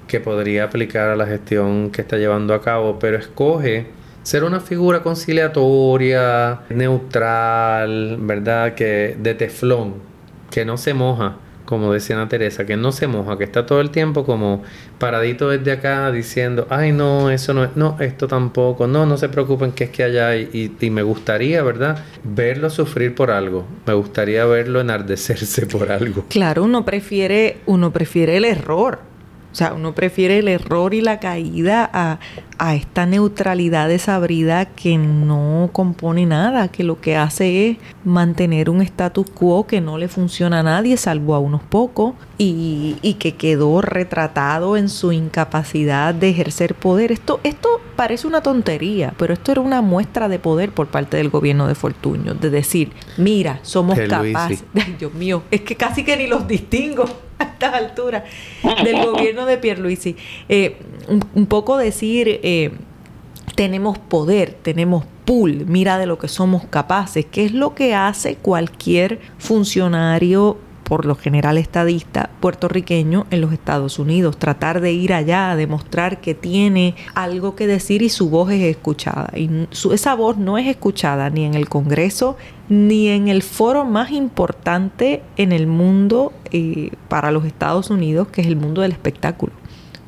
que 0.08 0.20
podría 0.20 0.64
aplicar 0.64 1.10
a 1.10 1.16
la 1.16 1.26
gestión 1.26 1.90
que 1.90 2.02
está 2.02 2.16
llevando 2.16 2.54
a 2.54 2.62
cabo, 2.62 2.98
pero 2.98 3.16
escoge 3.16 3.86
ser 4.22 4.44
una 4.44 4.60
figura 4.60 5.02
conciliatoria, 5.02 6.60
neutral, 6.70 8.16
¿verdad? 8.20 8.74
Que 8.74 9.16
de 9.18 9.34
teflón, 9.34 9.94
que 10.50 10.64
no 10.64 10.78
se 10.78 10.94
moja 10.94 11.36
como 11.64 11.92
decía 11.92 12.16
Ana 12.16 12.28
Teresa, 12.28 12.66
que 12.66 12.76
no 12.76 12.92
se 12.92 13.06
moja, 13.06 13.38
que 13.38 13.44
está 13.44 13.66
todo 13.66 13.80
el 13.80 13.90
tiempo 13.90 14.24
como 14.24 14.62
paradito 14.98 15.48
desde 15.48 15.72
acá 15.72 16.10
diciendo, 16.12 16.66
ay 16.70 16.92
no, 16.92 17.30
eso 17.30 17.54
no 17.54 17.64
es, 17.64 17.70
no, 17.76 17.96
esto 18.00 18.28
tampoco, 18.28 18.86
no, 18.86 19.06
no 19.06 19.16
se 19.16 19.28
preocupen 19.28 19.72
que 19.72 19.84
es 19.84 19.90
que 19.90 20.04
allá 20.04 20.36
y, 20.36 20.74
y, 20.80 20.90
me 20.90 21.02
gustaría, 21.02 21.62
¿verdad? 21.62 22.04
Verlo 22.22 22.70
sufrir 22.70 23.14
por 23.14 23.30
algo, 23.30 23.64
me 23.86 23.94
gustaría 23.94 24.44
verlo 24.44 24.80
enardecerse 24.80 25.66
por 25.74 25.90
algo. 25.90 26.24
Claro, 26.28 26.64
uno 26.64 26.84
prefiere, 26.84 27.58
uno 27.66 27.92
prefiere 27.92 28.36
el 28.36 28.44
error, 28.44 29.00
o 29.54 29.56
sea, 29.56 29.72
uno 29.72 29.94
prefiere 29.94 30.40
el 30.40 30.48
error 30.48 30.94
y 30.94 31.00
la 31.00 31.20
caída 31.20 31.88
a, 31.92 32.18
a, 32.58 32.74
esta 32.74 33.06
neutralidad 33.06 33.88
desabrida 33.88 34.66
que 34.66 34.98
no 34.98 35.70
compone 35.72 36.26
nada, 36.26 36.68
que 36.68 36.84
lo 36.84 37.00
que 37.00 37.16
hace 37.16 37.70
es 37.70 37.76
mantener 38.04 38.70
un 38.70 38.82
status 38.82 39.28
quo 39.30 39.66
que 39.66 39.80
no 39.80 39.98
le 39.98 40.08
funciona 40.08 40.60
a 40.60 40.62
nadie, 40.62 40.96
salvo 40.96 41.34
a 41.34 41.38
unos 41.38 41.62
pocos, 41.62 42.14
y, 42.38 42.96
y 43.02 43.14
que 43.14 43.34
quedó 43.34 43.80
retratado 43.80 44.76
en 44.76 44.88
su 44.88 45.12
incapacidad 45.12 46.14
de 46.14 46.30
ejercer 46.30 46.74
poder. 46.74 47.12
Esto, 47.12 47.40
esto 47.44 47.80
parece 47.94 48.26
una 48.26 48.42
tontería, 48.42 49.14
pero 49.16 49.32
esto 49.32 49.52
era 49.52 49.60
una 49.60 49.80
muestra 49.82 50.28
de 50.28 50.38
poder 50.38 50.70
por 50.72 50.88
parte 50.88 51.16
del 51.16 51.30
gobierno 51.30 51.66
de 51.66 51.74
Fortuño, 51.74 52.34
de 52.34 52.50
decir, 52.50 52.92
mira, 53.16 53.60
somos 53.62 53.98
capaces. 53.98 54.64
Ay, 54.74 54.96
Dios 54.98 55.14
mío, 55.14 55.42
es 55.50 55.62
que 55.62 55.76
casi 55.76 56.04
que 56.04 56.16
ni 56.16 56.26
los 56.26 56.46
distingo 56.46 57.04
a 57.38 57.44
estas 57.44 57.74
alturas 57.74 58.24
del 58.84 59.04
gobierno 59.04 59.46
de 59.46 59.58
Pierluisi. 59.58 60.16
Eh, 60.48 60.76
un, 61.08 61.46
poco 61.46 61.76
decir, 61.76 62.40
eh, 62.42 62.72
tenemos 63.54 63.98
poder, 63.98 64.56
tenemos 64.62 65.04
pool, 65.24 65.64
mira 65.66 65.98
de 65.98 66.06
lo 66.06 66.18
que 66.18 66.28
somos 66.28 66.64
capaces, 66.66 67.24
que 67.24 67.44
es 67.44 67.52
lo 67.52 67.74
que 67.74 67.94
hace 67.94 68.36
cualquier 68.36 69.20
funcionario 69.38 70.58
por 70.84 71.06
lo 71.06 71.16
general 71.16 71.58
estadista 71.58 72.30
puertorriqueño 72.40 73.26
en 73.30 73.40
los 73.40 73.52
Estados 73.52 73.98
Unidos, 73.98 74.38
tratar 74.38 74.80
de 74.80 74.92
ir 74.92 75.12
allá 75.12 75.50
a 75.50 75.56
demostrar 75.56 76.20
que 76.20 76.34
tiene 76.34 76.94
algo 77.14 77.56
que 77.56 77.66
decir 77.66 78.02
y 78.02 78.10
su 78.10 78.30
voz 78.30 78.50
es 78.50 78.62
escuchada. 78.62 79.32
Y 79.34 79.66
su, 79.70 79.92
esa 79.92 80.14
voz 80.14 80.36
no 80.36 80.58
es 80.58 80.66
escuchada 80.68 81.30
ni 81.30 81.44
en 81.44 81.54
el 81.54 81.68
Congreso 81.68 82.36
ni 82.68 83.08
en 83.08 83.28
el 83.28 83.42
foro 83.42 83.84
más 83.84 84.10
importante 84.10 85.22
en 85.36 85.52
el 85.52 85.66
mundo 85.66 86.32
eh, 86.50 86.90
para 87.08 87.30
los 87.30 87.44
Estados 87.44 87.90
Unidos, 87.90 88.28
que 88.28 88.42
es 88.42 88.46
el 88.46 88.56
mundo 88.56 88.82
del 88.82 88.92
espectáculo. 88.92 89.52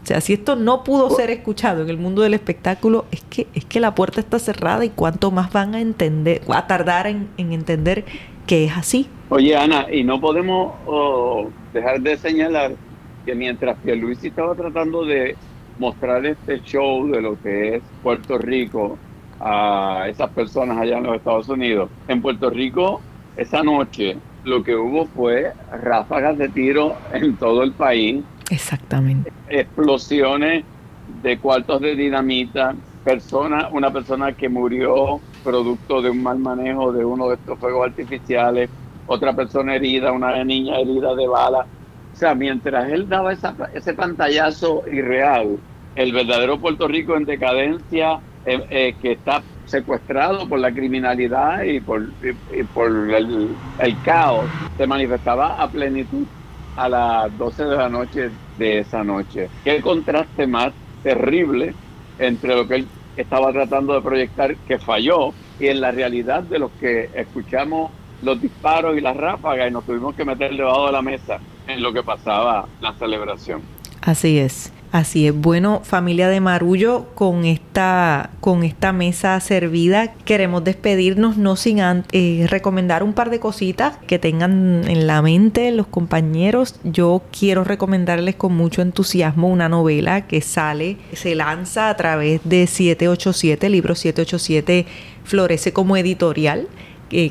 O 0.06 0.08
sea, 0.08 0.20
si 0.20 0.34
esto 0.34 0.54
no 0.54 0.84
pudo 0.84 1.10
ser 1.10 1.30
escuchado 1.30 1.82
en 1.82 1.90
el 1.90 1.98
mundo 1.98 2.22
del 2.22 2.32
espectáculo, 2.32 3.06
es 3.10 3.24
que, 3.24 3.48
es 3.54 3.64
que 3.64 3.80
la 3.80 3.96
puerta 3.96 4.20
está 4.20 4.38
cerrada 4.38 4.84
y 4.84 4.90
cuánto 4.90 5.32
más 5.32 5.52
van 5.52 5.74
a 5.74 5.80
entender, 5.80 6.42
a 6.48 6.68
tardar 6.68 7.08
en, 7.08 7.26
en 7.38 7.52
entender 7.52 8.04
que 8.46 8.66
es 8.66 8.76
así. 8.76 9.08
Oye, 9.30 9.56
Ana, 9.56 9.92
y 9.92 10.04
no 10.04 10.20
podemos 10.20 10.74
oh, 10.86 11.48
dejar 11.72 12.00
de 12.02 12.16
señalar 12.18 12.76
que 13.24 13.34
mientras 13.34 13.76
Pierluisi 13.78 14.28
estaba 14.28 14.54
tratando 14.54 15.04
de 15.04 15.34
mostrar 15.76 16.24
este 16.24 16.62
show 16.62 17.08
de 17.08 17.20
lo 17.20 17.42
que 17.42 17.74
es 17.74 17.82
Puerto 18.04 18.38
Rico 18.38 18.96
a 19.40 20.06
esas 20.08 20.30
personas 20.30 20.78
allá 20.78 20.98
en 20.98 21.02
los 21.02 21.16
Estados 21.16 21.48
Unidos, 21.48 21.90
en 22.06 22.22
Puerto 22.22 22.48
Rico 22.48 23.00
esa 23.36 23.64
noche 23.64 24.16
lo 24.44 24.62
que 24.62 24.76
hubo 24.76 25.06
fue 25.06 25.52
ráfagas 25.82 26.38
de 26.38 26.48
tiro 26.48 26.94
en 27.12 27.36
todo 27.36 27.64
el 27.64 27.72
país. 27.72 28.22
Exactamente. 28.50 29.32
Explosiones 29.48 30.64
de 31.22 31.38
cuartos 31.38 31.80
de 31.80 31.94
dinamita, 31.94 32.74
persona, 33.04 33.68
una 33.70 33.92
persona 33.92 34.32
que 34.32 34.48
murió 34.48 35.20
producto 35.44 36.02
de 36.02 36.10
un 36.10 36.22
mal 36.22 36.38
manejo 36.38 36.92
de 36.92 37.04
uno 37.04 37.28
de 37.28 37.36
estos 37.36 37.58
fuegos 37.58 37.86
artificiales, 37.86 38.68
otra 39.06 39.32
persona 39.34 39.76
herida, 39.76 40.12
una 40.12 40.42
niña 40.44 40.78
herida 40.78 41.14
de 41.14 41.28
bala. 41.28 41.66
O 42.12 42.16
sea, 42.16 42.34
mientras 42.34 42.90
él 42.90 43.08
daba 43.08 43.32
esa, 43.32 43.54
ese 43.74 43.94
pantallazo 43.94 44.82
irreal, 44.90 45.58
el 45.94 46.12
verdadero 46.12 46.58
Puerto 46.58 46.88
Rico 46.88 47.16
en 47.16 47.24
decadencia, 47.24 48.20
eh, 48.44 48.64
eh, 48.70 48.94
que 49.02 49.12
está 49.12 49.42
secuestrado 49.66 50.48
por 50.48 50.60
la 50.60 50.72
criminalidad 50.72 51.64
y 51.64 51.80
por, 51.80 52.02
el, 52.22 53.96
caos, 54.04 54.46
se 54.76 54.86
manifestaba 54.86 55.60
a 55.60 55.68
plenitud 55.68 56.24
a 56.76 56.88
las 56.88 57.38
12 57.38 57.64
de 57.64 57.76
la 57.76 57.88
noche 57.88 58.30
de 58.58 58.78
esa 58.78 59.02
noche. 59.02 59.48
Qué 59.64 59.80
contraste 59.80 60.46
más 60.46 60.72
terrible 61.02 61.74
entre 62.18 62.54
lo 62.54 62.66
que 62.68 62.76
él 62.76 62.88
estaba 63.16 63.52
tratando 63.52 63.94
de 63.94 64.02
proyectar 64.02 64.56
que 64.56 64.78
falló 64.78 65.32
y 65.58 65.68
en 65.68 65.80
la 65.80 65.90
realidad 65.90 66.42
de 66.42 66.58
los 66.58 66.70
que 66.72 67.10
escuchamos 67.14 67.90
los 68.22 68.40
disparos 68.40 68.96
y 68.96 69.00
las 69.00 69.16
ráfagas 69.16 69.68
y 69.68 69.72
nos 69.72 69.84
tuvimos 69.84 70.14
que 70.14 70.24
meter 70.24 70.54
debajo 70.56 70.86
de 70.86 70.92
la 70.92 71.02
mesa 71.02 71.38
en 71.66 71.82
lo 71.82 71.92
que 71.92 72.02
pasaba 72.02 72.66
la 72.80 72.92
celebración. 72.94 73.62
Así 74.02 74.38
es. 74.38 74.72
Así 74.96 75.26
es, 75.26 75.34
bueno, 75.34 75.82
familia 75.84 76.30
de 76.30 76.40
Marullo, 76.40 77.08
con 77.14 77.44
esta, 77.44 78.30
con 78.40 78.64
esta 78.64 78.94
mesa 78.94 79.38
servida, 79.40 80.14
queremos 80.24 80.64
despedirnos 80.64 81.36
no 81.36 81.54
sin 81.56 81.80
eh, 82.12 82.46
recomendar 82.48 83.02
un 83.02 83.12
par 83.12 83.28
de 83.28 83.38
cositas 83.38 83.98
que 84.06 84.18
tengan 84.18 84.88
en 84.88 85.06
la 85.06 85.20
mente 85.20 85.70
los 85.72 85.86
compañeros. 85.86 86.76
Yo 86.82 87.20
quiero 87.30 87.62
recomendarles 87.62 88.36
con 88.36 88.54
mucho 88.54 88.80
entusiasmo 88.80 89.48
una 89.48 89.68
novela 89.68 90.26
que 90.26 90.40
sale, 90.40 90.96
se 91.12 91.34
lanza 91.34 91.90
a 91.90 91.96
través 91.98 92.40
de 92.44 92.66
787, 92.66 93.68
libro 93.68 93.94
787 93.94 94.86
Florece 95.24 95.74
como 95.74 95.98
editorial 95.98 96.68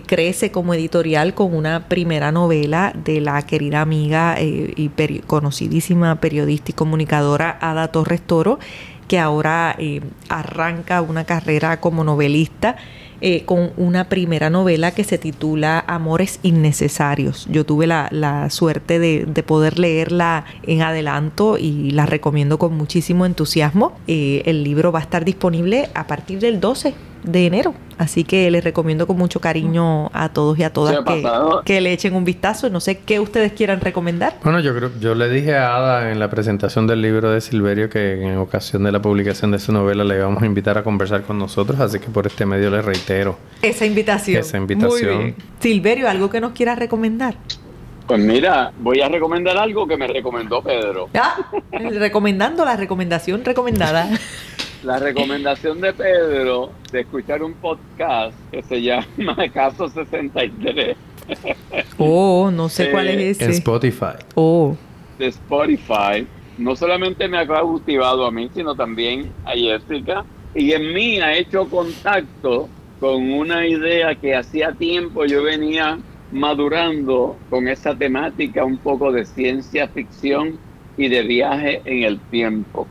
crece 0.05 0.51
como 0.51 0.73
editorial 0.73 1.34
con 1.34 1.53
una 1.53 1.88
primera 1.88 2.32
novela 2.32 2.93
de 3.03 3.21
la 3.21 3.41
querida 3.45 3.82
amiga 3.82 4.36
eh, 4.39 4.73
y 4.76 4.89
peri 4.89 5.19
conocidísima 5.19 6.15
periodista 6.21 6.71
y 6.71 6.73
comunicadora 6.73 7.57
Ada 7.61 7.89
Torres 7.89 8.21
Toro, 8.21 8.59
que 9.07 9.19
ahora 9.19 9.76
eh, 9.78 10.01
arranca 10.30 11.01
una 11.01 11.26
carrera 11.26 11.80
como 11.80 12.03
novelista. 12.03 12.76
Eh, 13.21 13.45
con 13.45 13.71
una 13.78 14.09
primera 14.09 14.49
novela 14.49 14.91
que 14.91 15.05
se 15.05 15.17
titula 15.17 15.84
Amores 15.88 16.39
Innecesarios. 16.43 17.47
Yo 17.49 17.65
tuve 17.65 17.88
la, 17.88 18.09
la 18.11 18.49
suerte 18.49 18.99
de, 18.99 19.26
de, 19.26 19.41
poder 19.41 19.80
leerla 19.80 20.43
en 20.63 20.82
adelanto 20.82 21.57
y 21.57 21.91
la 21.91 22.05
recomiendo 22.05 22.59
con 22.59 22.76
muchísimo 22.76 23.26
entusiasmo. 23.26 23.97
Eh, 24.07 24.43
el 24.45 24.65
libro 24.65 24.91
va 24.91 24.99
a 24.99 25.01
estar 25.01 25.23
disponible 25.23 25.89
a 25.93 26.07
partir 26.07 26.39
del 26.39 26.59
12 26.59 26.93
de 27.26 27.45
enero. 27.45 27.73
Así 27.97 28.23
que 28.23 28.51
les 28.51 28.63
recomiendo 28.63 29.07
con 29.07 29.17
mucho 29.17 29.39
cariño 29.39 30.09
a 30.13 30.30
todos 30.30 30.59
y 30.59 30.63
a 30.63 30.73
todas 30.73 30.97
que, 31.05 31.23
que, 31.63 31.82
le 31.82 31.93
echen 31.93 32.13
un 32.13 32.26
vistazo. 32.26 32.69
No 32.69 32.80
sé 32.80 32.99
qué 32.99 33.19
ustedes 33.19 33.53
quieran 33.53 33.80
recomendar. 33.80 34.36
Bueno, 34.43 34.59
yo 34.59 34.76
creo, 34.76 34.91
yo 34.99 35.15
le 35.15 35.30
dije 35.30 35.55
a 35.55 35.78
Ada 35.78 36.11
en 36.11 36.19
la 36.19 36.30
presentación 36.30 36.88
del 36.88 37.01
libro 37.01 37.32
de 37.32 37.39
Silverio 37.39 37.89
que 37.89 38.21
en 38.21 38.38
ocasión 38.38 38.84
de 38.84 38.91
la 38.91 39.01
publicación 39.01 39.51
de 39.51 39.59
su 39.59 39.71
novela 39.71 40.03
le 40.03 40.15
íbamos 40.15 40.43
a 40.43 40.45
invitar 40.45 40.78
a 40.78 40.84
conversar 40.84 41.23
con 41.23 41.39
nosotros, 41.39 41.80
así 41.80 41.99
que 41.99 42.07
por 42.07 42.28
este 42.28 42.45
medio 42.45 42.69
le 42.69 42.82
reitero 42.82 43.38
esa 43.61 43.86
invitación. 43.86 44.39
Esa 44.39 44.57
invitación. 44.57 45.15
Muy 45.15 45.23
bien. 45.23 45.36
Silverio, 45.59 46.09
¿algo 46.09 46.30
que 46.30 46.41
nos 46.41 46.51
quieras 46.51 46.78
recomendar? 46.78 47.36
Pues 48.07 48.19
mira, 48.19 48.71
voy 48.80 49.01
a 49.01 49.09
recomendar 49.09 49.57
algo 49.57 49.88
que 49.88 49.97
me 49.97 50.07
recomendó 50.07 50.61
Pedro. 50.61 51.09
Ah, 51.15 51.49
recomendando 51.71 52.63
la 52.63 52.76
recomendación 52.76 53.43
recomendada. 53.43 54.07
la 54.86 54.99
recomendación 54.99 55.81
de 55.81 55.91
Pedro 55.93 56.71
de 56.91 57.01
escuchar 57.01 57.41
un 57.41 57.53
podcast 57.55 58.38
que 58.51 58.61
se 58.61 58.81
llama 58.81 59.36
Caso 59.53 59.89
63. 59.89 60.95
Oh, 61.97 62.51
no 62.53 62.69
sé 62.69 62.86
eh, 62.86 62.91
cuál 62.91 63.07
es 63.07 63.38
ese. 63.38 63.45
En 63.45 63.51
Spotify. 63.51 64.15
Oh. 64.36 64.77
De 65.17 65.27
Spotify. 65.27 66.27
No 66.59 66.75
solamente 66.75 67.27
me 67.27 67.39
ha 67.39 67.47
cautivado 67.47 68.25
a 68.25 68.31
mí, 68.31 68.47
sino 68.53 68.75
también 68.75 69.31
a 69.43 69.53
Jessica. 69.53 70.23
y 70.53 70.71
en 70.71 70.93
mí 70.93 71.19
ha 71.19 71.36
hecho 71.36 71.67
contacto 71.67 72.69
con 72.99 73.31
una 73.33 73.67
idea 73.67 74.13
que 74.15 74.36
hacía 74.36 74.71
tiempo 74.71 75.25
yo 75.25 75.43
venía 75.43 75.97
madurando 76.31 77.36
con 77.49 77.67
esa 77.67 77.95
temática 77.95 78.63
un 78.63 78.77
poco 78.77 79.11
de 79.11 79.25
ciencia 79.25 79.88
ficción 79.88 80.59
y 80.95 81.09
de 81.09 81.23
viaje 81.23 81.81
en 81.86 82.03
el 82.03 82.19
tiempo. 82.19 82.88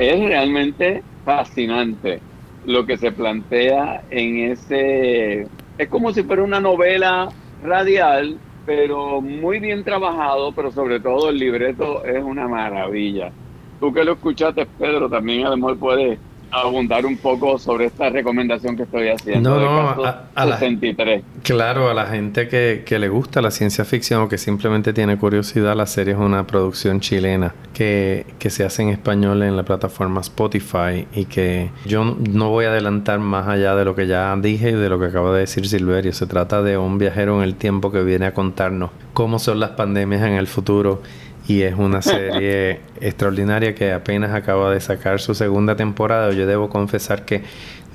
Es 0.00 0.18
realmente 0.18 1.02
fascinante 1.26 2.22
lo 2.64 2.86
que 2.86 2.96
se 2.96 3.12
plantea 3.12 4.02
en 4.08 4.50
ese... 4.50 5.46
Es 5.76 5.88
como 5.90 6.10
si 6.14 6.22
fuera 6.22 6.42
una 6.42 6.58
novela 6.58 7.28
radial, 7.62 8.38
pero 8.64 9.20
muy 9.20 9.60
bien 9.60 9.84
trabajado, 9.84 10.54
pero 10.54 10.70
sobre 10.70 11.00
todo 11.00 11.28
el 11.28 11.36
libreto 11.36 12.02
es 12.02 12.24
una 12.24 12.48
maravilla. 12.48 13.30
Tú 13.78 13.92
que 13.92 14.02
lo 14.02 14.12
escuchaste, 14.14 14.64
Pedro, 14.78 15.10
también 15.10 15.44
a 15.44 15.50
lo 15.50 15.58
mejor 15.58 15.78
puedes 15.78 16.18
abundar 16.50 17.06
un 17.06 17.16
poco 17.16 17.58
sobre 17.58 17.86
esta 17.86 18.08
recomendación 18.10 18.76
que 18.76 18.84
estoy 18.84 19.08
haciendo. 19.08 19.58
No, 19.58 19.60
no, 19.60 20.04
a, 20.04 20.24
a 20.34 20.46
63. 20.58 21.22
claro, 21.42 21.88
a 21.88 21.94
la 21.94 22.06
gente 22.06 22.48
que, 22.48 22.82
que, 22.84 22.98
le 22.98 23.08
gusta 23.08 23.40
la 23.40 23.50
ciencia 23.50 23.84
ficción 23.84 24.22
o 24.22 24.28
que 24.28 24.38
simplemente 24.38 24.92
tiene 24.92 25.16
curiosidad, 25.16 25.76
la 25.76 25.86
serie 25.86 26.14
es 26.14 26.20
una 26.20 26.46
producción 26.46 27.00
chilena 27.00 27.54
que, 27.72 28.26
que 28.38 28.50
se 28.50 28.64
hace 28.64 28.82
en 28.82 28.88
español 28.88 29.42
en 29.42 29.56
la 29.56 29.62
plataforma 29.62 30.20
Spotify 30.20 31.06
y 31.14 31.24
que 31.26 31.70
yo 31.86 32.04
no 32.04 32.50
voy 32.50 32.64
a 32.64 32.70
adelantar 32.70 33.20
más 33.20 33.48
allá 33.48 33.74
de 33.74 33.84
lo 33.84 33.94
que 33.94 34.06
ya 34.06 34.36
dije 34.36 34.70
y 34.70 34.74
de 34.74 34.88
lo 34.88 34.98
que 34.98 35.06
acaba 35.06 35.32
de 35.32 35.40
decir 35.40 35.66
Silverio. 35.66 36.12
Se 36.12 36.26
trata 36.26 36.62
de 36.62 36.76
un 36.76 36.98
viajero 36.98 37.38
en 37.38 37.44
el 37.44 37.54
tiempo 37.54 37.90
que 37.92 38.02
viene 38.02 38.26
a 38.26 38.34
contarnos 38.34 38.90
cómo 39.12 39.38
son 39.38 39.60
las 39.60 39.70
pandemias 39.70 40.22
en 40.22 40.34
el 40.34 40.46
futuro 40.46 41.02
y 41.50 41.62
es 41.62 41.74
una 41.74 42.00
serie 42.02 42.78
extraordinaria 43.00 43.74
que 43.74 43.92
apenas 43.92 44.32
acaba 44.32 44.70
de 44.70 44.80
sacar 44.80 45.20
su 45.20 45.34
segunda 45.34 45.74
temporada. 45.74 46.32
Yo 46.32 46.46
debo 46.46 46.70
confesar 46.70 47.24
que 47.24 47.42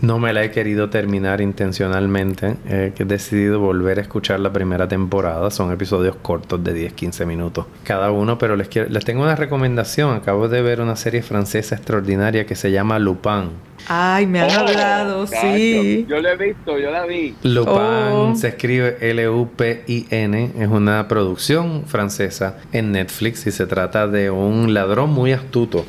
no 0.02 0.20
me 0.20 0.34
la 0.34 0.44
he 0.44 0.52
querido 0.52 0.90
terminar 0.90 1.42
intencionalmente, 1.42 2.58
eh, 2.68 2.94
he 2.98 3.06
decidido 3.06 3.60
volver 3.60 4.00
a 4.00 4.02
escuchar 4.02 4.40
la 4.40 4.52
primera 4.52 4.88
temporada. 4.88 5.50
Son 5.52 5.72
episodios 5.72 6.16
cortos 6.18 6.64
de 6.64 6.92
10-15 6.92 7.26
minutos 7.26 7.66
cada 7.84 8.12
uno, 8.12 8.38
pero 8.38 8.56
les, 8.56 8.68
quiero, 8.68 8.90
les 8.90 9.06
tengo 9.06 9.24
una 9.24 9.36
recomendación. 9.36 10.16
Acabo 10.16 10.48
de 10.48 10.62
ver 10.62 10.82
una 10.82 10.96
serie 10.96 11.22
francesa 11.22 11.76
extraordinaria 11.76 12.46
que 12.46 12.56
se 12.56 12.72
llama 12.72 13.00
Lupin. 13.00 13.52
Ay, 13.88 14.26
me 14.26 14.42
han 14.42 14.50
oh, 14.50 14.60
hablado, 14.62 15.28
sí. 15.28 16.06
Yo 16.10 16.20
la 16.20 16.34
he 16.34 16.38
visto, 16.38 16.78
yo 16.80 16.92
la 16.92 17.06
vi. 17.06 17.36
Lupin 17.44 17.74
oh. 17.74 18.34
se 18.36 18.50
escribe 18.50 18.98
L-U-P-I-N. 19.00 20.52
Es 20.58 20.68
una 20.68 21.08
producción 21.08 21.84
francesa 21.86 22.58
en 22.72 22.92
Netflix 22.92 23.46
y 23.48 23.52
se 23.52 23.68
trata 23.68 24.08
de 24.08 24.32
un 24.32 24.74
ladrón 24.74 25.12
muy 25.12 25.34
astuto 25.34 25.86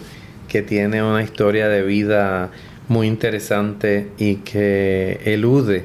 que 0.48 0.62
tiene 0.62 1.02
una 1.02 1.22
historia 1.22 1.68
de 1.68 1.82
vida 1.82 2.50
muy 2.89 3.07
interesante 3.07 4.09
y 4.18 4.37
que 4.37 5.20
elude 5.24 5.84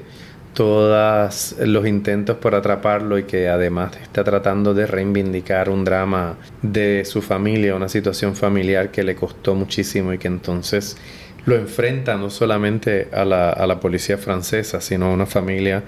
todos 0.53 1.55
los 1.59 1.87
intentos 1.87 2.37
por 2.37 2.55
atraparlo 2.55 3.17
y 3.17 3.23
que 3.23 3.47
además 3.47 3.93
está 4.01 4.23
tratando 4.23 4.73
de 4.73 4.85
reivindicar 4.85 5.69
un 5.69 5.85
drama 5.85 6.35
de 6.61 7.05
su 7.05 7.21
familia, 7.21 7.75
una 7.75 7.87
situación 7.87 8.35
familiar 8.35 8.91
que 8.91 9.03
le 9.03 9.15
costó 9.15 9.55
muchísimo 9.55 10.13
y 10.13 10.17
que 10.17 10.27
entonces 10.27 10.97
lo 11.45 11.55
enfrenta 11.55 12.17
no 12.17 12.29
solamente 12.29 13.07
a 13.13 13.25
la, 13.25 13.49
a 13.49 13.65
la 13.65 13.79
policía 13.79 14.17
francesa, 14.17 14.81
sino 14.81 15.07
a 15.07 15.13
una 15.13 15.25
familia 15.25 15.83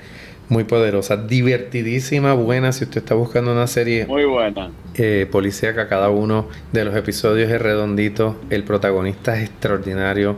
muy 0.49 0.63
poderosa, 0.65 1.17
divertidísima, 1.17 2.33
buena. 2.33 2.71
Si 2.71 2.83
usted 2.83 2.99
está 2.99 3.15
buscando 3.15 3.51
una 3.51 3.67
serie 3.67 4.05
muy 4.05 4.25
buena, 4.25 4.71
eh, 4.95 5.27
policíaca, 5.31 5.87
cada 5.87 6.09
uno 6.09 6.47
de 6.71 6.85
los 6.85 6.95
episodios 6.95 7.51
es 7.51 7.61
redondito. 7.61 8.39
El 8.49 8.63
protagonista 8.63 9.35
es 9.37 9.49
extraordinario. 9.49 10.37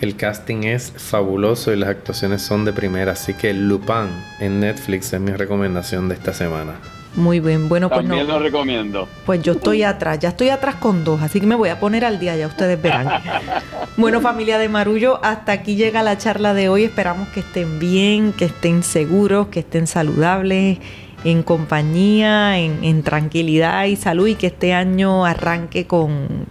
El 0.00 0.16
casting 0.16 0.64
es 0.64 0.92
fabuloso 0.96 1.72
y 1.72 1.76
las 1.76 1.90
actuaciones 1.90 2.42
son 2.42 2.64
de 2.64 2.72
primera. 2.72 3.12
Así 3.12 3.34
que 3.34 3.52
Lupin 3.52 4.08
en 4.40 4.60
Netflix 4.60 5.12
es 5.12 5.20
mi 5.20 5.32
recomendación 5.32 6.08
de 6.08 6.14
esta 6.14 6.32
semana. 6.32 6.74
Muy 7.14 7.40
bien, 7.40 7.68
bueno, 7.68 7.90
pues 7.90 8.00
También 8.00 8.26
lo 8.26 8.38
recomiendo. 8.38 9.06
Pues 9.26 9.42
yo 9.42 9.52
estoy 9.52 9.82
atrás, 9.82 10.18
ya 10.18 10.30
estoy 10.30 10.48
atrás 10.48 10.76
con 10.76 11.04
dos, 11.04 11.20
así 11.20 11.40
que 11.40 11.46
me 11.46 11.54
voy 11.54 11.68
a 11.68 11.78
poner 11.78 12.06
al 12.06 12.18
día, 12.18 12.36
ya 12.36 12.46
ustedes 12.46 12.80
verán. 12.80 13.22
bueno, 13.98 14.22
familia 14.22 14.56
de 14.56 14.70
Marullo, 14.70 15.20
hasta 15.22 15.52
aquí 15.52 15.76
llega 15.76 16.02
la 16.02 16.16
charla 16.16 16.54
de 16.54 16.70
hoy. 16.70 16.84
Esperamos 16.84 17.28
que 17.28 17.40
estén 17.40 17.78
bien, 17.78 18.32
que 18.32 18.46
estén 18.46 18.82
seguros, 18.82 19.48
que 19.48 19.60
estén 19.60 19.86
saludables, 19.86 20.78
en 21.24 21.42
compañía, 21.42 22.58
en, 22.58 23.02
tranquilidad 23.02 23.84
y 23.84 23.96
salud 23.96 24.26
y 24.26 24.34
que 24.34 24.48
este 24.48 24.74
año 24.74 25.24
arranque 25.24 25.86
con, 25.86 26.46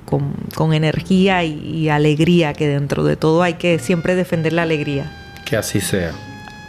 energía 0.73 1.43
y 1.43 1.89
alegría, 1.89 2.53
que 2.53 2.67
dentro 2.67 3.03
de 3.03 3.15
todo 3.15 3.43
hay 3.43 3.55
que 3.55 3.79
siempre 3.79 4.15
defender 4.15 4.53
la 4.53 4.63
alegría. 4.63 5.11
Que 5.45 5.57
así 5.57 5.81
sea. 5.81 6.11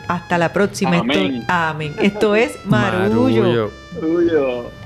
Hasta 0.09 0.39
la 0.39 0.53
próxima. 0.53 0.99
Amén. 0.99 1.37
Esto, 1.37 1.53
amén. 1.53 1.95
Esto 2.01 2.35
es 2.35 2.59
Marullo. 2.65 3.43
Marullo. 3.43 3.71
Marullo. 3.95 4.82